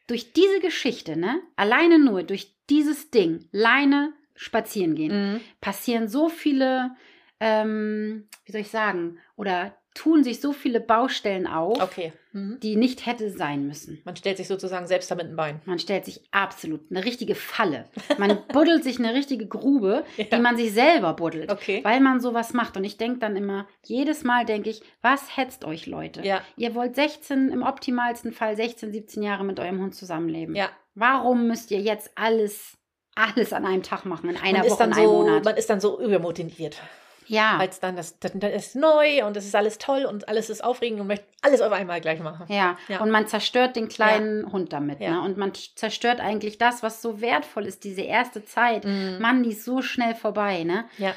Durch 0.08 0.34
diese 0.34 0.60
Geschichte, 0.60 1.18
ne, 1.18 1.42
alleine 1.56 2.00
nur 2.00 2.24
durch 2.24 2.54
dieses 2.70 3.10
Ding, 3.12 3.48
Leine 3.52 4.14
spazieren 4.36 4.96
gehen, 4.96 5.34
Mhm. 5.34 5.42
passieren 5.62 6.08
so 6.08 6.30
viele, 6.30 6.92
ähm, 7.40 8.28
wie 8.46 8.52
soll 8.52 8.62
ich 8.62 8.70
sagen, 8.70 9.20
oder 9.36 9.76
tun 9.96 10.24
sich 10.24 10.40
so 10.42 10.52
viele 10.54 10.80
Baustellen 10.80 11.48
auf, 11.48 11.82
Okay. 11.82 12.14
Mhm. 12.34 12.60
die 12.62 12.76
nicht 12.76 13.06
hätte 13.06 13.32
sein 13.32 13.66
müssen. 13.66 14.02
Man 14.04 14.16
stellt 14.18 14.38
sich 14.38 14.48
sozusagen 14.48 14.86
selbst 14.88 15.10
damit 15.10 15.28
ein 15.28 15.36
Bein. 15.38 15.62
Man 15.66 15.80
stellt 15.80 16.06
sich 16.06 16.22
absolut 16.32 16.82
eine 16.92 17.04
richtige 17.06 17.34
Falle. 17.34 17.86
Man 18.18 18.38
buddelt 18.54 18.84
sich 18.84 19.00
eine 19.00 19.14
richtige 19.14 19.48
Grube, 19.48 20.04
Ja. 20.18 20.26
die 20.26 20.40
man 20.42 20.58
sich 20.58 20.74
selber 20.74 21.14
buddelt, 21.14 21.50
Okay. 21.52 21.80
weil 21.84 22.02
man 22.02 22.20
sowas 22.20 22.54
macht. 22.54 22.76
Und 22.78 22.84
ich 22.84 22.98
denke 22.98 23.20
dann 23.20 23.36
immer, 23.38 23.68
jedes 23.86 24.24
Mal 24.24 24.46
denke 24.46 24.70
ich, 24.70 24.82
was 25.02 25.38
hetzt 25.38 25.64
euch 25.66 25.88
Leute? 25.88 26.22
Ja, 26.24 26.42
Ihr 26.58 26.76
wollt 26.76 26.96
16, 26.96 27.50
im 27.50 27.64
optimalsten 27.64 28.34
Fall 28.34 28.56
16, 28.56 28.92
17 28.92 29.24
Jahre 29.24 29.44
mit 29.46 29.60
eurem 29.60 29.80
Hund 29.82 29.96
zusammenleben. 29.96 30.56
ja. 30.56 30.70
Warum 30.98 31.48
müsst 31.48 31.72
ihr 31.72 31.80
jetzt 31.82 32.12
alles, 32.16 32.78
alles 33.16 33.52
an 33.52 33.66
einem 33.66 33.84
Tag 33.84 34.06
machen, 34.06 34.30
in 34.30 34.38
einer 34.38 34.64
Woche, 34.70 34.84
in 34.86 34.94
einem 34.94 35.06
so, 35.06 35.12
Monat? 35.24 35.44
Man 35.44 35.58
ist 35.58 35.70
dann 35.70 35.82
so 35.82 36.00
übermotiviert. 36.02 36.82
Ja, 37.28 37.58
Als 37.58 37.80
dann 37.80 37.96
das, 37.96 38.20
das, 38.20 38.32
das 38.36 38.52
ist 38.54 38.76
neu 38.76 39.26
und 39.26 39.36
es 39.38 39.46
ist 39.46 39.56
alles 39.56 39.78
toll 39.78 40.06
und 40.06 40.28
alles 40.30 40.50
ist 40.50 40.64
aufregend 40.64 41.00
und 41.02 41.08
möchte 41.08 41.26
alles 41.42 41.62
auf 41.62 41.72
einmal 41.72 42.02
gleich 42.02 42.20
machen. 42.20 42.46
ja, 42.50 42.78
Ja. 42.88 43.02
Und 43.02 43.12
man 43.12 43.28
zerstört 43.28 43.76
den 43.76 43.88
kleinen 43.90 44.52
Hund 44.52 44.74
damit. 44.74 45.00
Ja. 45.00 45.12
Ne? 45.12 45.22
Und 45.22 45.38
man 45.38 45.52
zerstört 45.54 46.20
eigentlich 46.20 46.58
das, 46.58 46.84
was 46.84 47.02
so 47.02 47.22
wertvoll 47.22 47.66
ist, 47.66 47.84
diese 47.84 48.02
erste 48.02 48.44
Zeit. 48.46 48.86
Mhm. 48.86 49.18
Mann, 49.20 49.44
die 49.44 49.52
ist 49.52 49.64
so 49.66 49.82
schnell 49.82 50.16
vorbei, 50.16 50.64
ne? 50.64 50.86
Ja. 50.98 51.14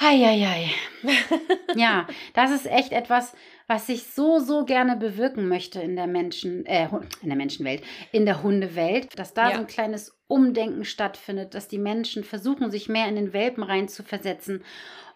Heieiei. 0.00 0.70
ja, 1.76 2.06
das 2.34 2.50
ist 2.50 2.66
echt 2.66 2.92
etwas, 2.92 3.34
was 3.66 3.88
ich 3.88 4.04
so, 4.04 4.38
so 4.38 4.64
gerne 4.64 4.96
bewirken 4.96 5.48
möchte 5.48 5.80
in 5.80 5.96
der 5.96 6.06
Menschen, 6.06 6.64
äh, 6.66 6.88
in 7.20 7.28
der 7.28 7.36
Menschenwelt, 7.36 7.82
in 8.10 8.24
der 8.26 8.42
Hundewelt, 8.42 9.18
dass 9.18 9.34
da 9.34 9.50
Ja. 9.50 9.54
so 9.56 9.60
ein 9.60 9.66
kleines 9.66 10.18
Umdenken 10.28 10.84
stattfindet, 10.84 11.54
dass 11.54 11.68
die 11.68 11.78
Menschen 11.78 12.24
versuchen, 12.24 12.70
sich 12.70 12.88
mehr 12.88 13.06
in 13.06 13.16
den 13.16 13.32
Welpen 13.32 13.62
rein 13.62 13.88
zu 13.88 14.02
versetzen 14.02 14.64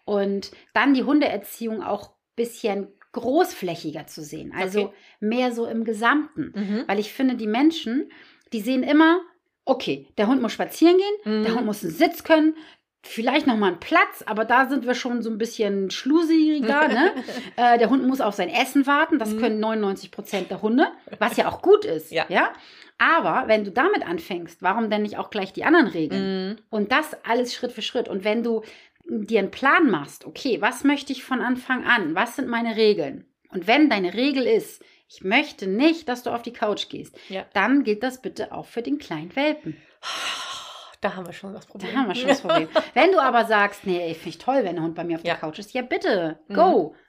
und 0.06 0.50
dann 0.72 0.94
die 0.94 1.02
Hundeerziehung 1.04 1.82
auch 1.82 2.08
ein 2.08 2.14
bisschen 2.36 2.88
großflächiger 3.12 4.06
zu 4.06 4.22
sehen. 4.22 4.52
Also 4.56 4.80
Okay. 4.86 4.94
mehr 5.20 5.52
so 5.52 5.66
im 5.66 5.84
Gesamten. 5.84 6.52
Mhm. 6.54 6.84
Weil 6.86 6.98
ich 6.98 7.12
finde, 7.12 7.34
die 7.34 7.46
Menschen, 7.46 8.10
die 8.52 8.60
sehen 8.60 8.82
immer, 8.82 9.20
okay, 9.64 10.06
der 10.16 10.26
Hund 10.28 10.40
muss 10.40 10.52
spazieren 10.52 10.96
gehen, 10.96 11.42
der 11.44 11.52
Mhm. 11.52 11.56
Hund 11.56 11.66
muss 11.66 11.82
einen 11.82 11.92
Sitz 11.92 12.22
können, 12.24 12.54
vielleicht 13.02 13.46
noch 13.46 13.56
mal 13.56 13.68
einen 13.68 13.80
Platz, 13.80 14.22
aber 14.26 14.44
da 14.44 14.68
sind 14.68 14.86
wir 14.86 14.94
schon 14.94 15.22
so 15.22 15.30
ein 15.30 15.38
bisschen 15.38 15.90
schlusiger. 15.90 16.88
Ne? 16.88 17.12
äh, 17.56 17.78
der 17.78 17.88
Hund 17.90 18.04
muss 18.06 18.20
auf 18.20 18.34
sein 18.34 18.48
Essen 18.48 18.86
warten, 18.86 19.18
das 19.18 19.32
Mhm. 19.34 19.40
können 19.40 19.60
99 19.60 20.10
Prozent 20.10 20.50
der 20.50 20.60
Hunde, 20.62 20.86
was 21.18 21.36
ja 21.36 21.48
auch 21.48 21.62
gut 21.62 21.84
ist. 21.84 22.10
Ja. 22.12 22.26
ja. 22.28 22.52
Aber 22.98 23.44
wenn 23.48 23.64
du 23.64 23.70
damit 23.70 24.06
anfängst, 24.06 24.62
warum 24.62 24.88
denn 24.90 25.02
nicht 25.02 25.18
auch 25.18 25.30
gleich 25.30 25.52
die 25.52 25.64
anderen 25.64 25.86
Regeln? 25.88 26.48
Mhm. 26.50 26.56
Und 26.70 26.92
das 26.92 27.16
alles 27.24 27.54
Schritt 27.54 27.72
für 27.72 27.82
Schritt. 27.82 28.08
Und 28.08 28.24
wenn 28.24 28.42
du 28.42 28.62
dir 29.08 29.38
einen 29.40 29.50
Plan 29.50 29.90
machst, 29.90 30.24
okay, 30.26 30.60
was 30.60 30.84
möchte 30.84 31.12
ich 31.12 31.24
von 31.24 31.40
Anfang 31.40 31.84
an? 31.84 32.14
Was 32.14 32.36
sind 32.36 32.48
meine 32.48 32.76
Regeln? 32.76 33.26
Und 33.50 33.66
wenn 33.66 33.88
deine 33.88 34.14
Regel 34.14 34.44
ist, 34.46 34.82
ich 35.08 35.22
möchte 35.22 35.66
nicht, 35.68 36.08
dass 36.08 36.22
du 36.24 36.30
auf 36.30 36.42
die 36.42 36.52
Couch 36.52 36.88
gehst, 36.88 37.16
Ja. 37.28 37.44
dann 37.54 37.84
gilt 37.84 38.02
das 38.02 38.20
bitte 38.20 38.52
auch 38.52 38.66
für 38.66 38.82
den 38.82 38.98
kleinen 38.98 39.34
Welpen. 39.36 39.76
Da 41.02 41.14
haben 41.14 41.26
wir 41.26 41.34
schon 41.34 41.52
das 41.52 41.66
Problem. 41.66 41.92
Da 41.92 41.98
haben 41.98 42.08
wir 42.08 42.14
schon 42.14 42.28
das 42.28 42.40
Problem. 42.40 42.68
Wenn 42.94 43.12
du 43.12 43.20
aber 43.20 43.44
sagst, 43.44 43.86
nee, 43.86 44.14
finde 44.14 44.28
ich 44.30 44.38
toll, 44.38 44.64
wenn 44.64 44.76
der 44.76 44.82
Hund 44.84 44.94
bei 44.94 45.04
mir 45.04 45.16
auf 45.18 45.24
Ja. 45.24 45.34
der 45.34 45.40
Couch 45.40 45.58
ist, 45.58 45.74
ja 45.74 45.82
bitte, 45.82 46.40
Mhm. 46.48 46.54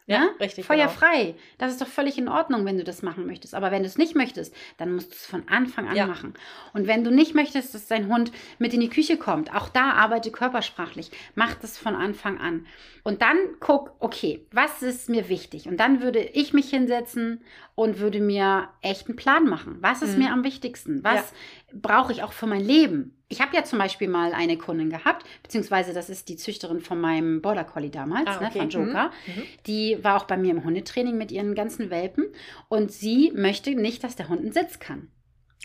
Ja, 0.09 0.19
ne? 0.19 0.29
richtig, 0.39 0.65
Feuer 0.65 0.77
genau. 0.87 0.89
frei. 0.89 1.35
Das 1.57 1.71
ist 1.71 1.81
doch 1.81 1.87
völlig 1.87 2.17
in 2.17 2.29
Ordnung, 2.29 2.63
wenn 2.63 2.77
du 2.77 2.85
das 2.85 3.01
machen 3.03 3.27
möchtest. 3.27 3.53
Aber 3.53 3.71
wenn 3.71 3.83
du 3.83 3.87
es 3.87 3.97
nicht 3.97 4.15
möchtest, 4.15 4.55
dann 4.77 4.93
musst 4.93 5.11
du 5.11 5.15
es 5.15 5.25
von 5.25 5.47
Anfang 5.49 5.87
an 5.89 5.97
Ja. 5.97 6.07
machen. 6.07 6.33
Und 6.73 6.87
wenn 6.87 7.03
du 7.03 7.11
nicht 7.11 7.35
möchtest, 7.35 7.75
dass 7.75 7.87
dein 7.87 8.07
Hund 8.07 8.31
mit 8.57 8.73
in 8.73 8.79
die 8.79 8.89
Küche 8.89 9.17
kommt, 9.17 9.53
auch 9.53 9.67
da 9.67 9.91
arbeite 9.91 10.31
körpersprachlich. 10.31 11.11
Mach 11.35 11.55
das 11.55 11.77
von 11.77 11.93
Anfang 11.93 12.37
an. 12.39 12.65
Und 13.03 13.21
dann 13.21 13.37
guck, 13.59 13.91
okay, 13.99 14.45
was 14.51 14.81
ist 14.81 15.09
mir 15.09 15.27
wichtig? 15.27 15.67
Und 15.67 15.77
dann 15.77 16.01
würde 16.01 16.19
ich 16.19 16.53
mich 16.53 16.69
hinsetzen 16.69 17.41
und 17.75 17.99
würde 17.99 18.21
mir 18.21 18.69
echt 18.81 19.07
einen 19.07 19.17
Plan 19.17 19.43
machen. 19.45 19.77
Was 19.81 20.01
ist 20.01 20.13
Mhm. 20.17 20.23
mir 20.23 20.31
am 20.31 20.43
wichtigsten? 20.45 21.03
Was 21.03 21.33
brauche 21.73 22.13
ich 22.13 22.23
auch 22.23 22.31
für 22.31 22.47
mein 22.47 22.61
Leben? 22.63 23.13
Ich 23.29 23.41
habe 23.41 23.55
ja 23.55 23.63
zum 23.63 23.77
Beispiel 23.79 24.07
mal 24.07 24.33
eine 24.33 24.57
Kundin 24.57 24.89
gehabt, 24.89 25.25
beziehungsweise 25.43 25.93
das 25.93 26.09
ist 26.09 26.29
die 26.29 26.37
Züchterin 26.37 26.79
von 26.79 26.99
meinem 27.01 27.41
Border 27.41 27.65
Collie 27.65 27.89
damals, 27.89 28.27
Ah, 28.27 28.39
ne, 28.39 28.47
okay. 28.47 28.59
von 28.59 28.69
Joker. 28.69 29.11
Mhm. 29.27 29.43
Die 29.65 29.97
war 30.01 30.15
auch 30.17 30.23
bei 30.25 30.37
mir 30.37 30.51
im 30.51 30.63
Hundetraining 30.63 31.17
mit 31.17 31.31
ihren 31.31 31.53
ganzen 31.53 31.89
Welpen 31.89 32.25
und 32.69 32.91
sie 32.91 33.33
möchte 33.35 33.71
nicht, 33.75 34.03
dass 34.03 34.15
der 34.15 34.29
Hund 34.29 34.41
einen 34.41 34.53
Sitz 34.53 34.79
kann. 34.79 35.09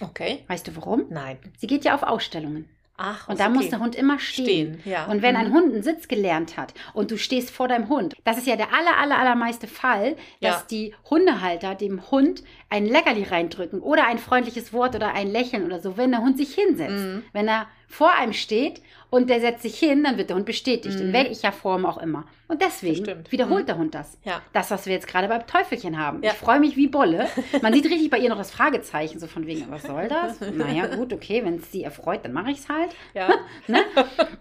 Okay. 0.01 0.43
Weißt 0.49 0.67
du 0.67 0.75
warum? 0.77 1.05
Nein. 1.11 1.39
Sie 1.59 1.69
geht 1.69 1.85
ja 1.85 1.95
auf 1.95 2.03
Ausstellungen 2.03 2.69
Ach, 3.05 3.29
und 3.29 3.41
da 3.41 3.47
okay. 3.47 3.55
muss 3.55 3.69
der 3.71 3.81
Hund 3.81 3.95
immer 3.97 4.19
stehen. 4.19 4.45
stehen. 4.79 4.81
Ja. 4.85 5.07
Und 5.07 5.23
wenn 5.23 5.35
ein 5.37 5.49
Mhm. 5.49 5.55
Hund 5.55 5.73
einen 5.75 5.83
Sitz 5.83 6.07
gelernt 6.09 6.57
hat 6.57 6.73
und 6.95 7.11
du 7.11 7.19
stehst 7.19 7.51
vor 7.51 7.67
deinem 7.69 7.89
Hund, 7.89 8.15
das 8.25 8.39
ist 8.39 8.47
ja 8.47 8.57
der 8.57 8.73
aller, 8.73 8.97
aller, 8.99 9.19
allermeiste 9.19 9.67
Fall, 9.67 10.17
dass 10.41 10.61
Ja. 10.61 10.63
die 10.71 10.95
Hundehalter 11.11 11.75
dem 11.75 12.11
Hund 12.11 12.43
ein 12.71 12.87
Leckerli 12.87 13.25
reindrücken 13.25 13.81
oder 13.81 14.07
ein 14.07 14.19
freundliches 14.19 14.73
Wort 14.73 14.95
oder 14.95 15.13
ein 15.15 15.31
Lächeln 15.31 15.65
oder 15.67 15.81
so, 15.81 15.97
wenn 15.97 16.13
der 16.13 16.21
Hund 16.23 16.39
sich 16.39 16.55
hinsetzt. 16.55 16.93
Mhm. 17.05 17.23
Wenn 17.33 17.49
er 17.49 17.67
vor 17.93 18.13
einem 18.15 18.33
steht 18.33 18.81
und 19.11 19.29
der 19.29 19.41
setzt 19.41 19.63
sich 19.63 19.79
hin, 19.79 20.03
dann 20.05 20.17
wird 20.17 20.31
der 20.31 20.37
Hund 20.37 20.47
bestätigt, 20.47 20.99
in 20.99 21.09
Mhm. 21.09 21.13
welcher 21.13 21.53
Form 21.53 21.85
auch 21.85 21.99
immer. 21.99 22.25
Und 22.49 22.63
deswegen 22.63 23.25
wiederholt 23.31 23.65
Mhm. 23.65 23.67
der 23.67 23.77
Hund 23.79 23.95
das. 23.95 24.19
Ja. 24.25 24.41
Das, 24.55 24.71
was 24.71 24.87
wir 24.87 24.95
jetzt 24.95 25.07
gerade 25.07 25.29
beim 25.29 25.47
Teufelchen 25.47 25.99
haben. 25.99 26.23
Ja. 26.23 26.31
Ich 26.33 26.39
freue 26.39 26.59
mich 26.59 26.77
wie 26.77 26.87
Bolle. 26.89 27.29
Man 27.63 27.75
sieht 27.75 27.85
richtig 27.85 28.09
bei 28.09 28.19
ihr 28.19 28.31
noch 28.31 28.39
das 28.39 28.51
Fragezeichen, 28.51 29.19
so 29.21 29.27
von 29.27 29.47
wegen, 29.47 29.71
was 29.71 29.83
soll 29.83 30.09
das? 30.09 30.41
Naja, 30.55 30.87
gut, 30.87 31.13
okay, 31.13 31.45
wenn 31.45 31.57
es 31.57 31.71
sie 31.71 31.83
erfreut, 31.85 32.21
dann 32.25 32.33
mache 32.33 32.51
ich 32.51 32.59
es 32.61 32.69
halt. 32.71 32.91
Ja, 33.13 33.29
Ne? 33.69 33.81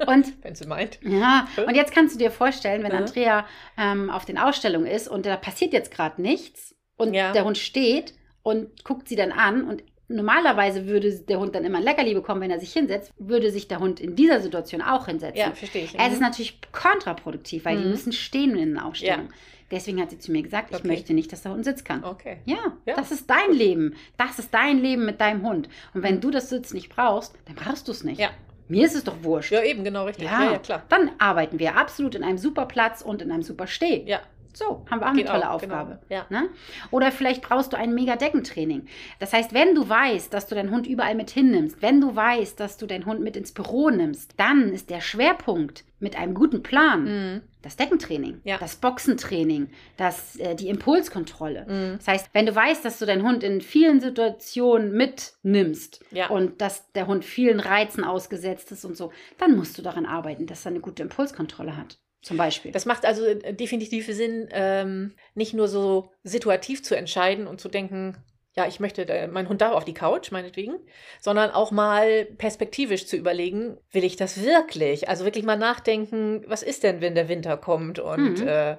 Und 0.08 0.34
wenn 0.44 0.56
sie 0.56 0.66
meint. 0.68 1.00
ja, 1.02 1.48
und 1.68 1.76
jetzt 1.76 1.94
kannst 1.94 2.16
du 2.16 2.20
dir 2.20 2.32
vorstellen, 2.32 2.84
wenn 2.84 2.92
Ja. 2.92 2.98
Andrea 3.00 3.46
ähm, 3.78 4.10
auf 4.10 4.24
den 4.24 4.38
Ausstellungen 4.38 4.88
ist 4.88 5.10
und 5.10 5.26
da 5.26 5.36
passiert 5.36 5.74
jetzt 5.74 5.92
gerade 5.94 6.22
nichts 6.22 6.74
und 6.96 7.14
Ja. 7.14 7.34
der 7.34 7.44
Hund 7.44 7.58
steht 7.58 8.14
und 8.44 8.84
guckt 8.86 9.10
sie 9.10 9.16
dann 9.18 9.32
an 9.34 9.66
und 9.66 9.84
normalerweise 10.16 10.88
würde 10.88 11.12
der 11.12 11.40
Hund 11.40 11.56
dann 11.56 11.66
immer 11.66 11.78
ein 11.80 11.84
Leckerli 11.84 12.14
bekommen, 12.14 12.42
wenn 12.42 12.52
er 12.52 12.60
sich 12.60 12.74
hinsetzt, 12.74 13.12
würde 13.18 13.52
sich 13.52 13.68
der 13.68 13.80
Hund 13.80 14.00
in 14.00 14.16
dieser 14.16 14.40
Situation 14.42 14.82
auch 14.82 15.08
hinsetzen. 15.08 15.40
Ja, 15.40 15.52
verstehe 15.52 15.84
ich. 15.86 15.96
Es 16.00 16.08
ist 16.14 16.16
Mhm. 16.20 16.22
natürlich 16.26 16.60
kontraproduktiv, 16.72 17.66
weil 17.66 17.78
die 17.78 17.84
Mhm. 17.84 17.90
müssen 17.92 18.12
stehen 18.12 18.56
in 18.56 18.74
der 18.76 18.86
Ausstellung. 18.86 19.30
Deswegen 19.72 20.02
hat 20.02 20.10
sie 20.12 20.20
zu 20.20 20.32
mir 20.34 20.42
gesagt, 20.44 20.72
ich 20.72 20.78
Okay. 20.80 20.88
möchte 20.88 21.14
nicht, 21.14 21.32
dass 21.32 21.44
der 21.44 21.54
Hund 21.54 21.64
sitzen 21.64 21.86
kann. 21.86 22.04
Okay. 22.04 22.38
Ja, 22.46 22.58
Ja. 22.86 22.96
das 22.96 23.12
ist 23.12 23.30
dein 23.30 23.54
Leben. 23.54 23.96
Das 24.18 24.38
ist 24.38 24.54
dein 24.54 24.80
Leben 24.80 25.06
mit 25.06 25.22
deinem 25.22 25.44
Hund. 25.48 25.70
Und 25.94 26.04
wenn 26.04 26.20
du 26.20 26.30
das 26.30 26.50
Sitz 26.50 26.74
nicht 26.74 26.90
brauchst, 26.94 27.34
dann 27.46 27.56
brauchst 27.56 27.88
du 27.88 27.94
es 27.94 28.04
nicht. 28.04 28.20
Ja. 28.20 28.32
Mir 28.68 28.86
ist 28.86 28.96
es 28.96 29.04
doch 29.06 29.16
wurscht. 29.24 29.52
Ja, 29.52 29.64
eben, 29.64 29.84
genau 29.84 30.06
richtig. 30.06 30.26
Ja, 30.26 30.44
Ja, 30.46 30.52
ja, 30.54 30.58
klar. 30.58 30.84
dann 30.90 31.12
arbeiten 31.20 31.58
wir 31.60 31.78
absolut 31.78 32.16
in 32.16 32.24
einem 32.24 32.38
super 32.38 32.66
Platz 32.66 33.02
und 33.02 33.22
in 33.22 33.32
einem 33.32 33.44
super 33.44 33.68
Steh. 33.68 34.04
Ja, 34.06 34.20
So, 34.54 34.86
haben 34.90 35.00
wir 35.00 35.06
auch 35.06 35.12
eine 35.12 35.18
Geht 35.20 35.28
tolle 35.28 35.50
auch, 35.50 35.56
Aufgabe. 35.56 36.00
genau. 36.10 36.22
Ja. 36.22 36.26
Ne? 36.42 36.50
Oder 36.92 37.12
vielleicht 37.12 37.42
brauchst 37.42 37.74
du 37.74 37.78
ein 37.78 37.94
mega 37.94 38.16
Deckentraining. 38.16 38.86
Das 39.20 39.34
heißt, 39.34 39.54
wenn 39.54 39.76
du 39.76 39.88
weißt, 39.88 40.34
dass 40.34 40.48
du 40.48 40.56
deinen 40.56 40.72
Hund 40.72 40.88
überall 40.88 41.16
mit 41.16 41.30
hinnimmst, 41.32 41.82
wenn 41.82 42.02
du 42.02 42.16
weißt, 42.16 42.60
dass 42.60 42.78
du 42.78 42.86
deinen 42.86 43.06
Hund 43.06 43.22
mit 43.22 43.38
ins 43.38 43.52
Büro 43.54 43.90
nimmst, 43.90 44.34
dann 44.38 44.74
ist 44.74 44.90
der 44.90 45.02
Schwerpunkt 45.02 45.84
mit 46.00 46.18
einem 46.18 46.34
guten 46.34 46.64
Plan 46.64 47.04
Mhm. 47.04 47.42
das 47.62 47.78
Deckentraining, 47.78 48.42
Ja. 48.44 48.58
das 48.58 48.76
Boxentraining, 48.78 49.70
das, 49.98 50.36
äh, 50.38 50.56
die 50.56 50.68
Impulskontrolle. 50.70 51.66
Mhm. 51.70 51.98
Das 52.00 52.08
heißt, 52.08 52.30
wenn 52.34 52.48
du 52.48 52.56
weißt, 52.56 52.84
dass 52.84 52.98
du 52.98 53.06
deinen 53.06 53.22
Hund 53.24 53.44
in 53.44 53.62
vielen 53.62 54.00
Situationen 54.02 54.92
mitnimmst 54.94 56.04
Ja. 56.12 56.30
und 56.30 56.60
dass 56.62 56.92
der 56.94 57.08
Hund 57.08 57.24
vielen 57.24 57.60
Reizen 57.60 58.04
ausgesetzt 58.04 58.72
ist 58.72 58.84
und 58.86 58.98
so, 58.98 59.12
dann 59.38 59.56
musst 59.56 59.78
du 59.78 59.82
daran 59.82 60.06
arbeiten, 60.06 60.48
dass 60.48 60.66
er 60.66 60.72
eine 60.72 60.80
gute 60.80 61.04
Impulskontrolle 61.04 61.78
hat. 61.78 62.00
Zum 62.22 62.38
Beispiel. 62.38 62.72
Das 62.72 62.86
macht 62.86 63.06
also 63.06 63.26
äh, 63.26 63.54
definitiv 63.54 64.06
Sinn, 64.08 64.48
ähm, 64.52 65.16
nicht 65.34 65.54
nur 65.54 65.68
so 65.68 66.12
situativ 66.24 66.84
zu 66.84 66.96
entscheiden 66.96 67.48
und 67.48 67.60
zu 67.60 67.68
denken, 67.68 68.16
ja, 68.54 68.68
ich 68.68 68.80
möchte, 68.80 69.08
äh, 69.08 69.28
mein 69.28 69.48
Hund 69.50 69.62
darf 69.62 69.74
auf 69.74 69.86
die 69.86 69.94
Couch, 69.94 70.32
meinetwegen, 70.32 70.76
sondern 71.20 71.52
auch 71.52 71.72
mal 71.72 72.26
perspektivisch 72.26 73.08
zu 73.08 73.16
überlegen, 73.16 73.78
will 73.92 74.04
ich 74.04 74.18
das 74.18 74.44
wirklich? 74.44 75.10
Also 75.10 75.26
wirklich 75.26 75.46
mal 75.46 75.58
nachdenken, 75.58 76.44
was 76.48 76.62
ist 76.62 76.84
denn, 76.84 77.02
wenn 77.02 77.16
der 77.16 77.30
Winter 77.30 77.58
kommt 77.58 77.98
und 78.00 78.42
Mhm. 78.42 78.48
äh, 78.48 78.78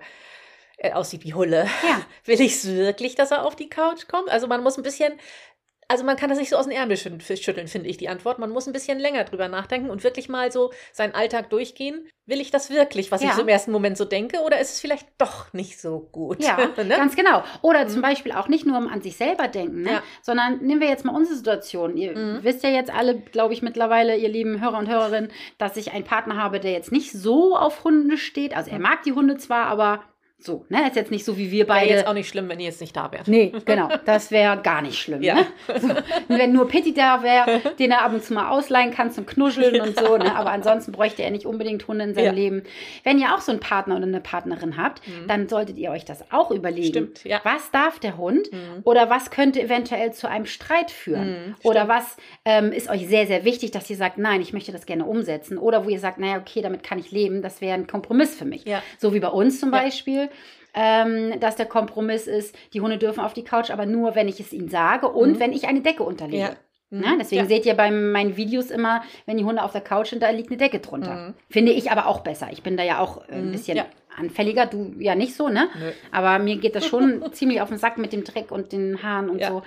er 0.79 0.97
aussieht 0.97 1.25
wie 1.25 1.35
Hulle? 1.35 1.67
ja, 1.85 2.03
Will 2.25 2.41
ich 2.41 2.55
es 2.55 2.67
wirklich, 2.67 3.15
dass 3.15 3.31
er 3.31 3.45
auf 3.47 3.57
die 3.57 3.69
Couch 3.69 4.09
kommt? 4.09 4.29
Also 4.31 4.47
man 4.47 4.63
muss 4.63 4.77
ein 4.77 4.83
bisschen, 4.83 5.13
also 5.93 6.05
man 6.05 6.17
kann 6.17 6.31
das 6.31 6.39
nicht 6.39 6.49
so 6.51 6.57
aus 6.57 6.65
den 6.67 6.73
Ärmel 6.77 6.97
schü- 6.97 7.41
schütteln, 7.43 7.69
finde 7.69 7.89
ich, 7.89 7.97
die 7.99 8.09
Antwort. 8.09 8.39
Man 8.39 8.51
muss 8.51 8.67
ein 8.67 8.73
bisschen 8.73 8.99
länger 8.99 9.25
drüber 9.25 9.47
nachdenken 9.49 9.91
und 9.91 10.03
wirklich 10.03 10.29
mal 10.29 10.51
so 10.51 10.73
seinen 10.93 11.15
Alltag 11.15 11.51
durchgehen. 11.51 12.09
Will 12.27 12.41
ich 12.41 12.51
das 12.51 12.71
wirklich, 12.71 13.11
was 13.13 13.23
Ja. 13.23 13.29
ich 13.31 13.35
so 13.35 13.43
im 13.43 13.49
ersten 13.49 13.73
Moment 13.73 13.97
so 13.99 14.05
denke, 14.05 14.41
oder 14.41 14.59
ist 14.61 14.73
es 14.75 14.81
vielleicht 14.81 15.07
doch 15.19 15.53
nicht 15.53 15.81
so 15.81 16.01
gut? 16.13 16.43
Ja, 16.43 16.57
ne? 16.77 16.97
ganz 16.97 17.15
genau. 17.17 17.43
Oder 17.63 17.87
zum 17.89 17.99
Mhm. 17.99 18.03
Beispiel 18.03 18.33
auch 18.33 18.49
nicht 18.49 18.65
nur 18.65 18.77
an 18.77 19.03
sich 19.03 19.17
selber 19.17 19.49
denken, 19.49 19.83
ne? 19.83 19.91
Ja. 19.93 20.03
sondern 20.23 20.59
nehmen 20.65 20.81
wir 20.81 20.89
jetzt 20.89 21.05
mal 21.05 21.15
unsere 21.15 21.37
Situation. 21.37 21.97
Ihr 21.97 22.17
Mhm. 22.17 22.39
wisst 22.43 22.63
ja 22.65 22.71
jetzt 22.71 22.93
alle, 22.93 23.19
glaube 23.21 23.53
ich, 23.55 23.63
mittlerweile, 23.63 24.17
ihr 24.17 24.29
lieben 24.29 24.61
Hörer 24.61 24.79
und 24.79 24.89
Hörerinnen, 24.89 25.31
dass 25.59 25.77
ich 25.77 25.93
einen 25.93 26.05
Partner 26.05 26.37
habe, 26.37 26.59
der 26.61 26.73
jetzt 26.73 26.93
nicht 26.93 27.13
so 27.13 27.57
auf 27.57 27.85
Hunde 27.85 28.17
steht. 28.17 28.57
Also 28.57 28.71
er 28.71 28.77
Mhm. 28.79 28.83
mag 28.83 29.03
die 29.03 29.13
Hunde 29.13 29.37
zwar, 29.37 29.67
aber 29.67 30.03
so, 30.45 30.65
ne? 30.69 30.87
Ist 30.89 30.97
jetzt 30.97 31.11
nicht 31.11 31.25
so 31.25 31.37
wie 31.39 31.51
wir 31.51 31.67
Wäre 31.69 31.79
beide. 31.79 31.91
jetzt 31.91 32.07
auch 32.07 32.15
nicht 32.15 32.29
schlimm, 32.29 32.49
wenn 32.49 32.59
ihr 32.61 32.67
jetzt 32.67 32.81
nicht 32.81 32.97
da 32.97 33.11
wärt. 33.13 33.29
Nee, 33.29 33.53
genau. 33.65 33.89
Das 34.05 34.31
wäre 34.31 34.61
gar 34.63 34.83
nicht 34.83 34.99
schlimm. 34.99 35.23
Ja. 35.23 35.35
Ne? 35.37 35.47
So, 35.81 35.89
wenn 36.29 36.53
nur 36.53 36.69
Pitti 36.69 36.93
da 36.95 37.23
wäre, 37.23 37.61
den 37.79 37.91
er 37.91 38.03
ab 38.03 38.13
und 38.13 38.25
zu 38.25 38.35
mal 38.35 38.51
ausleihen 38.51 38.93
kann 38.93 39.11
zum 39.13 39.25
Knuscheln 39.27 39.81
und 39.81 39.99
so. 39.99 40.17
Ne? 40.17 40.35
Aber 40.35 40.51
ansonsten 40.51 40.93
bräuchte 40.93 41.23
er 41.23 41.31
nicht 41.31 41.47
unbedingt 41.47 41.87
Hunde 41.89 42.05
in 42.05 42.15
seinem 42.15 42.25
Ja. 42.27 42.33
Leben. 42.33 42.63
Wenn 43.05 43.19
ihr 43.19 43.35
auch 43.35 43.41
so 43.41 43.53
einen 43.53 43.61
Partner 43.61 43.97
oder 43.97 44.07
eine 44.07 44.21
Partnerin 44.21 44.77
habt, 44.77 45.01
Mhm. 45.07 45.27
dann 45.29 45.49
solltet 45.49 45.79
ihr 45.79 45.91
euch 45.91 46.05
das 46.05 46.25
auch 46.33 46.51
überlegen. 46.51 46.89
Stimmt, 46.89 47.25
ja. 47.25 47.41
Was 47.45 47.71
darf 47.71 47.99
der 47.99 48.17
Hund? 48.19 48.53
Mhm. 48.53 48.81
Oder 48.85 49.11
was 49.11 49.31
könnte 49.31 49.61
eventuell 49.63 50.13
zu 50.13 50.29
einem 50.29 50.47
Streit 50.47 50.91
führen? 50.91 51.29
Mhm, 51.49 51.55
Oder 51.63 51.89
was 51.89 52.17
ähm, 52.45 52.73
ist 52.73 52.89
euch 52.91 53.07
sehr, 53.09 53.27
sehr 53.27 53.45
wichtig, 53.45 53.71
dass 53.71 53.89
ihr 53.91 53.97
sagt, 53.97 54.19
nein, 54.19 54.41
ich 54.41 54.53
möchte 54.53 54.73
das 54.73 54.87
gerne 54.87 55.05
umsetzen? 55.05 55.59
Oder 55.59 55.85
wo 55.85 55.89
ihr 55.89 55.99
sagt, 55.99 56.19
naja, 56.19 56.39
okay, 56.39 56.63
damit 56.63 56.83
kann 56.83 56.99
ich 56.99 57.11
leben, 57.11 57.43
das 57.43 57.61
wäre 57.61 57.75
ein 57.75 57.87
Kompromiss 57.87 58.35
für 58.35 58.45
mich. 58.45 58.65
Ja. 58.65 58.83
So 58.99 59.15
wie 59.15 59.21
bei 59.21 59.29
uns 59.29 59.61
zum 59.61 59.73
Ja. 59.73 59.81
Beispiel, 59.81 60.29
ähm, 60.75 61.39
dass 61.41 61.57
der 61.57 61.67
Kompromiss 61.67 62.27
ist, 62.27 62.55
die 62.73 62.81
Hunde 62.81 62.99
dürfen 62.99 63.21
auf 63.21 63.35
die 63.35 63.45
Couch, 63.45 63.71
aber 63.71 63.85
nur, 63.87 64.15
wenn 64.15 64.29
ich 64.29 64.41
es 64.41 64.53
ihnen 64.53 64.69
sage 64.69 65.09
und 65.09 65.33
Mhm. 65.33 65.41
wenn 65.41 65.53
ich 65.53 65.67
eine 65.69 65.81
Decke 65.83 66.03
unterlege. 66.03 66.39
Ja. 66.43 66.51
Mhm. 66.91 67.01
Ne? 67.01 67.17
Deswegen 67.21 67.43
Ja. 67.43 67.49
seht 67.49 67.67
ihr 67.67 67.75
bei 67.75 67.91
meinen 67.91 68.37
Videos 68.37 68.71
immer, 68.71 69.03
wenn 69.27 69.37
die 69.37 69.45
Hunde 69.45 69.63
auf 69.63 69.73
der 69.73 69.81
Couch 69.83 70.09
sind, 70.11 70.23
da 70.23 70.31
liegt 70.31 70.49
eine 70.49 70.57
Decke 70.59 70.79
drunter. 70.79 71.15
Mhm. 71.29 71.35
Finde 71.51 71.73
ich 71.73 71.91
aber 71.91 72.07
auch 72.07 72.21
besser. 72.21 72.49
Ich 72.53 72.63
bin 72.63 72.77
da 72.77 72.83
ja 72.85 73.01
auch 73.01 73.29
äh, 73.29 73.33
ein 73.35 73.49
Mhm. 73.49 73.53
bisschen 73.53 73.77
Ja. 73.77 73.87
anfälliger, 74.17 74.67
du 74.67 74.95
ja 74.99 75.15
nicht 75.15 75.35
so, 75.35 75.49
ne? 75.49 75.69
Nö. 75.79 75.91
Aber 76.11 76.39
mir 76.39 76.57
geht 76.57 76.75
das 76.75 76.87
schon 76.87 77.23
ziemlich 77.33 77.61
auf 77.61 77.69
den 77.69 77.79
Sack 77.79 77.99
mit 77.99 78.13
dem 78.13 78.25
Dreck 78.25 78.51
und 78.51 78.73
den 78.73 79.03
Haaren 79.03 79.29
und 79.31 79.41
Ja. 79.41 79.49
so. 79.49 79.63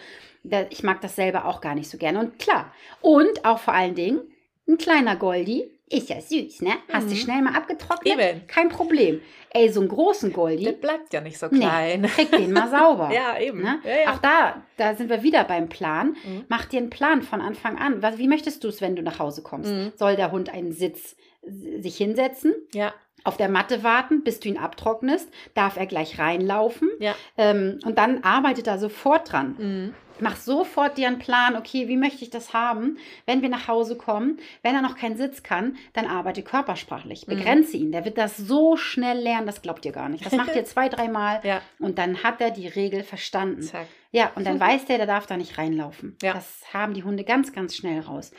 Ich 0.69 0.83
mag 0.83 1.01
das 1.01 1.15
selber 1.15 1.45
auch 1.45 1.59
gar 1.61 1.73
nicht 1.73 1.89
so 1.89 1.97
gerne. 1.97 2.19
Und 2.19 2.37
klar, 2.37 2.71
und 3.01 3.43
auch 3.45 3.57
vor 3.57 3.73
allen 3.73 3.95
Dingen, 3.95 4.21
ein 4.67 4.77
kleiner 4.77 5.15
Goldi 5.15 5.71
ist 5.89 6.09
ja 6.09 6.19
süß, 6.19 6.61
ne? 6.61 6.71
Hast 6.91 7.07
du 7.09 7.13
Mhm. 7.13 7.17
schnell 7.17 7.41
mal 7.41 7.55
abgetrocknet? 7.55 8.17
Eben. 8.19 8.47
Kein 8.47 8.69
Problem. 8.69 9.21
Ey, 9.51 9.69
so 9.69 9.79
einen 9.79 9.89
großen 9.89 10.29
Der 10.29 10.35
Goldi, 10.35 10.71
bleibt 10.73 11.13
ja 11.13 11.21
nicht 11.21 11.37
so 11.37 11.47
nee, 11.51 11.59
klein. 11.59 12.01
krieg 12.15 12.31
den 12.31 12.51
mal 12.51 12.69
sauber. 12.69 13.09
Ja, 13.13 13.39
eben. 13.39 13.61
Ne? 13.61 13.79
Ja, 13.83 13.91
ja. 14.05 14.13
Auch 14.13 14.17
da, 14.17 14.63
da 14.77 14.95
sind 14.95 15.09
wir 15.09 15.21
wieder 15.23 15.43
beim 15.43 15.69
Plan. 15.69 16.15
Mhm. 16.25 16.45
Mach 16.49 16.65
dir 16.65 16.79
einen 16.79 16.89
Plan 16.89 17.21
von 17.21 17.39
Anfang 17.39 17.77
an. 17.77 18.01
Was, 18.01 18.17
wie 18.17 18.27
möchtest 18.27 18.63
du 18.63 18.67
es, 18.69 18.81
wenn 18.81 18.95
du 18.95 19.01
nach 19.03 19.19
Hause 19.19 19.43
kommst? 19.43 19.71
Mhm. 19.71 19.93
Soll 19.95 20.15
der 20.15 20.31
Hund 20.31 20.49
einen 20.53 20.71
Sitz 20.73 21.15
sich 21.43 21.97
hinsetzen? 21.97 22.53
ja. 22.73 22.93
auf 23.23 23.37
der 23.37 23.49
Matte 23.49 23.83
warten, 23.83 24.23
bis 24.23 24.39
du 24.39 24.49
ihn 24.49 24.57
abtrocknest, 24.59 25.27
darf 25.55 25.77
er 25.77 25.87
gleich 25.87 26.19
reinlaufen 26.19 26.89
Ja. 26.99 27.15
ähm, 27.39 27.79
und 27.83 27.97
dann 27.97 28.23
arbeitet 28.23 28.67
er 28.67 28.77
sofort 28.77 29.31
dran. 29.31 29.55
Mhm. 29.57 29.93
Mach 30.19 30.35
sofort 30.37 30.97
dir 30.97 31.07
einen 31.07 31.19
Plan, 31.19 31.55
okay, 31.55 31.87
wie 31.87 31.97
möchte 31.97 32.23
ich 32.23 32.29
das 32.29 32.53
haben, 32.53 32.97
wenn 33.25 33.41
wir 33.41 33.49
nach 33.49 33.67
Hause 33.67 33.97
kommen. 33.97 34.39
Wenn 34.61 34.75
er 34.75 34.81
noch 34.81 34.95
keinen 34.95 35.17
Sitz 35.17 35.43
kann, 35.43 35.77
dann 35.93 36.07
arbeite 36.07 36.41
körpersprachlich. 36.43 37.27
Mhm. 37.27 37.31
Begrenze 37.35 37.77
ihn. 37.77 37.91
Der 37.91 38.05
wird 38.05 38.17
das 38.17 38.37
so 38.37 38.77
schnell 38.77 39.17
lernen, 39.19 39.45
das 39.45 39.61
glaubt 39.61 39.85
ihr 39.85 39.91
gar 39.91 40.09
nicht. 40.09 40.25
Das 40.25 40.33
macht 40.33 40.55
ihr 40.55 40.65
zwei, 40.65 40.89
dreimal 40.89 41.41
Ja. 41.43 41.61
und 41.79 41.97
dann 41.97 42.23
hat 42.23 42.41
er 42.41 42.51
die 42.51 42.67
Regel 42.67 43.03
verstanden. 43.03 43.61
Zack. 43.61 43.87
Ja, 44.11 44.31
und 44.35 44.45
dann 44.47 44.59
weiß 44.59 44.85
der, 44.85 44.97
der 44.97 45.07
darf 45.07 45.25
da 45.27 45.37
nicht 45.37 45.57
reinlaufen. 45.57 46.15
Ja. 46.21 46.33
Das 46.33 46.63
haben 46.73 46.93
die 46.93 47.03
Hunde 47.03 47.23
ganz, 47.23 47.53
ganz 47.53 47.75
schnell 47.75 47.99
raus. 48.01 48.31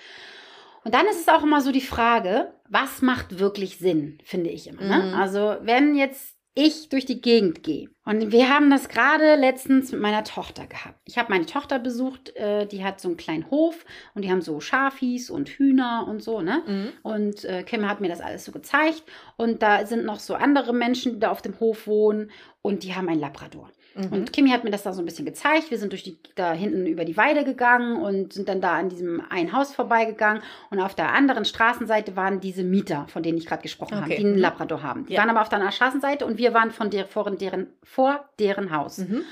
Und 0.85 0.95
dann 0.95 1.07
ist 1.07 1.21
es 1.21 1.29
auch 1.29 1.43
immer 1.43 1.61
so 1.61 1.73
die 1.73 1.81
Frage, 1.81 2.53
was 2.69 3.03
macht 3.03 3.41
wirklich 3.41 3.79
Sinn, 3.79 4.19
finde 4.23 4.51
ich 4.51 4.69
immer. 4.69 4.83
Ne? 4.83 5.09
Mhm. 5.09 5.15
Also 5.15 5.57
wenn 5.63 5.97
jetzt 5.97 6.36
ich 6.57 6.89
durch 6.89 7.05
die 7.05 7.21
Gegend 7.21 7.63
gehe 7.63 7.89
und 8.07 8.31
wir 8.31 8.49
haben 8.49 8.71
das 8.71 8.89
gerade 8.89 9.35
letztens 9.35 9.91
mit 9.91 10.01
meiner 10.01 10.23
Tochter 10.23 10.69
gehabt. 10.69 11.01
Ich 11.07 11.19
habe 11.19 11.33
meine 11.33 11.45
Tochter 11.45 11.81
besucht, 11.81 12.37
äh, 12.37 12.65
die 12.65 12.85
hat 12.85 13.01
so 13.01 13.09
einen 13.09 13.17
kleinen 13.17 13.51
Hof 13.51 13.85
und 14.15 14.25
die 14.25 14.31
haben 14.31 14.43
so 14.43 14.61
Schafis 14.61 15.29
und 15.29 15.49
Hühner 15.49 16.07
und 16.09 16.23
so, 16.23 16.41
ne? 16.41 16.63
Mhm. 16.65 16.93
Und 17.03 17.45
äh, 17.45 17.65
Kim 17.65 17.89
hat 17.89 18.01
mir 18.01 18.09
das 18.09 18.21
alles 18.21 18.45
so 18.45 18.53
gezeigt. 18.53 19.03
Und 19.37 19.61
da 19.61 19.87
sind 19.87 20.05
noch 20.05 20.21
so 20.21 20.37
andere 20.37 20.73
Menschen, 20.73 21.15
die 21.15 21.19
da 21.19 21.33
auf 21.33 21.43
dem 21.43 21.59
Hof 21.59 21.89
wohnen 21.89 22.31
und 22.63 22.85
die 22.85 22.95
haben 22.95 23.09
einen 23.09 23.21
Labrador. 23.21 23.71
Mhm. 23.97 24.13
Und 24.13 24.33
Kimi 24.33 24.51
hat 24.51 24.63
mir 24.65 24.71
das 24.71 24.83
da 24.83 24.93
so 24.93 25.01
ein 25.03 25.05
bisschen 25.07 25.25
gezeigt. 25.25 25.71
Wir 25.71 25.79
sind 25.79 25.93
durch 25.93 26.03
die, 26.03 26.19
da 26.35 26.53
hinten 26.53 26.87
über 26.87 27.05
die 27.05 27.17
Weide 27.17 27.45
gegangen 27.45 27.97
und 27.97 28.33
sind 28.33 28.49
dann 28.49 28.61
da 28.61 28.75
an 28.77 28.89
diesem 28.89 29.23
einen 29.31 29.53
Haus 29.53 29.75
vorbeigegangen. 29.75 30.43
Und 30.71 30.81
auf 30.81 30.95
der 30.95 31.13
anderen 31.13 31.45
Straßenseite 31.45 32.15
waren 32.17 32.41
diese 32.41 32.63
Mieter, 32.63 33.07
von 33.09 33.23
denen 33.23 33.39
ich 33.39 33.47
gerade 33.47 33.63
gesprochen 33.63 33.97
habe, 33.97 34.07
Okay. 34.07 34.17
die 34.17 34.25
einen 34.25 34.35
Mhm. 34.37 34.41
Labrador 34.41 34.83
haben. 34.83 35.07
Die 35.07 35.15
Ja. 35.15 35.21
waren 35.21 35.31
aber 35.31 35.41
auf 35.43 35.49
der 35.49 35.57
anderen 35.59 35.73
Straßenseite 35.73 36.27
und 36.27 36.39
wir 36.39 36.53
waren 36.55 36.71
von 36.71 36.91
der, 36.91 37.07
vor, 37.07 37.31
deren, 37.31 37.69
vor 37.83 38.25
deren 38.39 38.71
Haus. 38.77 38.99
Mhm. 38.99 39.23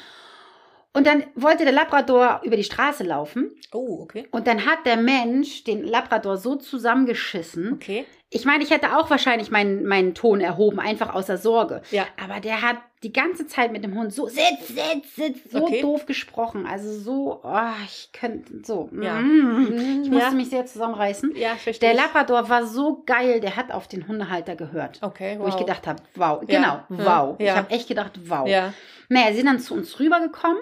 Und 0.97 1.07
dann 1.09 1.25
wollte 1.35 1.65
der 1.65 1.73
Labrador 1.73 2.41
über 2.45 2.57
die 2.57 2.65
Straße 2.65 3.03
laufen. 3.03 3.51
Oh, 3.73 3.99
okay. 4.03 4.27
Und 4.31 4.47
dann 4.47 4.65
hat 4.65 4.87
der 4.87 4.97
Mensch 4.97 5.65
den 5.65 5.83
Labrador 5.85 6.37
so 6.37 6.55
zusammengeschissen. 6.57 7.73
Okay. 7.75 8.07
Ich 8.31 8.45
meine, 8.45 8.65
ich 8.65 8.71
hätte 8.71 8.97
auch 8.97 9.11
wahrscheinlich 9.11 9.51
meinen, 9.51 9.85
meinen 9.87 10.15
Ton 10.15 10.41
erhoben, 10.41 10.81
einfach 10.81 11.15
außer 11.15 11.37
Sorge. 11.39 11.83
Ja. 11.91 12.05
Aber 12.23 12.41
der 12.41 12.63
hat 12.63 12.79
die 13.05 13.13
ganze 13.13 13.47
Zeit 13.47 13.71
mit 13.71 13.85
dem 13.85 13.95
Hund 13.97 14.13
so 14.13 14.27
sitz, 14.27 14.69
sitz, 14.69 15.15
sitz, 15.15 15.39
so 15.53 15.63
Okay. 15.65 15.83
doof 15.83 16.07
gesprochen. 16.07 16.67
Also 16.67 16.93
so, 16.93 17.41
oh, 17.45 17.59
ich 17.85 18.11
könnte 18.13 18.65
so. 18.65 18.89
Ja. 19.01 19.21
mm. 19.21 20.03
Ich 20.05 20.11
musste 20.11 20.31
ja. 20.31 20.31
mich 20.33 20.49
sehr 20.51 20.67
zusammenreißen. 20.67 21.37
Ja, 21.37 21.55
verstehe. 21.57 21.91
Der 21.91 21.97
Labrador 21.97 22.49
war 22.49 22.67
so 22.67 23.03
geil, 23.05 23.41
der 23.41 23.57
hat 23.57 23.71
auf 23.71 23.87
den 23.89 24.09
Hundehalter 24.09 24.57
gehört. 24.57 24.99
Okay, 25.03 25.37
Wo 25.39 25.47
ich 25.47 25.53
wow. 25.55 25.61
gedacht 25.61 25.87
habe, 25.87 26.03
wow, 26.15 26.43
Ja. 26.49 26.59
genau, 26.89 27.03
Ja. 27.05 27.27
wow. 27.29 27.37
Ich 27.39 27.51
habe 27.51 27.71
echt 27.71 27.87
gedacht, 27.89 28.13
wow. 28.27 28.49
Ja. 28.49 28.73
Naja, 29.11 29.29
sie 29.31 29.37
sind 29.37 29.47
dann 29.47 29.61
zu 29.61 29.75
uns 29.75 30.01
rübergekommen 30.01 30.59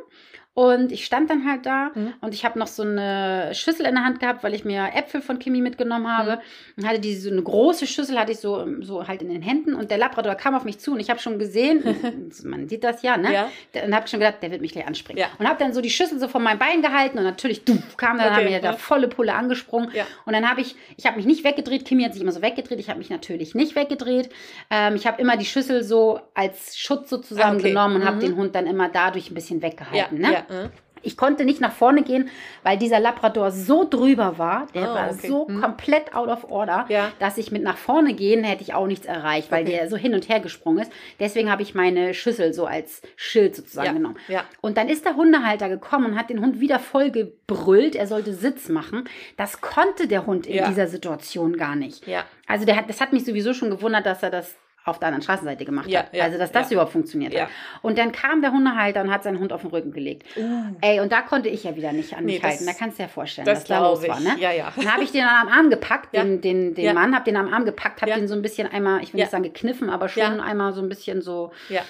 und 0.54 0.92
ich 0.92 1.06
stand 1.06 1.30
dann 1.30 1.48
halt 1.48 1.64
da 1.64 1.90
Mhm. 1.94 2.12
und 2.20 2.34
ich 2.34 2.44
habe 2.44 2.58
noch 2.58 2.66
so 2.66 2.82
eine 2.82 3.50
Schüssel 3.54 3.86
in 3.86 3.94
der 3.94 4.04
Hand 4.04 4.20
gehabt, 4.20 4.44
weil 4.44 4.52
ich 4.52 4.64
mir 4.66 4.90
Äpfel 4.94 5.22
von 5.22 5.38
Kimi 5.38 5.60
mitgenommen 5.62 6.06
habe. 6.14 6.40
Und 6.76 6.86
hatte 6.86 7.00
diese 7.00 7.22
so 7.22 7.30
eine 7.30 7.42
große 7.42 7.86
Schüssel, 7.86 8.18
hatte 8.18 8.32
ich 8.32 8.38
so, 8.38 8.66
so 8.82 9.08
halt 9.08 9.22
in 9.22 9.30
den 9.30 9.40
Händen 9.42 9.74
und 9.74 9.90
der 9.90 9.96
Labrador 9.98 10.34
kam 10.34 10.54
auf 10.54 10.64
mich 10.64 10.78
zu 10.78 10.92
und 10.92 11.00
ich 11.00 11.08
habe 11.08 11.20
schon 11.20 11.38
gesehen, 11.38 11.82
man 12.44 12.68
sieht 12.68 12.84
das 12.84 13.02
ja, 13.02 13.16
ne? 13.16 13.32
Ja. 13.32 13.48
Und 13.84 13.94
habe 13.94 14.06
schon 14.08 14.20
gedacht, 14.20 14.42
der 14.42 14.50
wird 14.50 14.60
mich 14.60 14.72
gleich 14.72 14.86
anspringen. 14.86 15.20
Ja. 15.20 15.28
Und 15.38 15.48
habe 15.48 15.58
dann 15.58 15.72
so 15.72 15.80
die 15.80 15.90
Schüssel 15.90 16.18
so 16.18 16.28
von 16.28 16.42
meinem 16.42 16.58
Bein 16.58 16.82
gehalten 16.82 17.16
und 17.18 17.24
natürlich 17.24 17.64
du, 17.64 17.78
kam 17.96 18.18
dann, 18.18 18.26
Okay, 18.32 18.36
haben 18.36 18.44
mir 18.52 18.60
da 18.60 18.70
ja. 18.72 18.76
volle 18.76 19.08
Pulle 19.08 19.34
angesprungen. 19.34 19.90
Ja. 19.94 20.04
Und 20.26 20.34
dann 20.34 20.48
habe 20.50 20.60
ich, 20.60 20.76
ich 20.98 21.06
habe 21.06 21.16
mich 21.16 21.24
nicht 21.26 21.44
weggedreht, 21.44 21.84
Kimi 21.86 22.02
hat 22.04 22.12
sich 22.12 22.22
immer 22.22 22.32
so 22.32 22.42
weggedreht, 22.42 22.78
ich 22.78 22.88
habe 22.90 22.98
mich 22.98 23.08
natürlich 23.10 23.54
nicht 23.54 23.74
weggedreht. 23.74 24.28
Ähm, 24.70 24.96
ich 24.96 25.06
habe 25.06 25.20
immer 25.20 25.36
die 25.38 25.46
Schüssel 25.46 25.82
so 25.82 26.20
als 26.34 26.76
Schutz 26.76 27.08
sozusagen 27.10 27.52
Ah, 27.56 27.58
okay. 27.58 27.68
genommen 27.68 27.96
und 27.96 28.04
habe 28.04 28.16
Mhm. 28.16 28.20
den 28.20 28.36
Hund 28.36 28.54
dann 28.54 28.66
immer 28.66 28.88
dadurch 28.90 29.30
ein 29.30 29.34
bisschen 29.34 29.62
weggehalten. 29.62 30.18
ne? 30.18 30.41
Ja. 30.48 30.64
äh. 30.64 30.68
Ich 31.04 31.16
konnte 31.16 31.44
nicht 31.44 31.60
nach 31.60 31.72
vorne 31.72 32.02
gehen, 32.04 32.30
weil 32.62 32.78
dieser 32.78 33.00
Labrador 33.00 33.50
so 33.50 33.84
drüber 33.84 34.38
war, 34.38 34.68
der 34.72 34.88
Ah, 34.88 34.94
war 34.94 35.10
okay. 35.10 35.26
so 35.26 35.48
Hm. 35.48 35.60
komplett 35.60 36.14
out 36.14 36.28
of 36.28 36.48
order, 36.48 36.86
Ja. 36.88 37.10
dass 37.18 37.38
ich 37.38 37.50
mit 37.50 37.64
nach 37.64 37.76
vorne 37.76 38.14
gehen 38.14 38.44
hätte 38.44 38.62
ich 38.62 38.72
auch 38.72 38.86
nichts 38.86 39.04
erreicht, 39.06 39.50
weil 39.50 39.64
Okay. 39.64 39.72
der 39.78 39.88
so 39.90 39.96
hin 39.96 40.14
und 40.14 40.28
her 40.28 40.38
gesprungen 40.38 40.78
ist. 40.82 40.92
Deswegen 41.18 41.50
habe 41.50 41.62
ich 41.62 41.74
meine 41.74 42.14
Schüssel 42.14 42.52
so 42.54 42.66
als 42.66 43.02
Schild 43.16 43.56
sozusagen 43.56 43.86
Ja. 43.88 43.92
genommen. 43.94 44.16
Ja. 44.28 44.44
Und 44.60 44.76
dann 44.76 44.88
ist 44.88 45.04
der 45.04 45.16
Hundehalter 45.16 45.68
gekommen 45.68 46.06
und 46.12 46.16
hat 46.16 46.30
den 46.30 46.40
Hund 46.40 46.60
wieder 46.60 46.78
voll 46.78 47.10
gebrüllt, 47.10 47.96
er 47.96 48.06
sollte 48.06 48.32
Sitz 48.32 48.68
machen. 48.68 49.02
Das 49.36 49.60
konnte 49.60 50.06
der 50.06 50.26
Hund 50.26 50.46
in 50.46 50.64
dieser 50.66 50.86
Situation 50.86 51.56
gar 51.56 51.74
nicht. 51.74 52.04
Also 52.46 52.64
der 52.64 52.76
hat, 52.76 52.88
das 52.88 53.00
hat 53.00 53.12
mich 53.12 53.24
sowieso 53.24 53.54
schon 53.54 53.70
gewundert, 53.70 54.06
dass 54.06 54.22
er 54.22 54.30
das 54.30 54.54
auf 54.84 54.98
der 54.98 55.08
anderen 55.08 55.22
Straßenseite 55.22 55.64
gemacht 55.64 55.88
Ja, 55.88 56.00
hat. 56.00 56.14
ja, 56.14 56.24
also 56.24 56.38
dass 56.38 56.50
das 56.52 56.68
ja. 56.70 56.74
überhaupt 56.74 56.92
funktioniert 56.92 57.32
Ja. 57.32 57.42
hat. 57.42 57.48
Und 57.82 57.98
dann 57.98 58.10
kam 58.12 58.42
der 58.42 58.52
Hundehalter 58.52 59.00
und 59.02 59.10
hat 59.12 59.22
seinen 59.22 59.38
Hund 59.38 59.52
auf 59.52 59.60
den 59.60 59.70
Rücken 59.70 59.92
gelegt. 59.92 60.24
Ey, 60.80 61.00
und 61.00 61.12
da 61.12 61.22
konnte 61.22 61.48
ich 61.48 61.64
ja 61.64 61.76
wieder 61.76 61.92
nicht 61.92 62.14
an 62.14 62.24
Nee, 62.24 62.32
mich 62.34 62.42
das- 62.42 62.50
halten. 62.52 62.66
Da 62.66 62.72
kannst 62.72 62.98
du 62.98 63.02
dir 63.02 63.08
ja 63.08 63.12
vorstellen, 63.12 63.46
das 63.46 63.58
was 63.60 63.64
da 63.64 63.78
los 63.80 64.00
glaub 64.02 64.16
war. 64.16 64.22
ich. 64.22 64.36
Ne? 64.36 64.40
Ja, 64.42 64.50
ja. 64.52 64.72
Dann 64.76 64.92
habe 64.92 65.04
ich 65.04 65.12
den 65.12 65.22
am 65.24 65.48
Arm 65.48 65.70
gepackt, 65.70 66.14
den, 66.14 66.40
den, 66.40 66.74
den. 66.74 66.94
Mann, 66.94 67.14
habe 67.14 67.24
den 67.24 67.36
am 67.36 67.52
Arm 67.52 67.64
gepackt, 67.64 68.02
habe 68.02 68.12
den 68.12 68.26
so 68.28 68.34
ein 68.34 68.42
bisschen 68.42 68.66
einmal, 68.70 69.02
ich 69.02 69.12
will 69.12 69.20
Ja. 69.20 69.24
nicht 69.26 69.30
sagen 69.32 69.44
gekniffen, 69.44 69.88
aber 69.90 70.08
schon 70.08 70.40
einmal 70.40 70.72
so 70.72 70.82
ein 70.82 70.88
bisschen 70.88 71.22
so 71.22 71.52
Ja. 71.68 71.82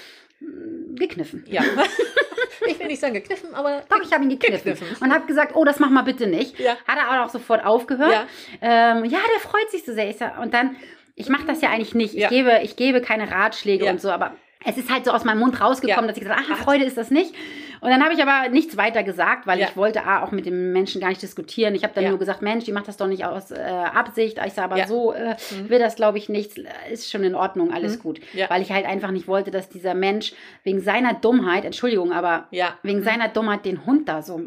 gekniffen. 0.95 1.45
Ja. 1.49 1.63
ich 2.67 2.79
will 2.79 2.87
nicht 2.87 3.01
sagen 3.01 3.15
gekniffen, 3.15 3.55
aber. 3.55 3.83
Doch, 3.89 4.01
ich 4.03 4.13
habe 4.13 4.25
ihn 4.25 4.31
gekniffen, 4.31 4.73
Gekniffen. 4.75 4.97
und 5.03 5.13
habe 5.13 5.27
gesagt, 5.27 5.53
oh, 5.55 5.65
das 5.65 5.79
mach 5.81 5.91
mal 5.91 6.03
bitte 6.03 6.27
nicht. 6.27 6.59
Ja. 6.59 6.73
Hat 6.87 6.99
er 6.99 7.09
aber 7.11 7.25
auch 7.25 7.31
sofort 7.31 7.65
aufgehört. 7.65 8.13
Ja. 8.13 8.27
Ähm, 8.61 9.05
ja, 9.05 9.19
der 9.33 9.41
freut 9.41 9.71
sich 9.71 9.85
so 9.85 9.93
sehr. 9.93 10.09
Ich 10.11 10.17
und 10.41 10.53
dann, 10.55 10.77
ich 11.23 11.29
mache 11.31 11.45
das 11.47 11.61
ja 11.63 11.71
eigentlich 11.71 11.95
nicht. 11.95 12.15
Ich, 12.15 12.21
Ja. 12.21 12.29
gebe, 12.29 12.61
ich 12.63 12.77
gebe 12.77 13.01
keine 13.01 13.31
Ratschläge 13.31 13.87
Ja. 13.87 13.91
und 13.93 14.01
so, 14.01 14.11
aber 14.11 14.33
es 14.65 14.77
ist 14.77 14.91
halt 14.93 15.05
so 15.05 15.11
aus 15.13 15.25
meinem 15.25 15.39
Mund 15.41 15.61
rausgekommen, 15.61 16.05
Ja. 16.05 16.09
dass 16.09 16.17
ich 16.17 16.23
gesagt 16.23 16.41
habe, 16.41 16.53
ach, 16.53 16.65
Freude 16.65 16.85
ist 16.85 16.97
das 16.97 17.11
nicht. 17.11 17.35
Und 17.83 17.90
dann 17.90 18.03
habe 18.03 18.14
ich 18.14 18.23
aber 18.23 18.49
nichts 18.49 18.77
weiter 18.77 19.03
gesagt, 19.03 19.47
weil 19.49 19.59
Ja. 19.59 19.66
ich 19.68 19.77
wollte 19.77 20.05
A, 20.05 20.23
auch 20.23 20.31
mit 20.31 20.47
dem 20.47 20.73
Menschen 20.73 21.01
gar 21.01 21.09
nicht 21.09 21.21
diskutieren. 21.21 21.75
Ich 21.75 21.83
habe 21.83 21.92
dann 21.95 22.05
Ja. 22.05 22.11
nur 22.11 22.18
gesagt, 22.21 22.40
Mensch, 22.40 22.64
die 22.64 22.71
macht 22.73 22.87
das 22.87 22.97
doch 22.97 23.09
nicht 23.09 23.25
aus 23.25 23.51
äh, 23.51 23.57
Absicht. 23.61 24.38
Ich 24.47 24.53
sage 24.53 24.66
aber 24.71 24.79
Ja. 24.79 24.87
so, 24.87 25.12
äh, 25.12 25.35
will 25.68 25.81
das 25.81 25.97
glaube 25.97 26.16
ich 26.16 26.29
nicht. 26.29 26.59
Ist 26.90 27.11
schon 27.11 27.25
in 27.25 27.35
Ordnung, 27.35 27.73
alles 27.75 27.99
gut. 27.99 28.21
Mhm. 28.33 28.38
Ja. 28.38 28.49
Weil 28.51 28.62
ich 28.62 28.71
halt 28.71 28.87
einfach 28.87 29.11
nicht 29.11 29.27
wollte, 29.27 29.51
dass 29.51 29.68
dieser 29.68 29.95
Mensch 29.95 30.33
wegen 30.62 30.81
seiner 30.81 31.12
Dummheit, 31.14 31.64
Entschuldigung, 31.64 32.12
aber 32.12 32.47
wegen 32.85 33.03
seiner 33.03 33.27
Dummheit 33.29 33.64
den 33.64 33.85
Hund 33.85 34.09
da 34.09 34.23
so, 34.23 34.40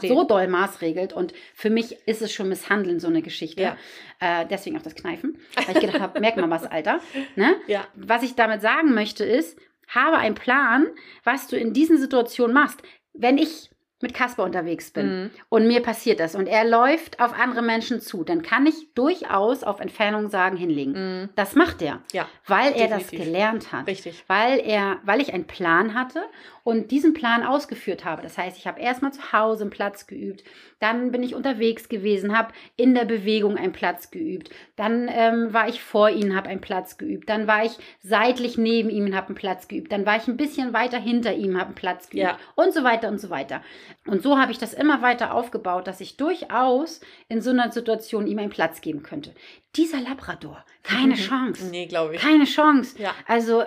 so 0.00 0.24
doll 0.24 0.48
maßregelt. 0.48 1.12
Und 1.12 1.34
für 1.54 1.68
mich 1.68 1.96
ist 2.08 2.22
es 2.22 2.32
schon 2.32 2.48
Misshandeln, 2.48 3.00
so 3.00 3.08
eine 3.08 3.20
Geschichte. 3.20 3.76
Äh, 4.18 4.46
deswegen 4.50 4.78
auch 4.78 4.82
das 4.82 4.94
Kneifen. 4.94 5.36
Weil 5.66 5.74
ich 5.76 5.80
gedacht 5.82 6.00
habe, 6.00 6.20
merkt 6.20 6.38
man 6.38 6.48
was, 6.48 6.64
Alter. 6.64 7.00
Ne? 7.36 7.54
Was 7.94 8.22
ich 8.22 8.34
damit 8.34 8.62
sagen 8.62 8.94
möchte 8.94 9.24
ist, 9.24 9.58
habe 9.88 10.18
einen 10.18 10.34
Plan, 10.34 10.86
was 11.24 11.46
du 11.48 11.56
in 11.56 11.72
diesen 11.72 11.98
Situationen 11.98 12.54
machst. 12.54 12.82
Wenn 13.12 13.38
ich 13.38 13.70
mit 14.00 14.14
Kasper 14.14 14.42
unterwegs 14.42 14.90
bin 14.90 15.06
Mhm. 15.26 15.30
und 15.48 15.68
mir 15.68 15.80
passiert 15.80 16.18
das 16.18 16.34
und 16.34 16.48
er 16.48 16.64
läuft 16.64 17.20
auf 17.20 17.32
andere 17.38 17.62
Menschen 17.62 18.00
zu, 18.00 18.24
dann 18.24 18.42
kann 18.42 18.66
ich 18.66 18.92
durchaus 18.94 19.62
auf 19.62 19.78
Entfernung 19.78 20.28
sagen, 20.28 20.56
hinlegen. 20.56 20.92
Mhm. 21.22 21.28
Das 21.36 21.54
macht 21.54 21.80
er, 21.82 22.00
Ja. 22.12 22.26
weil 22.48 22.72
er 22.72 22.88
das 22.88 23.04
definitiv. 23.04 23.20
gelernt 23.26 23.72
hat 23.72 23.86
Richtig. 23.86 24.24
weil 24.26 24.58
er, 24.58 24.98
weil 25.04 25.20
ich 25.20 25.32
einen 25.32 25.46
Plan 25.46 25.94
hatte 25.94 26.24
und 26.64 26.90
diesen 26.90 27.14
Plan 27.14 27.44
ausgeführt 27.44 28.04
habe. 28.04 28.22
Das 28.22 28.36
heißt, 28.36 28.58
ich 28.58 28.66
habe 28.66 28.80
erstmal 28.80 29.12
zu 29.12 29.32
Hause 29.32 29.62
einen 29.62 29.70
Platz 29.70 30.08
geübt, 30.08 30.42
dann 30.82 31.12
bin 31.12 31.22
ich 31.22 31.34
unterwegs 31.34 31.88
gewesen, 31.88 32.36
habe 32.36 32.52
in 32.76 32.94
der 32.94 33.04
Bewegung 33.04 33.56
einen 33.56 33.72
Platz 33.72 34.10
geübt, 34.10 34.50
dann 34.76 35.08
ähm, 35.10 35.52
war 35.52 35.68
ich 35.68 35.80
vor 35.82 36.10
ihm, 36.10 36.34
habe 36.34 36.48
einen 36.48 36.60
Platz 36.60 36.98
geübt, 36.98 37.28
dann 37.28 37.46
war 37.46 37.64
ich 37.64 37.72
seitlich 38.02 38.58
neben 38.58 38.90
ihm 38.90 39.06
und 39.06 39.14
habe 39.16 39.28
einen 39.28 39.36
Platz 39.36 39.68
geübt, 39.68 39.92
dann 39.92 40.04
war 40.04 40.16
ich 40.16 40.26
ein 40.28 40.36
bisschen 40.36 40.72
weiter 40.72 40.98
hinter 40.98 41.34
ihm, 41.34 41.56
habe 41.56 41.66
einen 41.66 41.74
Platz 41.74 42.10
geübt 42.10 42.24
Ja. 42.24 42.38
und 42.56 42.74
so 42.74 42.82
weiter 42.84 43.08
und 43.08 43.18
so 43.20 43.30
weiter. 43.30 43.62
Und 44.06 44.22
so 44.22 44.38
habe 44.38 44.50
ich 44.52 44.58
das 44.58 44.74
immer 44.74 45.00
weiter 45.02 45.32
aufgebaut, 45.34 45.86
dass 45.86 46.00
ich 46.00 46.16
durchaus 46.16 47.00
in 47.28 47.40
so 47.40 47.50
einer 47.50 47.70
Situation 47.70 48.26
ihm 48.26 48.38
einen 48.38 48.50
Platz 48.50 48.80
geben 48.80 49.02
könnte. 49.02 49.32
Dieser 49.76 50.00
Labrador, 50.00 50.64
keine 50.82 51.14
Chance. 51.16 51.66
Nee, 51.70 51.86
glaube 51.86 52.16
ich. 52.16 52.20
Keine 52.20 52.44
Chance. 52.44 53.00
Ja. 53.00 53.14
Also 53.26 53.62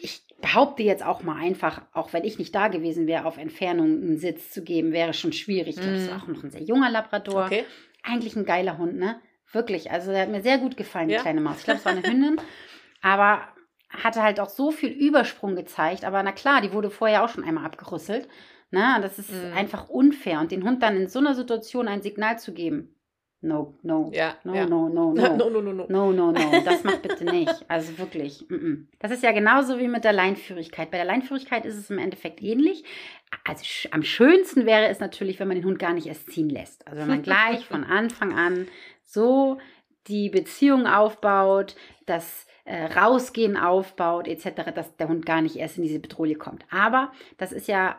ich 0.00 0.22
behaupte 0.40 0.82
jetzt 0.82 1.04
auch 1.04 1.22
mal 1.22 1.36
einfach, 1.36 1.82
auch 1.92 2.12
wenn 2.12 2.24
ich 2.24 2.38
nicht 2.38 2.54
da 2.54 2.68
gewesen 2.68 3.06
wäre, 3.06 3.24
auf 3.24 3.38
Entfernung 3.38 3.86
einen 3.86 4.18
Sitz 4.18 4.50
zu 4.50 4.62
geben, 4.62 4.92
wäre 4.92 5.12
schon 5.14 5.32
schwierig. 5.32 5.76
Ich 5.76 5.80
glaube, 5.82 5.96
das 5.96 6.06
Mhm. 6.06 6.10
war 6.10 6.22
auch 6.22 6.26
noch 6.28 6.44
ein 6.44 6.50
sehr 6.50 6.62
junger 6.62 6.90
Labrador. 6.90 7.46
Okay. 7.46 7.64
Eigentlich 8.04 8.36
ein 8.36 8.44
geiler 8.44 8.78
Hund, 8.78 8.96
ne? 8.96 9.20
Wirklich. 9.52 9.90
Also 9.90 10.12
der 10.12 10.22
hat 10.22 10.28
mir 10.30 10.42
sehr 10.42 10.58
gut 10.58 10.76
gefallen, 10.76 11.08
die 11.08 11.14
Ja. 11.14 11.20
kleine 11.22 11.40
Maus. 11.40 11.58
Ich 11.58 11.64
glaube, 11.64 11.78
es 11.80 11.84
war 11.84 11.92
eine 11.92 12.02
Hündin. 12.06 12.40
aber 13.02 13.40
hatte 13.90 14.22
halt 14.22 14.38
auch 14.38 14.50
so 14.50 14.70
viel 14.70 14.90
Übersprung 14.90 15.56
gezeigt. 15.56 16.04
Aber 16.04 16.22
na 16.22 16.32
klar, 16.32 16.60
die 16.60 16.72
wurde 16.72 16.90
vorher 16.90 17.24
auch 17.24 17.28
schon 17.30 17.42
einmal 17.44 17.64
abgerüsselt. 17.64 18.28
Na, 18.70 19.00
das 19.00 19.18
ist 19.18 19.32
Mhm. 19.32 19.54
einfach 19.56 19.88
unfair. 19.88 20.40
Und 20.40 20.52
den 20.52 20.62
Hund 20.62 20.82
dann 20.82 20.96
in 20.96 21.08
so 21.08 21.18
einer 21.20 21.34
Situation 21.34 21.88
ein 21.88 22.02
Signal 22.02 22.38
zu 22.38 22.52
geben. 22.52 22.94
No, 23.40 23.74
no. 23.82 24.10
Ja. 24.12 24.36
No, 24.42 24.54
ja. 24.54 24.66
no, 24.68 24.88
no, 24.88 25.12
no. 25.12 25.36
no, 25.36 25.50
no, 25.50 25.60
no, 25.60 25.72
no. 25.72 25.86
No, 25.88 26.12
no, 26.12 26.32
no, 26.32 26.60
das 26.64 26.82
macht 26.82 27.02
bitte 27.02 27.24
nicht. 27.24 27.64
Also 27.68 27.96
wirklich. 27.98 28.44
mm, 28.48 28.54
mm. 28.54 28.88
Das 28.98 29.12
ist 29.12 29.22
ja 29.22 29.32
genauso 29.32 29.78
wie 29.78 29.86
mit 29.86 30.04
der 30.04 30.12
Leinführigkeit. 30.12 30.90
Bei 30.90 30.96
der 30.96 31.06
Leinführigkeit 31.06 31.64
ist 31.64 31.76
es 31.76 31.90
im 31.90 31.98
Endeffekt 31.98 32.42
ähnlich. 32.42 32.84
Also 33.44 33.64
am 33.92 34.02
schönsten 34.02 34.66
wäre 34.66 34.88
es 34.88 34.98
natürlich, 34.98 35.38
wenn 35.38 35.48
man 35.48 35.56
den 35.56 35.66
Hund 35.66 35.78
gar 35.78 35.92
nicht 35.92 36.06
erst 36.06 36.30
ziehen 36.32 36.48
lässt. 36.48 36.86
Also 36.86 37.00
wenn 37.00 37.08
man 37.08 37.22
gleich 37.22 37.64
von 37.66 37.84
Anfang 37.88 38.32
an 38.32 38.66
so 39.04 39.58
die 40.08 40.30
Beziehung 40.30 40.86
aufbaut, 40.86 41.76
dass 42.06 42.46
äh, 42.64 42.86
Rausgehen 42.86 43.56
aufbaut, 43.56 44.26
etc., 44.26 44.72
dass 44.74 44.96
der 44.96 45.08
Hund 45.08 45.24
gar 45.24 45.42
nicht 45.42 45.56
erst 45.56 45.76
in 45.76 45.84
diese 45.84 46.00
Bedrohung 46.00 46.38
kommt. 46.38 46.64
Aber 46.70 47.12
das 47.36 47.52
ist 47.52 47.68
ja 47.68 47.98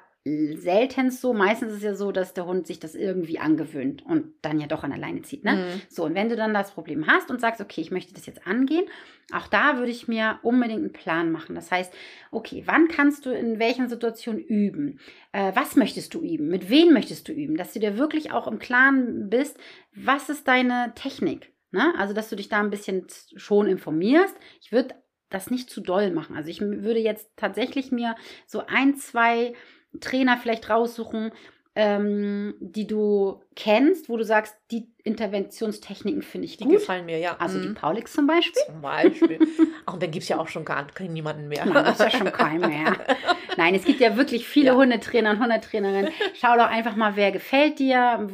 seltenst 0.58 1.22
so. 1.22 1.34
Meistens 1.34 1.72
ist 1.72 1.78
es 1.78 1.84
ja 1.84 1.96
so, 1.96 2.12
dass 2.12 2.34
der 2.34 2.46
Hund 2.46 2.68
sich 2.68 2.80
das 2.80 2.96
irgendwie 2.96 3.40
angewöhnt 3.40 4.06
und 4.06 4.34
dann 4.42 4.60
ja 4.60 4.68
doch 4.68 4.84
an 4.84 4.92
alleine 4.92 5.22
zieht. 5.22 5.44
Ne? 5.44 5.56
Mhm. 5.56 5.82
So, 5.90 6.06
und 6.06 6.16
wenn 6.16 6.30
du 6.30 6.36
dann 6.36 6.54
das 6.54 6.72
Problem 6.72 7.08
hast 7.08 7.30
und 7.30 7.40
sagst, 7.42 7.62
okay, 7.62 7.82
ich 7.82 7.92
möchte 7.92 8.14
das 8.14 8.26
jetzt 8.26 8.46
angehen, 8.48 8.86
auch 9.32 9.48
da 9.48 9.78
würde 9.78 9.92
ich 9.92 10.08
mir 10.08 10.40
unbedingt 10.42 10.80
einen 10.80 10.94
Plan 10.94 11.32
machen. 11.32 11.56
Das 11.56 11.72
heißt, 11.72 11.94
okay, 12.32 12.64
wann 12.66 12.88
kannst 12.88 13.26
du 13.26 13.32
in 13.32 13.60
welchen 13.60 13.90
Situationen 13.90 14.42
üben? 14.42 15.00
Äh, 15.32 15.52
was 15.56 15.76
möchtest 15.76 16.14
du 16.14 16.22
üben? 16.22 16.48
Mit 16.48 16.70
wem 16.70 16.94
möchtest 16.94 17.28
du 17.28 17.32
üben? 17.32 17.58
Dass 17.58 17.74
du 17.74 17.80
dir 17.80 17.98
wirklich 17.98 18.32
auch 18.32 18.48
im 18.48 18.60
Klaren 18.60 19.30
bist, 19.30 19.58
was 19.96 20.30
ist 20.30 20.48
deine 20.48 20.94
Technik? 20.96 21.54
Ne? 21.72 21.94
Also, 21.98 22.14
dass 22.14 22.30
du 22.30 22.36
dich 22.36 22.50
da 22.50 22.60
ein 22.60 22.72
bisschen 22.72 23.06
schon 23.36 23.68
informierst. 23.68 24.36
Ich 24.62 24.72
würde 24.72 24.96
das 25.30 25.52
nicht 25.52 25.70
zu 25.70 25.82
doll 25.82 26.12
machen. 26.12 26.36
Also 26.36 26.50
ich 26.50 26.60
würde 26.60 27.00
jetzt 27.00 27.30
tatsächlich 27.36 27.92
mir 27.92 28.16
so 28.46 28.64
ein, 28.66 28.96
zwei 28.96 29.54
Trainer 30.00 30.38
vielleicht 30.38 30.70
raussuchen, 30.70 31.32
ähm, 31.76 32.56
die 32.60 32.88
du 32.88 33.42
kennst, 33.56 34.10
wo 34.10 34.18
du 34.18 34.26
sagst, 34.26 34.54
die 34.70 34.88
Interventionstechniken 35.04 36.24
finde 36.24 36.46
ich 36.46 36.58
die 36.58 36.66
gut. 36.66 36.74
Die 36.74 36.78
gefallen 36.78 37.06
mir, 37.06 37.20
ja. 37.20 37.38
Also 37.40 37.58
mhm. 37.58 37.62
die 37.62 37.70
Paulix 37.70 38.12
zum 38.12 38.28
Beispiel. 38.28 38.62
Zum 38.66 38.82
Beispiel. 38.82 39.40
Ach, 39.86 39.94
und 39.94 40.04
dann 40.04 40.12
gibt 40.12 40.24
es 40.24 40.30
ja 40.30 40.40
auch 40.40 40.50
schon 40.50 40.66
gar 40.66 40.86
niemanden 41.00 41.48
mehr. 41.48 41.66
Nein, 41.66 41.86
gibt 41.86 42.00
ja 42.00 42.10
schon 42.10 42.32
keinen 42.34 42.70
mehr. 42.70 42.98
Nein, 43.58 43.76
es 43.76 43.86
gibt 43.86 44.02
ja 44.02 44.18
wirklich 44.18 44.46
viele 44.46 44.72
ja. 44.72 44.76
Hundetrainer 44.76 45.32
und 45.32 45.40
Hundetrainerinnen. 45.40 46.12
Schau 46.34 46.56
doch 46.58 46.68
einfach 46.68 46.98
mal, 46.98 47.16
wer 47.16 47.32
gefällt 47.32 47.80
dir, 47.80 48.28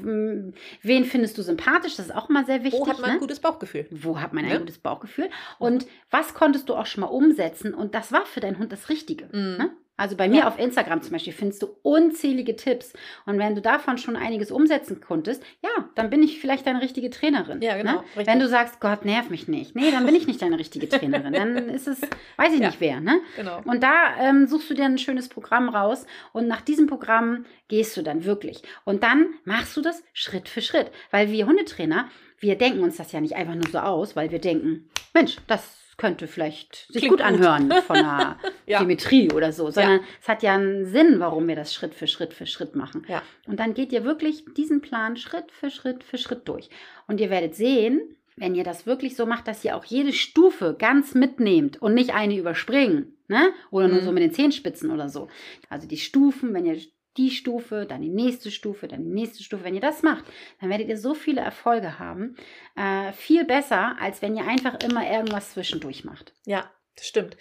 wen 0.82 1.06
findest 1.06 1.38
du 1.38 1.44
sympathisch, 1.44 1.98
das 1.98 2.08
ist 2.08 2.16
auch 2.16 2.30
mal 2.30 2.46
sehr 2.46 2.64
wichtig. 2.64 2.80
Wo 2.80 2.88
hat 2.88 3.00
man 3.00 3.10
ne? 3.12 3.16
ein 3.18 3.20
gutes 3.20 3.42
Bauchgefühl? 3.42 3.86
Wo 3.92 4.20
hat 4.20 4.34
man 4.34 4.46
ein 4.46 4.52
ja. 4.52 4.58
gutes 4.58 4.80
Bauchgefühl? 4.80 5.30
Und 5.60 5.86
was 6.10 6.34
konntest 6.34 6.70
du 6.70 6.76
auch 6.76 6.88
schon 6.88 7.02
mal 7.02 7.08
umsetzen 7.08 7.76
und 7.76 7.94
das 7.94 8.12
war 8.12 8.26
für 8.26 8.40
deinen 8.40 8.58
Hund 8.58 8.72
das 8.72 8.90
Richtige. 8.90 9.26
Mhm. 9.26 9.58
Ne? 9.58 9.72
Also 9.98 10.18
bei 10.18 10.28
mir 10.28 10.40
ja. 10.40 10.48
auf 10.48 10.60
Instagram 10.60 11.02
zum 11.02 11.14
Beispiel 11.14 11.32
findest 11.32 11.62
du 11.62 11.68
unzählige 11.82 12.56
Tipps. 12.56 12.94
Und 13.26 13.40
wenn 13.40 13.56
du 13.56 13.62
davon 13.62 13.98
schon 13.98 14.18
einiges 14.18 14.52
umsetzen 14.52 15.00
konntest, 15.00 15.42
ja, 15.64 15.70
dann 15.96 16.10
bin 16.10 16.22
ich 16.22 16.40
vielleicht 16.40 16.68
deine 16.68 16.82
richtige 16.82 17.10
Trainerin. 17.10 17.62
Ja, 17.62 17.78
genau. 17.78 18.04
Ne? 18.16 18.26
Wenn 18.26 18.40
du 18.40 18.50
sagst, 18.50 18.82
Gott, 18.82 19.06
nerv 19.06 19.30
mich 19.30 19.48
nicht. 19.48 19.76
Nee, 19.76 19.92
dann 19.92 20.06
bin 20.06 20.16
ich 20.16 20.28
nicht 20.28 20.42
deine 20.42 20.60
richtige 20.60 20.90
Trainerin. 20.90 21.32
Dann 21.32 21.58
ist 21.70 21.88
es, 21.88 22.02
weiß 22.36 22.54
ich 22.54 22.60
ja. 22.60 22.68
nicht 22.68 22.82
wer. 22.82 23.00
Ne? 23.00 23.22
Genau. 23.38 23.62
Und 23.64 23.84
da 23.84 24.18
ähm, 24.20 24.48
suchst 24.48 24.70
du 24.70 24.74
dir 24.74 24.86
ein 24.86 24.98
schönes 24.98 25.30
Programm 25.30 25.70
raus. 25.70 26.06
Und 26.34 26.48
nach 26.48 26.62
diesem 26.62 26.88
Programm 26.88 27.46
gehst 27.70 27.96
du 27.96 28.02
dann 28.02 28.26
wirklich. 28.26 28.64
Und 28.84 29.04
dann 29.04 29.28
machst 29.46 29.78
du 29.78 29.82
das 29.82 30.04
Schritt 30.12 30.50
für 30.50 30.62
Schritt. 30.62 30.92
Weil 31.12 31.32
wir 31.32 31.48
Hundetrainer, 31.48 32.10
wir 32.40 32.58
denken 32.58 32.84
uns 32.84 32.98
das 32.98 33.14
ja 33.14 33.22
nicht 33.22 33.36
einfach 33.36 33.56
nur 33.56 33.70
so 33.72 33.80
aus, 33.80 34.18
weil 34.18 34.32
wir 34.32 34.40
denken, 34.40 34.90
Mensch, 35.14 35.38
das 35.48 35.85
könnte 35.98 36.28
vielleicht 36.28 36.92
sich 36.92 37.08
gut 37.08 37.22
anhören 37.22 37.70
gut. 37.70 37.84
von 37.84 37.96
der 37.96 38.38
ja. 38.66 38.80
Symmetrie 38.80 39.32
oder 39.32 39.52
so, 39.52 39.72
sondern 39.72 40.00
ja. 40.00 40.06
es 40.22 40.28
hat 40.28 40.44
ja 40.44 40.56
einen 40.56 40.86
Sinn, 40.86 41.20
warum 41.20 41.48
wir 41.48 41.56
das 41.56 41.74
Schritt 41.74 41.96
für 41.96 42.08
Schritt 42.08 42.34
für 42.34 42.46
Schritt 42.46 42.76
machen. 42.76 43.06
Ja. 43.08 43.22
Und 43.48 43.60
dann 43.60 43.74
geht 43.74 43.92
ihr 43.92 44.04
wirklich 44.04 44.44
diesen 44.58 44.82
Plan 44.82 45.18
Schritt 45.18 45.52
für 45.52 45.70
Schritt 45.70 46.04
für 46.04 46.18
Schritt 46.18 46.48
durch. 46.48 46.70
Und 47.08 47.22
ihr 47.22 47.30
werdet 47.30 47.56
sehen, 47.56 48.16
wenn 48.38 48.56
ihr 48.56 48.64
das 48.64 48.86
wirklich 48.86 49.16
so 49.16 49.26
macht, 49.26 49.48
dass 49.48 49.64
ihr 49.64 49.78
auch 49.78 49.86
jede 49.86 50.12
Stufe 50.12 50.76
ganz 50.78 51.14
mitnehmt 51.14 51.82
und 51.82 51.94
nicht 51.94 52.14
eine 52.14 52.38
überspringen, 52.38 53.16
ne? 53.28 53.52
Oder 53.72 53.88
nur 53.88 54.02
mhm. 54.02 54.06
so 54.06 54.12
mit 54.12 54.24
den 54.24 54.34
Zehenspitzen 54.34 54.92
oder 54.92 55.08
so. 55.08 55.30
Also 55.70 55.88
die 55.88 55.98
Stufen, 55.98 56.54
wenn 56.54 56.66
ihr 56.66 56.78
die 57.18 57.32
Stufe, 57.32 57.86
dann 57.88 58.02
die 58.02 58.10
nächste 58.10 58.52
Stufe, 58.52 58.88
dann 58.88 59.04
die 59.04 59.14
nächste 59.14 59.44
Stufe. 59.44 59.64
Wenn 59.64 59.76
ihr 59.76 59.82
das 59.82 60.04
macht, 60.04 60.26
dann 60.60 60.70
werdet 60.70 60.90
ihr 60.90 60.98
so 60.98 61.14
viele 61.14 61.42
Erfolge 61.42 62.00
haben. 62.00 62.36
Äh, 62.76 63.14
viel 63.14 63.46
besser, 63.46 63.96
als 64.00 64.22
wenn 64.22 64.36
ihr 64.36 64.48
einfach 64.48 64.78
immer 64.84 65.10
irgendwas 65.10 65.52
zwischendurch 65.52 66.04
macht. 66.04 66.34
Ja, 66.46 66.70
das 66.96 67.08
stimmt. 67.08 67.38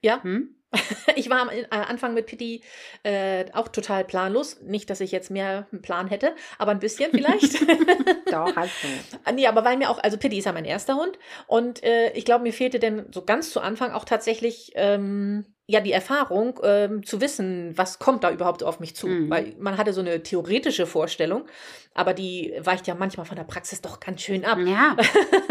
Ja. 0.00 0.22
Hm? 0.22 0.56
Ich 1.16 1.28
war 1.28 1.40
am 1.40 1.50
äh, 1.50 1.66
Anfang 1.70 2.14
mit 2.14 2.26
Pitti 2.26 2.62
äh, 3.02 3.44
auch 3.52 3.68
total 3.68 4.04
planlos. 4.04 4.60
Nicht, 4.62 4.88
dass 4.90 5.00
ich 5.00 5.12
jetzt 5.12 5.30
mehr 5.30 5.66
einen 5.70 5.82
Plan 5.82 6.08
hätte, 6.08 6.34
aber 6.58 6.70
ein 6.70 6.78
bisschen 6.78 7.10
vielleicht. 7.10 7.60
Doch, 8.30 8.56
hast 8.56 8.72
du. 8.82 9.32
Nee, 9.32 9.46
aber 9.46 9.64
weil 9.64 9.76
mir 9.76 9.90
auch, 9.90 9.98
also 9.98 10.16
Pitti 10.16 10.38
ist 10.38 10.46
ja 10.46 10.52
mein 10.52 10.64
erster 10.64 10.96
Hund 10.96 11.18
und 11.46 11.82
äh, 11.82 12.12
ich 12.12 12.24
glaube, 12.24 12.44
mir 12.44 12.52
fehlte 12.52 12.78
denn 12.78 13.06
so 13.12 13.24
ganz 13.24 13.50
zu 13.50 13.60
Anfang 13.60 13.92
auch 13.92 14.04
tatsächlich 14.04 14.72
ähm, 14.74 15.44
ja 15.72 15.80
die 15.80 15.92
Erfahrung 15.92 16.60
ähm, 16.62 17.04
zu 17.04 17.20
wissen, 17.20 17.72
was 17.76 17.98
kommt 17.98 18.24
da 18.24 18.30
überhaupt 18.30 18.62
auf 18.62 18.78
mich 18.78 18.94
zu. 18.94 19.06
Mhm. 19.06 19.30
Weil 19.30 19.54
man 19.58 19.78
hatte 19.78 19.92
so 19.92 20.00
eine 20.00 20.22
theoretische 20.22 20.86
Vorstellung, 20.86 21.46
aber 21.94 22.12
die 22.12 22.54
weicht 22.60 22.86
ja 22.86 22.94
manchmal 22.94 23.26
von 23.26 23.36
der 23.36 23.44
Praxis 23.44 23.80
doch 23.80 23.98
ganz 23.98 24.20
schön 24.20 24.44
ab. 24.44 24.58
Ja. 24.58 24.96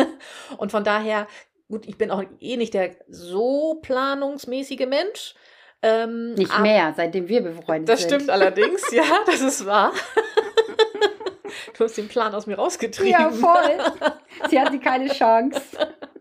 und 0.58 0.72
von 0.72 0.84
daher, 0.84 1.28
gut, 1.70 1.88
ich 1.88 1.98
bin 1.98 2.12
auch 2.12 2.24
eh 2.40 2.58
nicht 2.58 2.74
der 2.74 2.96
so 3.10 3.80
planungsmäßige 3.82 4.86
Mensch. 4.88 5.36
Ähm, 5.84 6.36
nicht 6.36 6.60
mehr, 6.60 6.94
seitdem 6.96 7.28
wir 7.28 7.42
befreundet 7.42 7.90
das 7.90 8.02
sind. 8.02 8.12
Das 8.12 8.22
stimmt 8.22 8.30
allerdings, 8.30 8.84
ja, 8.92 9.04
das 9.26 9.42
ist 9.42 9.66
wahr. 9.66 9.92
Du 11.76 11.86
hast 11.86 11.98
den 11.98 12.08
Plan 12.08 12.34
aus 12.36 12.46
mir 12.46 12.56
rausgetrieben. 12.56 13.12
Ja, 13.12 13.32
voll. 13.32 13.78
Sie 14.50 14.60
hatte 14.60 14.80
keine 14.80 15.08
Chance. 15.10 15.62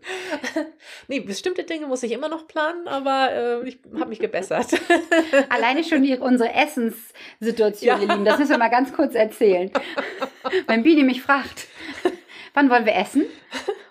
nee, 1.07 1.19
bestimmte 1.19 1.63
Dinge 1.63 1.87
muss 1.87 2.03
ich 2.03 2.11
immer 2.11 2.29
noch 2.29 2.47
planen, 2.47 2.87
aber 2.87 3.63
äh, 3.63 3.67
ich 3.67 3.79
habe 3.95 4.09
mich 4.09 4.19
gebessert. 4.19 4.67
Alleine 5.49 5.83
schon 5.83 6.03
die, 6.03 6.17
unsere 6.17 6.53
Essenssituation, 6.53 7.87
ja. 7.87 7.99
ihr 7.99 8.07
Lieben, 8.07 8.25
das 8.25 8.39
müssen 8.39 8.51
wir 8.51 8.57
mal 8.57 8.69
ganz 8.69 8.93
kurz 8.93 9.15
erzählen. 9.15 9.71
Wenn 10.67 10.83
Bini 10.83 11.03
mich 11.03 11.21
fragt, 11.21 11.67
wann 12.53 12.69
wollen 12.69 12.85
wir 12.85 12.95
essen? 12.95 13.25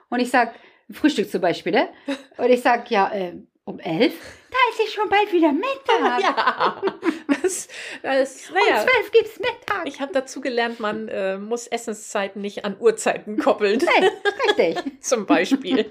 Und 0.09 0.21
ich 0.21 0.31
sage, 0.31 0.53
Frühstück 0.91 1.31
zum 1.31 1.41
Beispiel, 1.41 1.73
ne? 1.73 1.89
Und 2.37 2.51
ich 2.51 2.63
sage, 2.63 2.85
ja, 2.89 3.13
äh, 3.13 3.35
um 3.65 3.79
elf? 3.79 4.40
Da 4.51 4.59
ist 4.71 4.79
ja 4.81 5.01
schon 5.01 5.09
bald 5.09 5.33
wieder 5.33 5.53
Mittag. 5.53 6.21
Ja, 6.21 6.83
das, 7.43 7.69
das, 8.03 8.51
naja. 8.51 8.83
Um 8.83 8.89
zwölf 8.89 9.13
gibt 9.13 9.27
es 9.27 9.39
Mittag. 9.39 9.87
Ich 9.87 10.01
habe 10.01 10.13
dazu 10.13 10.41
gelernt, 10.41 10.81
man 10.81 11.09
äh, 11.09 11.39
muss 11.39 11.67
Essenszeiten 11.67 12.43
nicht 12.43 12.65
an 12.65 12.77
Uhrzeiten 12.79 13.39
koppeln. 13.39 13.81
Nein, 13.85 14.11
richtig. 14.47 14.79
Zum 15.01 15.27
Beispiel. 15.27 15.87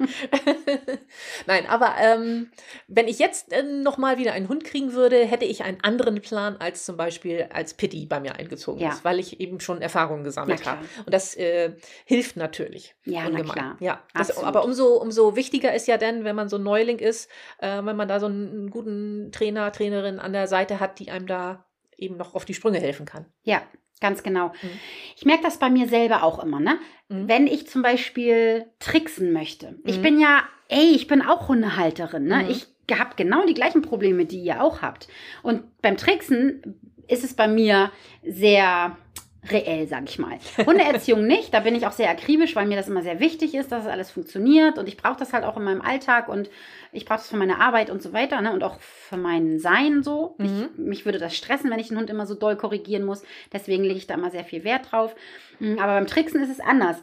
Nein, 1.48 1.66
aber 1.68 1.96
ähm, 2.00 2.52
wenn 2.88 3.08
ich 3.08 3.20
jetzt 3.20 3.52
äh, 3.54 3.64
nochmal 3.64 4.18
wieder 4.18 4.34
einen 4.34 4.50
Hund 4.50 4.64
kriegen 4.64 4.94
würde, 4.94 5.26
hätte 5.26 5.46
ich 5.46 5.64
einen 5.64 5.82
anderen 5.82 6.22
Plan 6.22 6.58
als 6.58 6.86
zum 6.86 6.98
Beispiel 6.98 7.48
als 7.52 7.74
Pitti 7.74 8.06
bei 8.06 8.20
mir 8.20 8.36
eingezogen 8.36 8.82
ja. 8.82 8.90
ist, 8.90 9.06
weil 9.06 9.20
ich 9.20 9.40
eben 9.40 9.60
schon 9.60 9.82
Erfahrungen 9.82 10.24
gesammelt 10.24 10.66
habe. 10.66 10.86
Und 11.06 11.14
das 11.14 11.36
äh, 11.36 11.74
hilft 12.06 12.36
natürlich. 12.36 12.96
Ja, 13.06 13.26
ungemein. 13.26 13.46
na 13.48 13.54
klar. 13.54 13.78
Ja, 13.80 14.04
das, 14.14 14.38
aber 14.38 14.64
umso, 14.64 14.96
umso 14.98 15.36
wichtiger 15.36 15.74
ist 15.74 15.88
ja 15.88 15.98
dann, 15.98 16.24
wenn 16.24 16.36
man 16.36 16.50
so 16.50 16.58
ein 16.58 16.64
Neuling 16.64 17.00
ist, 17.00 17.30
äh, 17.60 17.84
wenn 17.84 17.96
man 17.96 18.08
da 18.08 18.20
so 18.20 18.26
einen 18.26 18.49
einen 18.50 18.70
guten 18.70 19.32
Trainer, 19.32 19.72
Trainerin 19.72 20.20
an 20.20 20.34
der 20.34 20.48
Seite 20.48 20.80
hat, 20.80 21.00
die 21.00 21.12
einem 21.12 21.28
da 21.28 21.66
eben 21.98 22.18
noch 22.18 22.36
auf 22.36 22.46
die 22.46 22.54
Sprünge 22.54 22.80
helfen 22.80 23.06
kann. 23.06 23.26
Ja, 23.44 23.62
ganz 24.00 24.24
genau. 24.24 24.50
Mhm. 24.50 24.80
Ich 25.16 25.26
merke 25.26 25.44
das 25.44 25.60
bei 25.60 25.70
mir 25.70 25.88
selber 25.88 26.24
auch 26.24 26.44
immer, 26.44 26.60
ne? 26.60 26.80
Mhm. 27.10 27.28
Wenn 27.28 27.48
ich 27.48 27.68
zum 27.68 27.82
Beispiel 27.82 28.66
tricksen 28.80 29.34
möchte. 29.34 29.72
Mhm. 29.72 29.82
Ich 29.86 30.02
bin 30.02 30.20
ja, 30.20 30.44
ey, 30.70 30.96
ich 30.96 31.08
bin 31.08 31.22
auch 31.22 31.48
Hundehalterin, 31.48 32.26
ne? 32.26 32.44
Mhm. 32.44 32.50
Ich 32.50 32.68
habe 32.98 33.16
genau 33.16 33.46
die 33.46 33.54
gleichen 33.54 33.82
Probleme, 33.82 34.26
die 34.26 34.42
ihr 34.42 34.64
auch 34.64 34.82
habt. 34.82 35.08
Und 35.44 35.82
beim 35.82 35.98
Tricksen 35.98 36.80
ist 37.08 37.24
es 37.24 37.34
bei 37.34 37.48
mir 37.48 37.92
sehr 38.24 38.98
reell, 39.50 39.88
sag 39.88 40.10
ich 40.10 40.20
mal. 40.20 40.38
Hundeerziehung 40.58 41.26
nicht, 41.28 41.54
da 41.54 41.62
bin 41.62 41.76
ich 41.76 41.88
auch 41.88 41.92
sehr 41.92 42.10
akribisch, 42.10 42.56
weil 42.56 42.66
mir 42.66 42.76
das 42.76 42.90
immer 42.90 43.02
sehr 43.02 43.20
wichtig 43.20 43.56
ist, 43.56 43.72
dass 43.72 43.84
es 43.86 43.90
alles 43.90 44.12
funktioniert 44.12 44.78
und 44.78 44.88
ich 44.88 44.98
brauche 44.98 45.18
das 45.18 45.34
halt 45.34 45.44
auch 45.44 45.58
in 45.58 45.64
meinem 45.64 45.82
Alltag 45.82 46.28
und 46.28 46.50
ich 46.92 47.06
brauche 47.06 47.20
das 47.20 47.30
für 47.30 47.38
meine 47.38 47.60
Arbeit 47.60 47.90
und 47.90 48.02
so 48.02 48.14
weiter 48.14 48.42
ne? 48.42 48.52
und 48.52 48.64
auch 48.64 48.80
für 48.80 49.18
mein 49.18 49.60
Sein 49.60 50.04
so. 50.04 50.36
Mhm. 50.38 50.70
Ich, 50.74 50.78
mich 50.78 51.06
würde 51.06 51.20
das 51.20 51.36
stressen, 51.36 51.70
wenn 51.70 51.80
ich 51.80 51.90
einen 51.90 52.00
Hund 52.00 52.10
immer 52.10 52.26
so 52.26 52.36
doll 52.36 52.58
korrigieren 52.58 53.06
muss, 53.06 53.24
deswegen 53.54 53.84
lege 53.84 53.98
ich 53.98 54.08
da 54.08 54.16
immer 54.16 54.32
sehr 54.32 54.44
viel 54.44 54.64
Wert 54.64 54.92
drauf. 54.92 55.16
Mm, 55.60 55.78
aber 55.78 55.94
beim 55.94 56.08
Tricksen 56.08 56.42
ist 56.42 56.50
es 56.50 56.60
anders. 56.60 56.98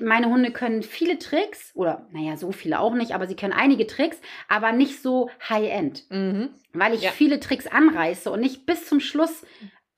Meine 0.00 0.28
Hunde 0.28 0.52
können 0.52 0.82
viele 0.82 1.18
Tricks, 1.18 1.72
oder 1.74 2.06
naja, 2.12 2.36
so 2.36 2.52
viele 2.52 2.78
auch 2.78 2.94
nicht, 2.94 3.12
aber 3.12 3.26
sie 3.26 3.36
können 3.36 3.52
einige 3.52 3.86
Tricks, 3.86 4.20
aber 4.48 4.72
nicht 4.72 5.02
so 5.02 5.28
High-End. 5.48 6.04
Mhm. 6.10 6.50
Weil 6.72 6.94
ich 6.94 7.02
ja. 7.02 7.10
viele 7.10 7.40
Tricks 7.40 7.66
anreiße 7.66 8.30
und 8.30 8.40
nicht 8.40 8.64
bis 8.64 8.86
zum 8.86 9.00
Schluss 9.00 9.44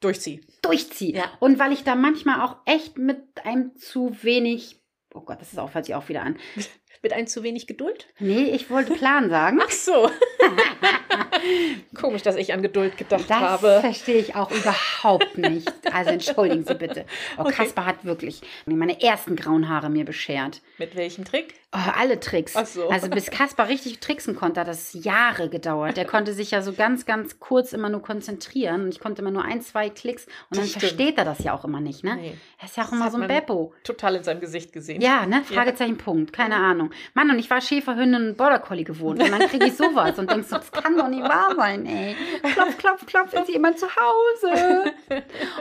durchziehe. 0.04 0.40
Durchziehe. 0.62 1.16
Ja. 1.16 1.32
Und 1.40 1.58
weil 1.58 1.72
ich 1.72 1.84
da 1.84 1.94
manchmal 1.94 2.40
auch 2.40 2.56
echt 2.66 2.98
mit 2.98 3.22
einem 3.44 3.74
zu 3.76 4.16
wenig, 4.22 4.80
oh 5.14 5.20
Gott, 5.20 5.40
das 5.40 5.52
ist 5.52 5.58
auch, 5.58 5.74
hört 5.74 5.86
sich 5.86 5.94
auch 5.94 6.08
wieder 6.08 6.22
an. 6.22 6.36
Mit 7.02 7.12
einem 7.12 7.26
zu 7.26 7.42
wenig 7.42 7.66
Geduld? 7.66 8.06
Nee, 8.18 8.44
ich 8.44 8.70
wollte 8.70 8.94
Plan 8.94 9.28
sagen. 9.28 9.60
Ach 9.62 9.70
so. 9.70 10.10
Komisch, 11.94 12.22
dass 12.22 12.36
ich 12.36 12.52
an 12.52 12.62
Geduld 12.62 12.96
gedacht 12.96 13.28
das 13.28 13.38
habe. 13.38 13.66
Das 13.68 13.80
verstehe 13.80 14.18
ich 14.18 14.34
auch 14.34 14.50
überhaupt 14.50 15.38
nicht. 15.38 15.72
Also 15.92 16.10
entschuldigen 16.10 16.64
Sie 16.64 16.74
bitte. 16.74 17.06
Oh, 17.38 17.42
okay. 17.42 17.52
Kaspar 17.52 17.86
hat 17.86 18.04
wirklich 18.04 18.42
meine 18.66 19.00
ersten 19.00 19.36
grauen 19.36 19.68
Haare 19.68 19.88
mir 19.88 20.04
beschert. 20.04 20.60
Mit 20.78 20.96
welchem 20.96 21.24
Trick? 21.24 21.54
Oh, 21.72 21.90
alle 21.98 22.20
Tricks. 22.20 22.52
So. 22.72 22.88
Also 22.88 23.08
bis 23.08 23.30
Kaspar 23.30 23.68
richtig 23.68 23.98
tricksen 23.98 24.36
konnte, 24.36 24.60
hat 24.60 24.68
das 24.68 24.92
Jahre 24.92 25.48
gedauert. 25.48 25.96
Der 25.96 26.04
konnte 26.04 26.32
sich 26.32 26.52
ja 26.52 26.62
so 26.62 26.72
ganz, 26.72 27.04
ganz 27.04 27.40
kurz 27.40 27.72
immer 27.72 27.88
nur 27.88 28.02
konzentrieren. 28.02 28.82
Und 28.82 28.88
ich 28.90 29.00
konnte 29.00 29.22
immer 29.22 29.32
nur 29.32 29.44
ein, 29.44 29.60
zwei 29.60 29.90
Klicks. 29.90 30.26
Und 30.50 30.58
dann 30.58 30.66
versteht 30.66 31.18
er 31.18 31.24
das 31.24 31.42
ja 31.42 31.52
auch 31.52 31.64
immer 31.64 31.80
nicht. 31.80 32.04
Ne? 32.04 32.16
Nee. 32.16 32.36
Er 32.58 32.66
ist 32.66 32.76
ja 32.76 32.84
auch 32.84 32.90
das 32.90 32.98
immer 32.98 33.10
so 33.10 33.18
ein 33.18 33.26
Beppo. 33.26 33.72
Total 33.82 34.14
in 34.14 34.22
seinem 34.22 34.40
Gesicht 34.40 34.72
gesehen. 34.72 35.00
Ja, 35.00 35.26
ne? 35.26 35.42
Fragezeichen, 35.44 35.96
ja. 35.96 36.04
Punkt. 36.04 36.32
Keine 36.32 36.56
Ahnung. 36.56 36.74
Ahnung. 36.74 36.90
Mann, 37.14 37.30
und 37.30 37.38
ich 37.38 37.48
war 37.50 37.60
Schäferhündin 37.60 38.28
und 38.28 38.36
Border 38.36 38.58
Collie 38.58 38.84
gewohnt. 38.84 39.22
Und 39.22 39.30
dann 39.30 39.48
kriege 39.48 39.66
ich 39.66 39.76
sowas 39.76 40.18
und 40.18 40.30
denkst 40.30 40.48
so, 40.48 40.56
das 40.56 40.72
kann 40.72 40.96
doch 40.96 41.03
nicht 41.08 41.22
wahr 41.22 41.54
sein, 41.56 41.86
ey. 41.86 42.16
Klopf, 42.52 42.76
klopf, 42.78 43.06
klopf, 43.06 43.32
ist 43.34 43.48
jemand 43.48 43.78
zu 43.78 43.86
Hause? 43.86 44.92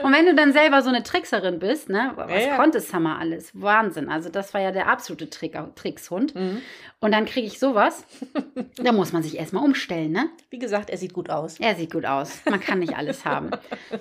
Und 0.02 0.12
wenn 0.12 0.26
du 0.26 0.34
dann 0.34 0.52
selber 0.52 0.82
so 0.82 0.88
eine 0.88 1.02
Trickserin 1.02 1.58
bist, 1.58 1.88
ne, 1.88 2.12
was 2.16 2.30
Ja, 2.30 2.38
ja. 2.38 2.56
konnte 2.56 2.80
Summer 2.80 3.18
alles? 3.18 3.50
Wahnsinn. 3.54 4.08
Also 4.08 4.28
das 4.28 4.52
war 4.54 4.60
ja 4.60 4.70
der 4.72 4.88
absolute 4.88 5.30
Trick, 5.30 5.56
Trickshund. 5.76 6.34
Mhm. 6.34 6.62
Und 7.00 7.12
dann 7.12 7.26
kriege 7.26 7.46
ich 7.46 7.58
sowas. 7.58 8.04
Da 8.76 8.92
muss 8.92 9.12
man 9.12 9.22
sich 9.22 9.36
erstmal 9.38 9.64
umstellen, 9.64 10.12
ne? 10.12 10.30
Wie 10.50 10.58
gesagt, 10.58 10.88
er 10.90 10.96
sieht 10.96 11.12
gut 11.12 11.28
aus. 11.30 11.60
Er 11.60 11.74
sieht 11.74 11.92
gut 11.92 12.06
aus. 12.06 12.40
Man 12.48 12.60
kann 12.60 12.78
nicht 12.78 12.96
alles 12.96 13.24
haben. 13.24 13.50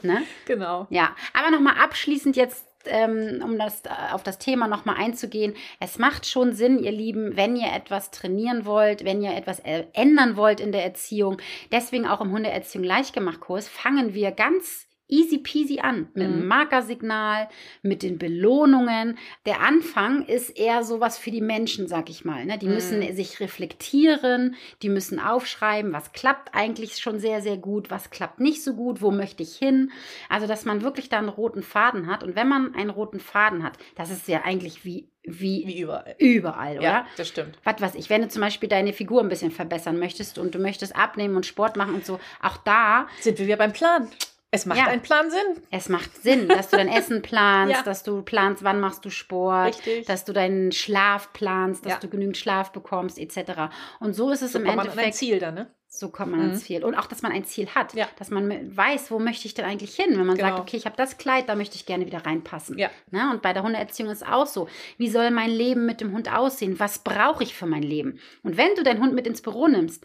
Ne? 0.01 0.21
Genau. 0.45 0.87
Ja, 0.89 1.15
aber 1.33 1.51
nochmal 1.51 1.75
abschließend 1.81 2.35
jetzt, 2.35 2.65
ähm, 2.85 3.41
um 3.43 3.57
das, 3.57 3.81
äh, 3.85 4.13
auf 4.13 4.23
das 4.23 4.37
Thema 4.37 4.67
nochmal 4.67 4.97
einzugehen. 4.97 5.55
Es 5.79 5.99
macht 5.99 6.25
schon 6.25 6.53
Sinn, 6.53 6.79
ihr 6.79 6.91
Lieben, 6.91 7.35
wenn 7.35 7.55
ihr 7.55 7.71
etwas 7.73 8.11
trainieren 8.11 8.65
wollt, 8.65 9.03
wenn 9.05 9.21
ihr 9.21 9.35
etwas 9.35 9.59
äh, 9.59 9.85
ändern 9.93 10.35
wollt 10.35 10.59
in 10.59 10.71
der 10.71 10.83
Erziehung. 10.83 11.37
Deswegen 11.71 12.07
auch 12.07 12.21
im 12.21 12.31
Hundeerziehung 12.31 12.83
Leichtgemacht-Kurs 12.83 13.67
fangen 13.67 14.13
wir 14.13 14.31
ganz 14.31 14.87
easy 15.07 15.37
peasy 15.37 15.79
an. 15.79 16.07
Mit 16.13 16.27
Mhm. 16.29 16.37
dem 16.39 16.47
Markersignal, 16.47 17.49
mit 17.81 18.03
den 18.03 18.17
Belohnungen. 18.17 19.17
Der 19.45 19.61
Anfang 19.61 20.25
ist 20.25 20.49
eher 20.57 20.83
sowas 20.83 21.17
für 21.17 21.29
die 21.31 21.41
Menschen, 21.41 21.87
sag 21.87 22.09
ich 22.09 22.25
mal. 22.25 22.45
Ne? 22.45 22.57
Die 22.57 22.67
Mhm. 22.67 22.73
müssen 22.73 23.15
sich 23.15 23.39
reflektieren, 23.39 24.55
die 24.81 24.89
müssen 24.89 25.19
aufschreiben, 25.19 25.93
was 25.93 26.13
klappt 26.13 26.55
eigentlich 26.55 26.97
schon 26.97 27.19
sehr, 27.19 27.41
sehr 27.41 27.57
gut, 27.57 27.91
was 27.91 28.09
klappt 28.09 28.39
nicht 28.39 28.63
so 28.63 28.73
gut, 28.73 29.01
wo 29.01 29.11
möchte 29.11 29.43
ich 29.43 29.55
hin. 29.55 29.91
Also, 30.29 30.47
dass 30.47 30.65
man 30.65 30.81
wirklich 30.81 31.09
da 31.09 31.19
einen 31.19 31.29
roten 31.29 31.63
Faden 31.63 32.07
hat. 32.07 32.23
Und 32.23 32.35
wenn 32.35 32.47
man 32.47 32.73
einen 32.75 32.89
roten 32.89 33.19
Faden 33.19 33.63
hat, 33.63 33.77
das 33.95 34.09
ist 34.09 34.27
ja 34.27 34.41
eigentlich 34.43 34.83
wie, 34.85 35.09
wie, 35.23 35.63
Wie 35.67 35.79
überall. 35.81 36.15
überall, 36.19 36.77
oder? 36.79 36.83
Ja, 36.83 37.07
das 37.17 37.27
stimmt. 37.29 37.57
Was 37.63 37.79
weiß 37.81 37.95
ich, 37.95 38.09
wenn 38.09 38.21
du 38.21 38.27
zum 38.27 38.41
Beispiel 38.41 38.67
deine 38.67 38.91
Figur 38.93 39.21
ein 39.21 39.29
bisschen 39.29 39.51
verbessern 39.51 39.97
möchtest 39.99 40.37
und 40.37 40.53
du 40.55 40.59
möchtest 40.59 40.95
abnehmen 40.95 41.35
und 41.35 41.45
Sport 41.45 41.77
machen 41.77 41.93
und 41.95 42.05
so, 42.05 42.19
auch 42.41 42.57
da, 42.57 43.07
Sind 43.21 43.39
wir 43.39 43.45
wieder 43.47 43.57
beim 43.57 43.71
Plan. 43.73 44.09
Es 44.55 44.65
macht 44.67 44.77
Ja. 44.77 44.85
einen 44.87 45.01
Plan 45.01 45.31
Sinn. 45.31 45.63
es 45.71 45.89
macht 45.89 46.15
Sinn, 46.21 46.47
dass 46.47 46.69
du 46.69 46.77
dein 46.77 46.87
Essen 46.99 47.21
planst, 47.23 47.75
Ja. 47.75 47.81
dass 47.83 48.03
du 48.03 48.21
planst, 48.21 48.63
wann 48.63 48.79
machst 48.79 49.03
du 49.03 49.09
Sport, 49.09 49.69
Richtig. 49.77 50.05
dass 50.05 50.25
du 50.25 50.31
deinen 50.33 50.71
Schlaf 50.71 51.33
planst, 51.33 51.85
dass 51.85 51.93
Ja. 51.93 51.99
du 51.99 52.07
genügend 52.07 52.37
Schlaf 52.37 52.71
bekommst, 52.71 53.17
etc. 53.17 53.69
Und 53.99 54.13
so 54.13 54.29
ist 54.29 54.43
es 54.43 54.51
So 54.51 54.59
im 54.59 54.65
kommt 54.65 54.77
man 54.77 54.85
an 54.85 54.91
ein 54.91 54.97
Endeffekt. 54.99 55.15
Ziel 55.17 55.39
dann, 55.39 55.55
ne? 55.55 55.71
So 55.87 56.09
kommt 56.09 56.31
man 56.31 56.39
Mhm. 56.39 56.45
ans 56.47 56.63
Ziel. 56.63 56.83
Und 56.83 56.95
auch, 56.95 57.05
dass 57.05 57.21
man 57.21 57.31
ein 57.31 57.45
Ziel 57.45 57.67
hat. 57.69 57.93
Dass 58.17 58.31
man 58.31 58.75
weiß, 58.75 59.11
wo 59.11 59.19
möchte 59.19 59.45
ich 59.47 59.53
denn 59.53 59.65
eigentlich 59.65 59.95
hin? 59.95 60.17
Wenn 60.17 60.25
man 60.25 60.37
sagt, 60.37 60.49
Genau. 60.49 60.61
okay, 60.61 60.75
ich 60.77 60.85
habe 60.85 60.95
das 60.97 61.17
Kleid, 61.19 61.47
da 61.49 61.53
möchte 61.55 61.75
ich 61.75 61.85
gerne 61.85 62.07
wieder 62.07 62.25
reinpassen. 62.25 62.79
Ja. 62.79 62.89
Ne? 63.11 63.29
Und 63.31 63.43
bei 63.43 63.53
der 63.53 63.61
Hundeerziehung 63.61 64.09
ist 64.09 64.25
auch 64.27 64.47
so. 64.47 64.67
Wie 64.97 65.07
soll 65.09 65.29
mein 65.29 65.51
Leben 65.51 65.85
mit 65.85 66.01
dem 66.01 66.11
Hund 66.11 66.31
aussehen? 66.33 66.79
Was 66.79 66.97
brauche 66.99 67.43
ich 67.43 67.53
für 67.55 67.67
mein 67.67 67.83
Leben? 67.83 68.19
Und 68.41 68.57
wenn 68.57 68.73
du 68.75 68.81
deinen 68.83 69.01
Hund 69.03 69.13
mit 69.13 69.27
ins 69.27 69.41
Büro 69.43 69.67
nimmst, 69.67 70.03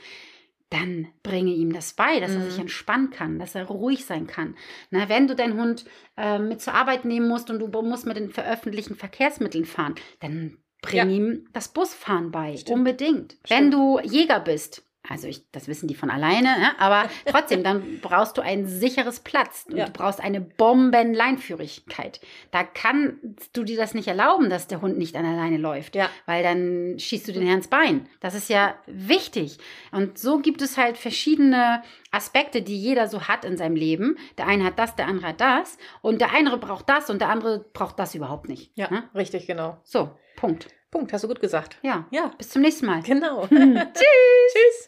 dann 0.70 1.08
bringe 1.22 1.52
ihm 1.52 1.72
das 1.72 1.94
bei, 1.94 2.20
dass 2.20 2.32
er 2.32 2.40
Mhm. 2.40 2.50
sich 2.50 2.58
entspannen 2.58 3.10
kann, 3.10 3.38
dass 3.38 3.54
er 3.54 3.64
ruhig 3.66 4.04
sein 4.04 4.26
kann. 4.26 4.54
Na, 4.90 5.08
wenn 5.08 5.26
du 5.26 5.34
deinen 5.34 5.58
Hund 5.58 5.84
äh, 6.16 6.38
mit 6.38 6.60
zur 6.60 6.74
Arbeit 6.74 7.04
nehmen 7.04 7.28
musst 7.28 7.50
und 7.50 7.58
du 7.58 7.68
musst 7.82 8.06
mit 8.06 8.16
den 8.16 8.32
öffentlichen 8.36 8.94
Verkehrsmitteln 8.96 9.64
fahren, 9.64 9.94
dann 10.20 10.58
bring 10.82 10.96
Ja. 10.96 11.04
ihm 11.06 11.48
das 11.52 11.68
Busfahren 11.68 12.30
bei. 12.30 12.56
Stimmt. 12.56 12.78
Unbedingt. 12.78 13.36
Wenn 13.48 13.70
du 13.70 13.98
Jäger 14.00 14.40
bist, 14.40 14.84
also 15.09 15.26
ich, 15.26 15.50
das 15.52 15.68
wissen 15.68 15.88
die 15.88 15.94
von 15.94 16.11
alleine, 16.11 16.48
ne? 16.59 16.78
aber 16.78 17.09
trotzdem, 17.26 17.62
dann 17.64 18.00
brauchst 18.00 18.36
du 18.36 18.42
ein 18.42 18.66
sicheres 18.66 19.20
Platz 19.20 19.64
und 19.68 19.76
Ja. 19.76 19.86
du 19.86 19.92
brauchst 19.92 20.20
eine 20.20 20.40
Bombenleinführigkeit. 20.40 22.20
Da 22.50 22.64
kannst 22.64 23.56
du 23.56 23.64
dir 23.64 23.76
das 23.76 23.94
nicht 23.94 24.09
erlauben, 24.09 24.50
dass 24.50 24.66
der 24.66 24.80
Hund 24.80 24.98
nicht 24.98 25.16
an 25.16 25.24
alleine 25.26 25.56
läuft, 25.56 25.94
Ja. 25.94 26.09
weil 26.26 26.42
dann 26.42 26.98
schießt 26.98 27.28
du 27.28 27.32
den 27.32 27.42
Herrn 27.44 27.59
ins 27.59 27.68
Bein. 27.68 28.09
Das 28.20 28.34
ist 28.34 28.48
ja 28.48 28.74
wichtig. 28.86 29.59
Und 29.92 30.18
so 30.18 30.38
gibt 30.38 30.62
es 30.62 30.76
halt 30.76 30.96
verschiedene 30.98 31.82
Aspekte, 32.11 32.62
die 32.62 32.78
jeder 32.78 33.09
so 33.09 33.22
hat 33.28 33.44
in 33.44 33.56
seinem 33.56 33.76
Leben. 33.76 34.16
Der 34.38 34.46
eine 34.46 34.64
hat 34.64 34.78
das, 34.78 34.96
der 34.96 35.06
andere 35.06 35.28
hat 35.28 35.40
das 35.40 35.78
und 36.02 36.20
der 36.20 36.32
eine 36.34 36.56
braucht 36.59 36.88
das 36.88 37.11
und 37.11 37.20
der 37.20 37.28
andere 37.28 37.64
braucht 37.72 37.98
das 37.98 38.14
überhaupt 38.14 38.48
nicht. 38.48 38.72
Ja, 38.74 38.90
Ne? 38.90 39.04
richtig, 39.14 39.46
genau. 39.46 39.78
So, 39.84 40.11
Punkt. 40.36 40.68
Punkt, 40.90 41.12
hast 41.12 41.22
du 41.24 41.28
gut 41.28 41.40
gesagt. 41.40 41.76
Ja. 41.82 42.06
Ja, 42.11 42.30
Bis 42.38 42.48
zum 42.48 42.62
nächsten 42.62 42.86
Mal. 42.86 43.02
genau. 43.02 43.46
Tschüss. 43.48 43.62
Tschüss. 43.94 44.86